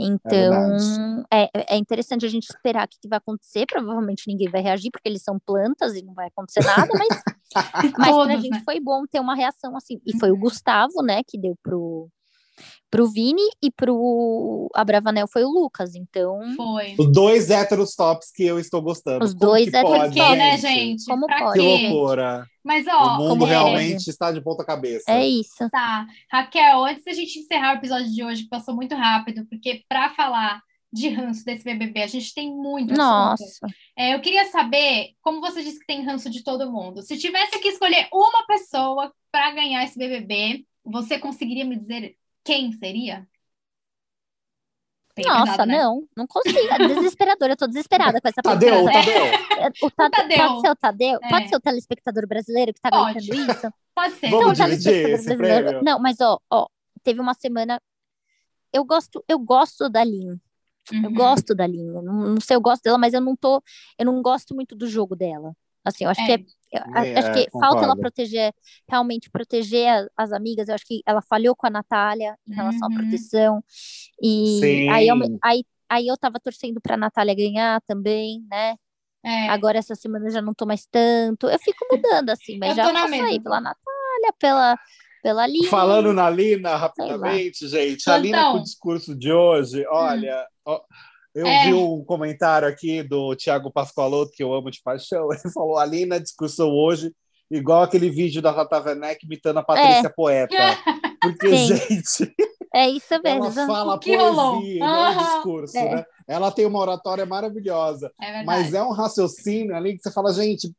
Então, 0.00 0.76
é, 1.30 1.44
é, 1.44 1.74
é, 1.74 1.76
interessante 1.76 2.26
a 2.26 2.28
gente 2.28 2.48
esperar 2.48 2.86
o 2.86 2.88
que 2.88 3.08
vai 3.08 3.18
acontecer. 3.18 3.64
Provavelmente 3.66 4.24
ninguém 4.26 4.48
vai 4.48 4.60
reagir, 4.60 4.90
porque 4.90 5.08
eles 5.08 5.22
são 5.22 5.38
plantas 5.38 5.94
e 5.94 6.02
não 6.02 6.14
vai 6.14 6.26
acontecer 6.26 6.64
nada, 6.64 6.88
mas, 6.98 7.22
mas 7.96 8.10
Todos, 8.10 8.26
pra 8.26 8.36
gente 8.36 8.50
né? 8.50 8.62
foi 8.64 8.80
bom 8.80 9.04
ter 9.06 9.20
uma 9.20 9.36
reação 9.36 9.76
assim. 9.76 10.00
E 10.04 10.18
foi 10.18 10.30
o 10.30 10.34
uhum. 10.34 10.40
Gustavo, 10.40 11.02
né, 11.02 11.22
que 11.24 11.38
deu 11.38 11.54
pro, 11.62 12.08
pro 12.90 13.08
Vini 13.08 13.42
e 13.62 13.70
pro 13.70 14.68
Abravanel 14.74 15.26
foi 15.28 15.44
o 15.44 15.48
Lucas, 15.48 15.94
então... 15.94 16.40
Foi. 16.56 16.94
Os 16.98 17.12
dois 17.12 17.50
héteros 17.50 17.94
tops 17.94 18.30
que 18.34 18.44
eu 18.44 18.58
estou 18.58 18.82
gostando. 18.82 19.24
Os 19.24 19.32
Como 19.32 19.46
dois 19.46 19.68
héteros 19.68 19.90
tops. 19.90 20.14
Por 20.14 20.14
quê, 20.14 20.36
né, 20.36 20.58
gente? 20.58 21.04
Como 21.04 21.26
pra 21.26 21.38
pode? 21.38 21.60
Que 21.60 21.88
loucura. 21.88 22.46
Mas, 22.64 22.86
ó... 22.88 23.18
O 23.18 23.28
mundo 23.28 23.44
realmente 23.44 24.08
é. 24.08 24.10
está 24.10 24.32
de 24.32 24.42
ponta 24.42 24.64
cabeça. 24.64 25.04
É 25.08 25.26
isso. 25.26 25.68
Tá. 25.70 26.06
Raquel, 26.30 26.84
antes 26.84 27.04
da 27.04 27.12
gente 27.12 27.38
encerrar 27.38 27.74
o 27.74 27.78
episódio 27.78 28.10
de 28.12 28.24
hoje, 28.24 28.42
que 28.42 28.48
passou 28.48 28.74
muito 28.74 28.94
rápido, 28.94 29.46
porque 29.48 29.82
para 29.88 30.10
falar 30.10 30.60
de 30.92 31.08
ranço 31.08 31.44
desse 31.44 31.64
BBB. 31.64 32.02
A 32.02 32.06
gente 32.06 32.34
tem 32.34 32.50
muito 32.50 32.94
Nossa. 32.94 33.44
É, 33.96 34.14
eu 34.14 34.20
queria 34.20 34.46
saber, 34.46 35.10
como 35.22 35.40
você 35.40 35.62
disse 35.62 35.78
que 35.78 35.86
tem 35.86 36.02
ranço 36.02 36.28
de 36.28 36.42
todo 36.42 36.70
mundo, 36.70 37.02
se 37.02 37.16
tivesse 37.16 37.58
que 37.60 37.68
escolher 37.68 38.08
uma 38.12 38.46
pessoa 38.46 39.12
para 39.30 39.52
ganhar 39.52 39.84
esse 39.84 39.98
BBB, 39.98 40.64
você 40.84 41.18
conseguiria 41.18 41.64
me 41.64 41.76
dizer 41.76 42.16
quem 42.44 42.72
seria? 42.72 43.26
Bem 45.14 45.26
Nossa, 45.26 45.52
pesado, 45.52 45.66
né? 45.66 45.78
não, 45.82 46.08
não 46.16 46.26
consigo. 46.26 46.58
É 46.58 46.78
desesperador, 46.86 47.50
eu 47.50 47.56
tô 47.56 47.66
desesperada 47.66 48.20
com 48.20 48.28
essa 48.28 48.42
Tadeu, 48.42 48.84
o 48.84 48.90
Tadeu. 48.90 49.24
É, 49.60 49.68
o 49.82 49.90
Tadeu. 49.90 50.38
Pode 50.38 50.60
ser 50.60 50.70
o 50.70 50.76
Tadeu? 50.76 51.18
É. 51.22 51.28
Pode 51.28 51.48
ser 51.48 51.56
o 51.56 51.60
telespectador 51.60 52.26
brasileiro 52.26 52.72
que 52.72 52.80
tá 52.80 52.90
Pode. 52.90 53.26
gritando 53.26 53.52
isso? 53.52 53.72
Pode 53.94 54.14
ser. 54.14 54.30
Vamos 54.30 54.58
então, 54.58 54.68
dividir 54.68 55.10
esse 55.10 55.36
prêmio. 55.36 55.82
Não, 55.82 55.98
mas 55.98 56.20
ó, 56.20 56.40
ó, 56.50 56.66
teve 57.02 57.20
uma 57.20 57.34
semana. 57.34 57.80
Eu 58.72 58.84
gosto, 58.84 59.22
eu 59.28 59.38
gosto 59.38 59.88
da 59.88 60.04
Lin. 60.04 60.40
Uhum. 60.92 61.04
Eu 61.04 61.12
gosto 61.12 61.54
da 61.54 61.66
Lin. 61.66 61.86
Não, 61.86 62.02
não 62.02 62.40
sei, 62.40 62.56
eu 62.56 62.60
gosto 62.60 62.82
dela, 62.82 62.96
mas 62.98 63.12
eu 63.12 63.20
não 63.20 63.36
tô. 63.36 63.62
Eu 63.98 64.06
não 64.06 64.22
gosto 64.22 64.54
muito 64.54 64.74
do 64.74 64.86
jogo 64.86 65.16
dela. 65.16 65.54
Assim, 65.84 66.04
eu 66.04 66.10
acho 66.10 66.20
é. 66.22 66.26
que 66.26 66.32
é, 66.32 66.44
é, 66.72 67.18
acho 67.18 67.32
que 67.32 67.50
falta 67.50 67.84
ela 67.84 67.96
proteger, 67.96 68.52
realmente 68.88 69.28
proteger 69.30 69.88
as, 69.88 70.08
as, 70.16 70.32
amigas. 70.32 70.68
Eu 70.68 70.74
acho 70.74 70.86
que 70.86 71.02
ela 71.04 71.20
falhou 71.22 71.56
com 71.56 71.66
a 71.66 71.70
Natália 71.70 72.36
em 72.46 72.54
relação 72.54 72.88
uhum. 72.88 72.94
à 72.94 73.00
proteção. 73.00 73.64
E 74.22 74.88
aí 74.90 75.08
eu, 75.08 75.16
aí, 75.42 75.64
aí 75.88 76.06
eu 76.06 76.16
tava 76.16 76.38
torcendo 76.38 76.80
pra 76.80 76.96
Natália 76.96 77.34
ganhar 77.34 77.80
também, 77.82 78.44
né? 78.48 78.76
É. 79.24 79.48
Agora 79.48 79.78
essa 79.78 79.94
semana 79.94 80.30
já 80.30 80.40
não 80.40 80.54
tô 80.54 80.64
mais 80.64 80.86
tanto. 80.86 81.48
Eu 81.48 81.58
fico 81.58 81.84
mudando, 81.90 82.30
assim, 82.30 82.56
mas 82.58 82.76
já 82.76 82.90
posso 82.90 83.14
aí 83.14 83.40
pela 83.40 83.60
Natália, 83.60 84.34
pela, 84.38 84.78
pela 85.22 85.46
Lina. 85.46 85.68
Falando 85.68 86.12
na 86.12 86.30
Lina, 86.30 86.76
rapidamente, 86.76 87.66
gente. 87.68 88.08
A 88.08 88.16
Lina 88.16 88.52
com 88.52 88.58
o 88.58 88.62
discurso 88.62 89.14
de 89.14 89.32
hoje, 89.32 89.84
olha. 89.88 90.46
Hum. 90.66 90.72
Ó, 90.72 90.80
eu 91.34 91.46
é. 91.46 91.66
vi 91.66 91.74
um 91.74 92.04
comentário 92.04 92.66
aqui 92.66 93.02
do 93.02 93.34
Tiago 93.36 93.70
Pascoaloto, 93.70 94.32
que 94.32 94.42
eu 94.42 94.52
amo 94.52 94.70
de 94.70 94.80
paixão. 94.82 95.28
Ele 95.32 95.52
falou: 95.52 95.78
a 95.78 95.84
Lina 95.84 96.20
discursou 96.20 96.72
hoje, 96.72 97.12
igual 97.50 97.82
aquele 97.82 98.10
vídeo 98.10 98.42
da 98.42 98.50
Rata 98.50 98.80
Werneck 98.80 99.24
imitando 99.24 99.58
a 99.58 99.62
Patrícia 99.62 100.06
é. 100.06 100.10
Poeta. 100.10 100.54
Porque, 101.20 101.48
Sim. 101.48 101.76
gente. 101.76 102.34
É 102.74 102.88
isso 102.88 103.20
mesmo. 103.22 103.44
Ela 103.44 103.66
fala 103.66 103.98
poesia, 103.98 104.32
não 104.32 105.10
é 105.10 105.16
discurso, 105.16 105.76
é. 105.76 105.96
né? 105.96 106.04
Ela 106.26 106.50
tem 106.52 106.64
uma 106.64 106.78
oratória 106.78 107.26
maravilhosa. 107.26 108.12
É 108.20 108.44
mas 108.44 108.72
é 108.72 108.82
um 108.82 108.92
raciocínio 108.92 109.74
ali 109.74 109.96
que 109.96 110.02
você 110.02 110.12
fala, 110.12 110.32
gente, 110.32 110.72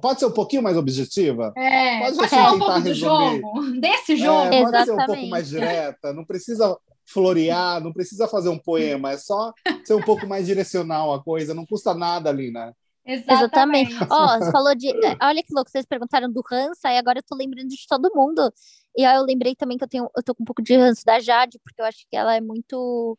pode 0.00 0.18
ser 0.18 0.26
um 0.26 0.32
pouquinho 0.32 0.62
mais 0.62 0.76
objetiva? 0.76 1.52
É, 1.56 2.00
pode, 2.00 2.28
ser 2.28 2.36
um 2.36 2.58
pouco 2.58 2.80
do 2.80 2.94
jogo, 2.94 3.62
desse 3.78 4.14
é, 4.14 4.16
jogo. 4.16 4.54
É, 4.54 4.62
pode 4.62 4.84
ser 4.84 4.92
um 4.92 5.06
pouco 5.06 5.26
mais 5.28 5.48
direta, 5.48 6.12
não 6.12 6.24
precisa 6.24 6.76
florear, 7.06 7.82
não 7.82 7.92
precisa 7.92 8.26
fazer 8.28 8.48
um 8.48 8.58
poema, 8.58 9.12
é 9.12 9.18
só 9.18 9.52
ser 9.84 9.94
um 9.94 10.02
pouco 10.02 10.26
mais 10.26 10.46
direcional 10.46 11.14
a 11.14 11.22
coisa, 11.22 11.54
não 11.54 11.64
custa 11.64 11.94
nada 11.94 12.30
ali, 12.30 12.50
né? 12.50 12.72
Exatamente. 13.06 13.94
Ó, 14.10 14.24
oh, 14.24 14.38
você 14.38 14.50
falou 14.50 14.74
de. 14.74 14.88
É, 14.88 15.16
olha 15.22 15.42
que 15.42 15.54
louco, 15.54 15.70
vocês 15.70 15.86
perguntaram 15.86 16.30
do 16.30 16.42
ranço, 16.50 16.80
aí 16.84 16.98
agora 16.98 17.20
eu 17.20 17.22
tô 17.22 17.36
lembrando 17.36 17.68
de 17.68 17.86
todo 17.88 18.12
mundo. 18.14 18.52
E 18.96 19.04
aí 19.04 19.16
eu 19.16 19.22
lembrei 19.22 19.54
também 19.54 19.78
que 19.78 19.84
eu 19.84 19.88
tenho, 19.88 20.10
eu 20.16 20.22
tô 20.22 20.34
com 20.34 20.42
um 20.42 20.46
pouco 20.46 20.60
de 20.60 20.76
ranço 20.76 21.04
da 21.04 21.20
Jade, 21.20 21.60
porque 21.62 21.80
eu 21.80 21.84
acho 21.84 22.04
que 22.10 22.16
ela 22.16 22.34
é 22.34 22.40
muito. 22.40 23.16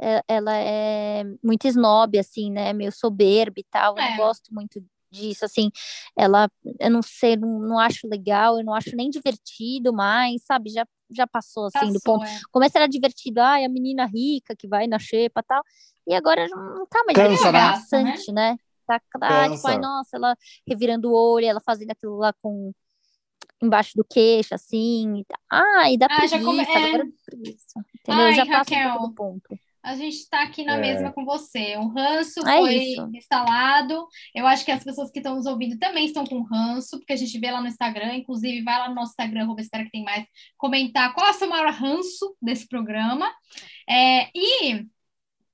É, 0.00 0.22
ela 0.28 0.56
é 0.56 1.24
muito 1.42 1.68
snob, 1.68 2.18
assim, 2.18 2.50
né? 2.50 2.72
Meio 2.72 2.92
soberba 2.92 3.60
e 3.60 3.64
tal. 3.70 3.98
É. 3.98 4.06
Eu 4.06 4.10
não 4.10 4.16
gosto 4.16 4.54
muito 4.54 4.82
disso, 5.10 5.44
assim, 5.44 5.70
ela, 6.16 6.48
eu 6.80 6.90
não 6.90 7.00
sei, 7.02 7.36
não, 7.36 7.58
não 7.60 7.78
acho 7.78 8.06
legal, 8.06 8.58
eu 8.58 8.64
não 8.64 8.74
acho 8.74 8.94
nem 8.94 9.08
divertido 9.08 9.92
mais, 9.92 10.42
sabe, 10.44 10.70
já, 10.70 10.86
já 11.10 11.26
passou, 11.26 11.66
assim, 11.66 11.78
passou, 11.78 11.92
do 11.92 12.00
ponto, 12.00 12.24
é. 12.24 12.40
começa 12.50 12.78
era 12.78 12.88
divertido, 12.88 13.40
ai, 13.40 13.64
a 13.64 13.68
menina 13.68 14.06
rica 14.06 14.54
que 14.56 14.66
vai 14.66 14.86
na 14.86 14.98
xepa 14.98 15.42
tal, 15.42 15.62
e 16.06 16.14
agora 16.14 16.46
não 16.48 16.86
tá 16.86 17.02
mais 17.04 17.16
Cansa, 17.16 17.48
interessante, 17.48 18.32
né? 18.32 18.52
né? 18.52 18.58
Tá, 18.86 19.00
tá 19.18 19.50
tipo, 19.50 19.66
ai, 19.66 19.78
nossa, 19.78 20.16
ela 20.16 20.36
revirando 20.66 21.10
o 21.10 21.14
olho, 21.14 21.46
ela 21.46 21.60
fazendo 21.60 21.90
aquilo 21.90 22.16
lá 22.16 22.32
com 22.40 22.72
embaixo 23.60 23.92
do 23.96 24.04
queixo, 24.04 24.54
assim, 24.54 25.24
ai, 25.50 25.96
dá 25.96 26.06
ah, 26.06 26.16
preguiça, 26.16 26.38
come... 26.40 26.62
é... 26.62 26.88
agora 26.88 27.08
preguiça, 27.24 27.80
entendeu? 28.00 28.24
Ai, 28.24 28.34
já 28.34 28.46
passa 28.46 28.90
pouco 28.90 29.08
do 29.08 29.14
ponto 29.14 29.65
a 29.86 29.94
gente 29.94 30.16
está 30.16 30.42
aqui 30.42 30.64
na 30.64 30.76
é. 30.76 30.80
mesma 30.80 31.12
com 31.12 31.24
você. 31.24 31.76
O 31.76 31.86
ranço 31.86 32.40
é 32.40 32.58
foi 32.58 32.74
isso. 32.74 33.08
instalado. 33.14 34.08
Eu 34.34 34.44
acho 34.44 34.64
que 34.64 34.72
as 34.72 34.82
pessoas 34.82 35.12
que 35.12 35.20
estão 35.20 35.36
nos 35.36 35.46
ouvindo 35.46 35.78
também 35.78 36.06
estão 36.06 36.26
com 36.26 36.42
ranço, 36.42 36.98
porque 36.98 37.12
a 37.12 37.16
gente 37.16 37.38
vê 37.38 37.52
lá 37.52 37.60
no 37.60 37.68
Instagram, 37.68 38.16
inclusive 38.16 38.64
vai 38.64 38.80
lá 38.80 38.88
no 38.88 38.96
nosso 38.96 39.12
Instagram, 39.12 39.54
espero 39.60 39.84
que 39.84 39.92
tem 39.92 40.02
mais, 40.02 40.26
comentar 40.58 41.14
qual 41.14 41.28
é 41.28 41.30
o 41.30 41.34
seu 41.34 41.48
maior 41.48 41.72
ranço 41.72 42.36
desse 42.42 42.66
programa. 42.66 43.32
É, 43.88 44.28
e 44.34 44.84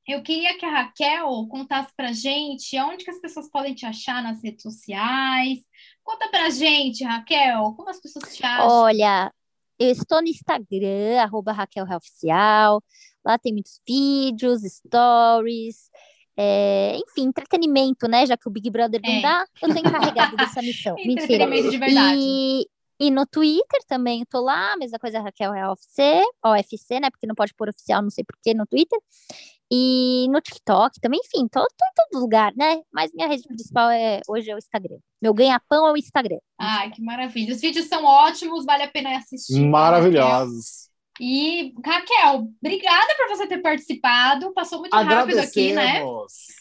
eu 0.09 0.23
queria 0.23 0.57
que 0.57 0.65
a 0.65 0.71
Raquel 0.71 1.47
contasse 1.51 1.93
pra 1.95 2.11
gente 2.13 2.81
onde 2.81 3.05
que 3.05 3.11
as 3.11 3.21
pessoas 3.21 3.51
podem 3.51 3.75
te 3.75 3.85
achar 3.85 4.23
nas 4.23 4.43
redes 4.43 4.63
sociais. 4.63 5.59
Conta 6.03 6.31
pra 6.31 6.49
gente, 6.49 7.05
Raquel, 7.05 7.75
como 7.77 7.91
as 7.91 8.01
pessoas 8.01 8.35
te 8.35 8.43
acham? 8.47 8.67
Olha, 8.67 9.31
eu 9.79 9.91
estou 9.91 10.23
no 10.23 10.29
Instagram, 10.29 11.21
arroba 11.21 11.53
Raquel 11.53 11.85
Oficial. 11.85 12.83
Lá 13.25 13.39
tem 13.39 13.53
muitos 13.53 13.81
vídeos, 13.87 14.63
stories, 14.63 15.91
é, 16.37 16.97
enfim, 16.97 17.29
entretenimento, 17.29 18.09
né? 18.09 18.27
Já 18.27 18.37
que 18.37 18.49
o 18.49 18.51
Big 18.51 18.69
Brother 18.71 19.01
não 19.03 19.13
é. 19.13 19.23
dá, 19.23 19.45
eu 19.63 19.73
tenho 19.73 19.87
encarregado 19.87 20.37
dessa 20.37 20.61
missão. 20.63 20.97
Mentira. 20.97 21.47
de 21.47 21.79
verdade. 21.79 22.19
E, 22.19 22.67
e 23.01 23.11
no 23.11 23.27
Twitter 23.27 23.81
também 23.87 24.21
eu 24.21 24.27
tô 24.27 24.41
lá, 24.41 24.77
mesma 24.77 24.99
coisa 24.99 25.21
Raquel 25.21 25.53
é 25.55 25.69
OFC, 25.69 26.23
OFC, 26.45 27.01
né? 27.01 27.11
Porque 27.11 27.27
não 27.27 27.35
pode 27.35 27.55
pôr 27.55 27.69
oficial, 27.69 28.03
não 28.03 28.11
sei 28.11 28.25
porquê, 28.25 28.55
no 28.55 28.67
Twitter. 28.67 28.99
E 29.75 30.27
no 30.29 30.39
TikTok 30.41 31.01
também, 31.01 31.19
enfim, 31.25 31.49
tô, 31.49 31.61
tô, 31.61 31.67
em 31.67 32.11
todo 32.11 32.21
lugar, 32.21 32.53
né? 32.55 32.83
Mas 32.93 33.11
minha 33.15 33.27
rede 33.27 33.43
principal 33.49 33.91
é 33.91 34.21
hoje 34.29 34.51
é 34.51 34.55
o 34.55 34.59
Instagram. 34.59 34.99
Meu 35.21 35.33
ganha-pão 35.33 35.89
é 35.89 35.93
o 35.93 35.97
Instagram. 35.97 36.39
Ai, 36.59 36.91
que 36.91 37.01
maravilha. 37.03 37.55
Os 37.55 37.61
vídeos 37.61 37.87
são 37.87 38.05
ótimos, 38.05 38.67
vale 38.67 38.83
a 38.83 38.89
pena 38.89 39.17
assistir. 39.17 39.65
Maravilhosos. 39.65 40.92
E, 41.25 41.73
Raquel, 41.87 42.49
obrigada 42.61 43.15
por 43.17 43.29
você 43.29 43.47
ter 43.47 43.59
participado. 43.59 44.53
Passou 44.53 44.81
muito 44.81 44.93
rápido 44.93 45.39
aqui, 45.39 45.73
né? 45.73 46.03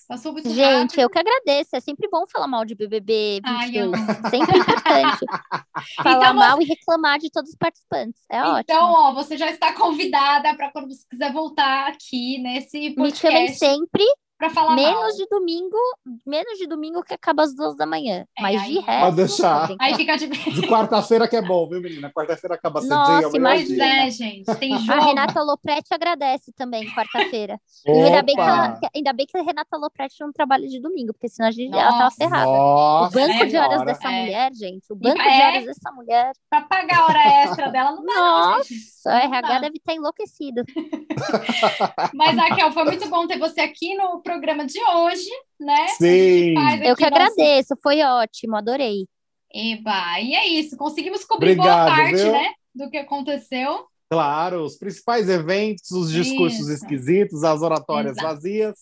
Passou 0.08 0.34
muito 0.34 0.48
Gente, 0.52 0.92
rápido. 0.92 1.00
eu 1.00 1.10
que 1.10 1.18
agradeço. 1.18 1.76
É 1.76 1.80
sempre 1.80 2.08
bom 2.08 2.26
falar 2.32 2.48
mal 2.48 2.64
de 2.64 2.76
BBB 2.76 3.42
22. 3.44 3.92
Ai, 3.92 4.30
sempre 4.30 4.60
importante. 4.60 5.26
falar 6.04 6.26
então, 6.26 6.34
mal 6.36 6.58
você... 6.58 6.64
e 6.64 6.68
reclamar 6.68 7.18
de 7.18 7.32
todos 7.32 7.50
os 7.50 7.58
participantes. 7.58 8.22
É 8.30 8.38
então, 8.38 8.52
ótimo. 8.52 8.62
Então, 8.62 8.94
ó, 8.94 9.14
você 9.16 9.36
já 9.36 9.50
está 9.50 9.74
convidada 9.74 10.56
para 10.56 10.70
quando 10.72 10.90
você 10.90 11.08
quiser 11.10 11.34
voltar 11.34 11.88
aqui 11.88 12.38
nesse 12.38 12.92
podcast. 12.92 13.26
Me 13.26 13.32
chamem 13.32 13.54
sempre 13.56 14.04
para 14.42 14.50
falar 14.50 14.76
menos 14.76 15.00
mal. 15.00 15.12
de 15.16 15.28
domingo, 15.30 15.78
menos 16.26 16.58
de 16.58 16.66
domingo 16.66 17.04
que 17.04 17.14
acaba 17.14 17.44
às 17.44 17.54
duas 17.56 17.76
da 17.76 17.86
manhã. 17.86 18.26
É, 18.38 18.42
mas 18.42 18.62
aí- 18.62 18.74
de 18.74 18.80
resto. 18.80 19.02
Pode 19.02 19.16
deixar. 19.16 19.68
tem 19.68 19.78
Aí 19.80 19.94
fica 19.96 20.18
de. 20.18 20.28
De 20.28 20.62
quarta-feira 20.68 21.28
que 21.28 21.36
é 21.36 21.42
bom, 21.44 21.70
viu, 21.70 21.80
menina? 21.80 22.12
Quarta-feira 22.12 22.56
acaba 22.56 22.82
cedinho, 22.82 22.98
Nossa, 22.98 23.38
é 23.38 23.40
Mas 23.40 23.68
dia. 23.68 23.84
é, 24.08 24.10
gente, 24.10 24.56
tem 24.56 24.78
jogo. 24.80 24.92
A 25.00 25.06
Renata 25.06 25.44
Lopretti 25.44 25.94
agradece 25.94 26.52
também, 26.54 26.90
quarta-feira. 26.94 27.60
Ainda 27.88 28.22
bem, 28.24 28.34
que 28.36 28.42
ela- 28.42 28.80
ainda 28.96 29.14
bem 29.14 29.26
que 29.28 29.38
a 29.38 29.44
Renata 29.44 29.78
Lopretti 29.78 30.16
não 30.22 30.32
trabalha 30.32 30.68
de 30.68 30.80
domingo, 30.82 31.14
porque 31.14 31.30
senão 31.30 31.48
a 31.50 31.52
gente, 31.52 31.74
ela 31.74 31.84
tava 31.92 32.04
Nossa. 32.06 32.16
ferrada. 32.18 32.50
O 32.50 32.54
Nossa 32.58 33.20
banco 33.20 33.46
de 33.46 33.58
horas 33.58 33.70
senhora. 33.72 33.86
dessa 33.86 34.12
É. 34.12 34.22
mulher, 34.22 34.52
gente. 34.56 34.92
O 34.92 34.96
banco 34.96 35.22
é. 35.22 35.36
de 35.38 35.42
horas 35.44 35.66
dessa 35.66 35.92
mulher. 35.92 36.32
Pra 36.50 36.62
pagar 36.62 36.98
a 37.00 37.06
hora 37.06 37.28
extra 37.44 37.70
dela, 37.70 37.92
não 37.92 38.04
dá, 38.04 38.14
não, 38.14 38.50
Nossa, 38.58 38.64
gente. 38.74 38.82
o 39.06 39.10
RH 39.10 39.60
deve 39.60 39.78
estar 39.78 39.94
enlouquecido. 39.94 40.64
Mas, 42.14 42.36
Raquel, 42.38 42.72
foi 42.72 42.84
muito 42.86 43.08
bom 43.10 43.28
ter 43.28 43.38
você 43.38 43.62
aqui 43.62 43.96
no 43.96 44.22
programa 44.32 44.66
de 44.66 44.80
hoje, 44.82 45.30
né? 45.60 45.88
Sim. 45.98 46.54
Eu 46.86 46.96
que 46.96 47.10
nosso- 47.10 47.16
agradeço, 47.34 47.76
foi 47.84 48.02
ótimo, 48.02 48.56
adorei. 48.56 49.06
Eba, 49.54 50.20
e 50.22 50.34
é 50.34 50.48
isso, 50.48 50.78
conseguimos 50.78 51.26
cobrir 51.26 51.56
boa 51.56 51.68
Obrigado, 51.68 51.98
parte, 51.98 52.16
viu? 52.24 52.32
né? 52.32 52.54
Do 52.74 52.90
que 52.90 52.98
aconteceu. 52.98 53.86
Claro, 54.10 54.64
os 54.64 54.78
principais 54.78 55.28
eventos, 55.30 55.92
os 55.92 56.12
discursos 56.12 56.68
Isso. 56.70 56.72
esquisitos, 56.84 57.44
as 57.44 57.62
oratórias 57.62 58.18
Exato. 58.18 58.36
vazias. 58.36 58.78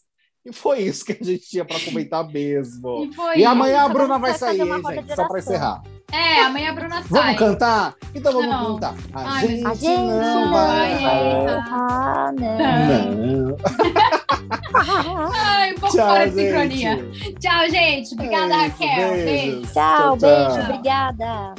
E 0.49 0.53
foi 0.53 0.79
isso 0.79 1.05
que 1.05 1.11
a 1.11 1.23
gente 1.23 1.47
tinha 1.47 1.63
para 1.63 1.79
comentar 1.79 2.27
mesmo. 2.27 3.05
E 3.05 3.13
foi 3.13 3.37
E 3.37 3.45
amanhã 3.45 3.81
a 3.81 3.83
isso, 3.83 3.93
Bruna 3.93 4.07
vamos 4.07 4.21
vai 4.29 4.37
sair, 4.37 4.61
hein, 4.61 4.81
gente? 4.89 5.15
Só 5.15 5.27
para 5.27 5.39
encerrar. 5.39 5.81
É, 6.11 6.41
amanhã 6.41 6.71
a 6.71 6.73
Bruna 6.73 7.03
sai. 7.03 7.35
Vamos 7.35 7.37
cantar? 7.37 7.95
Então 8.15 8.33
vamos 8.33 8.49
Não. 8.49 8.73
cantar. 8.79 8.95
A 9.13 9.29
Ai, 9.31 9.47
gente, 9.47 9.65
A 9.67 9.73
gente 9.75 9.87
não 10.01 10.51
vai 10.51 11.03
errar. 11.03 11.65
Ah, 11.71 12.31
não. 12.33 13.15
Não. 13.15 13.57
Ai, 15.35 15.71
um 15.73 15.75
pouco 15.79 15.95
Tchau, 15.95 16.07
fora 16.07 16.29
de 16.29 16.35
gente. 16.35 16.45
sincronia. 16.47 17.11
Tchau, 17.39 17.69
gente. 17.69 18.13
Obrigada, 18.13 18.53
É 18.55 18.67
isso, 18.67 18.71
Raquel. 18.79 19.11
Beijo. 19.11 19.25
beijos. 19.25 19.73
Tchau, 19.73 20.17
beijo, 20.17 20.59
obrigada. 20.61 21.55